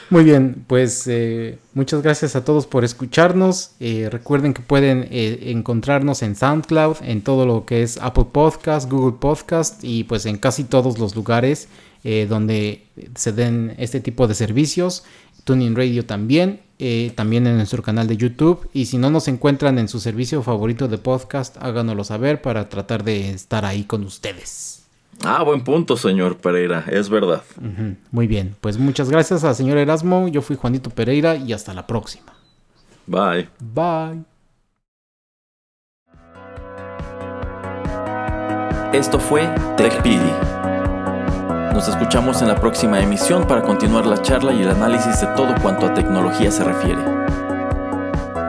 Muy 0.09 0.23
bien, 0.23 0.63
pues 0.67 1.05
eh, 1.07 1.59
muchas 1.73 2.01
gracias 2.01 2.35
a 2.35 2.43
todos 2.43 2.65
por 2.65 2.83
escucharnos. 2.83 3.71
Eh, 3.79 4.09
recuerden 4.11 4.53
que 4.53 4.61
pueden 4.61 5.07
eh, 5.11 5.51
encontrarnos 5.51 6.23
en 6.23 6.35
SoundCloud, 6.35 6.97
en 7.03 7.21
todo 7.21 7.45
lo 7.45 7.65
que 7.65 7.83
es 7.83 7.97
Apple 7.97 8.27
Podcast, 8.31 8.89
Google 8.89 9.17
Podcast 9.19 9.83
y 9.83 10.03
pues 10.03 10.25
en 10.25 10.37
casi 10.37 10.63
todos 10.63 10.97
los 10.99 11.15
lugares 11.15 11.67
donde 12.29 12.85
se 13.15 13.33
den 13.33 13.75
este 13.77 13.99
tipo 13.99 14.25
de 14.25 14.33
servicios. 14.33 15.03
Tuning 15.49 15.75
Radio 15.75 16.05
también. 16.05 16.59
Eh, 16.77 17.11
también 17.15 17.47
en 17.47 17.57
nuestro 17.57 17.81
canal 17.81 18.05
de 18.05 18.17
YouTube. 18.17 18.69
Y 18.71 18.85
si 18.85 18.99
no 18.99 19.09
nos 19.09 19.27
encuentran 19.27 19.79
en 19.79 19.87
su 19.87 19.99
servicio 19.99 20.43
favorito 20.43 20.87
de 20.87 20.99
podcast, 20.99 21.57
háganoslo 21.59 22.03
saber 22.03 22.39
para 22.39 22.69
tratar 22.69 23.03
de 23.03 23.31
estar 23.31 23.65
ahí 23.65 23.83
con 23.83 24.03
ustedes. 24.03 24.83
Ah, 25.23 25.41
buen 25.41 25.63
punto, 25.63 25.97
señor 25.97 26.37
Pereira, 26.37 26.85
es 26.91 27.09
verdad. 27.09 27.41
Muy 28.11 28.27
bien, 28.27 28.55
pues 28.61 28.77
muchas 28.77 29.09
gracias 29.09 29.43
al 29.43 29.55
señor 29.55 29.79
Erasmo. 29.79 30.27
Yo 30.27 30.43
fui 30.43 30.55
Juanito 30.55 30.91
Pereira 30.91 31.35
y 31.35 31.51
hasta 31.51 31.73
la 31.73 31.87
próxima. 31.87 32.31
Bye. 33.07 33.49
Bye. 33.59 34.23
Esto 38.93 39.19
fue 39.19 39.49
TechPili 39.77 40.58
nos 41.73 41.87
escuchamos 41.87 42.41
en 42.41 42.47
la 42.47 42.55
próxima 42.55 42.99
emisión 42.99 43.45
para 43.47 43.61
continuar 43.61 44.05
la 44.05 44.21
charla 44.21 44.53
y 44.53 44.61
el 44.61 44.69
análisis 44.69 45.21
de 45.21 45.27
todo 45.27 45.53
cuanto 45.61 45.85
a 45.85 45.93
tecnología 45.93 46.51
se 46.51 46.63
refiere. 46.63 47.01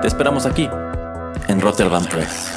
Te 0.01 0.09
esperamos 0.09 0.47
aquí, 0.47 0.69
en 1.49 1.61
Rotterdam 1.61 2.05
Press. 2.07 2.51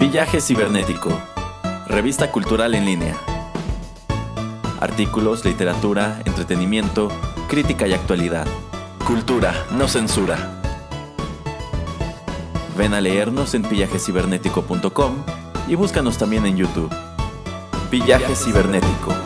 Villaje 0.00 0.40
Cibernético, 0.40 1.10
revista 1.86 2.30
cultural 2.32 2.74
en 2.74 2.84
línea. 2.84 3.16
Artículos, 4.80 5.44
literatura, 5.44 6.20
entretenimiento, 6.24 7.08
crítica 7.48 7.86
y 7.86 7.94
actualidad. 7.94 8.46
Cultura, 9.06 9.54
no 9.72 9.88
censura. 9.88 10.55
Ven 12.76 12.92
a 12.92 13.00
leernos 13.00 13.54
en 13.54 13.62
pillajecibernético.com 13.62 15.16
y 15.66 15.74
búscanos 15.74 16.18
también 16.18 16.44
en 16.44 16.56
YouTube. 16.56 16.90
Villaje 17.90 18.34
Cibernético. 18.36 19.25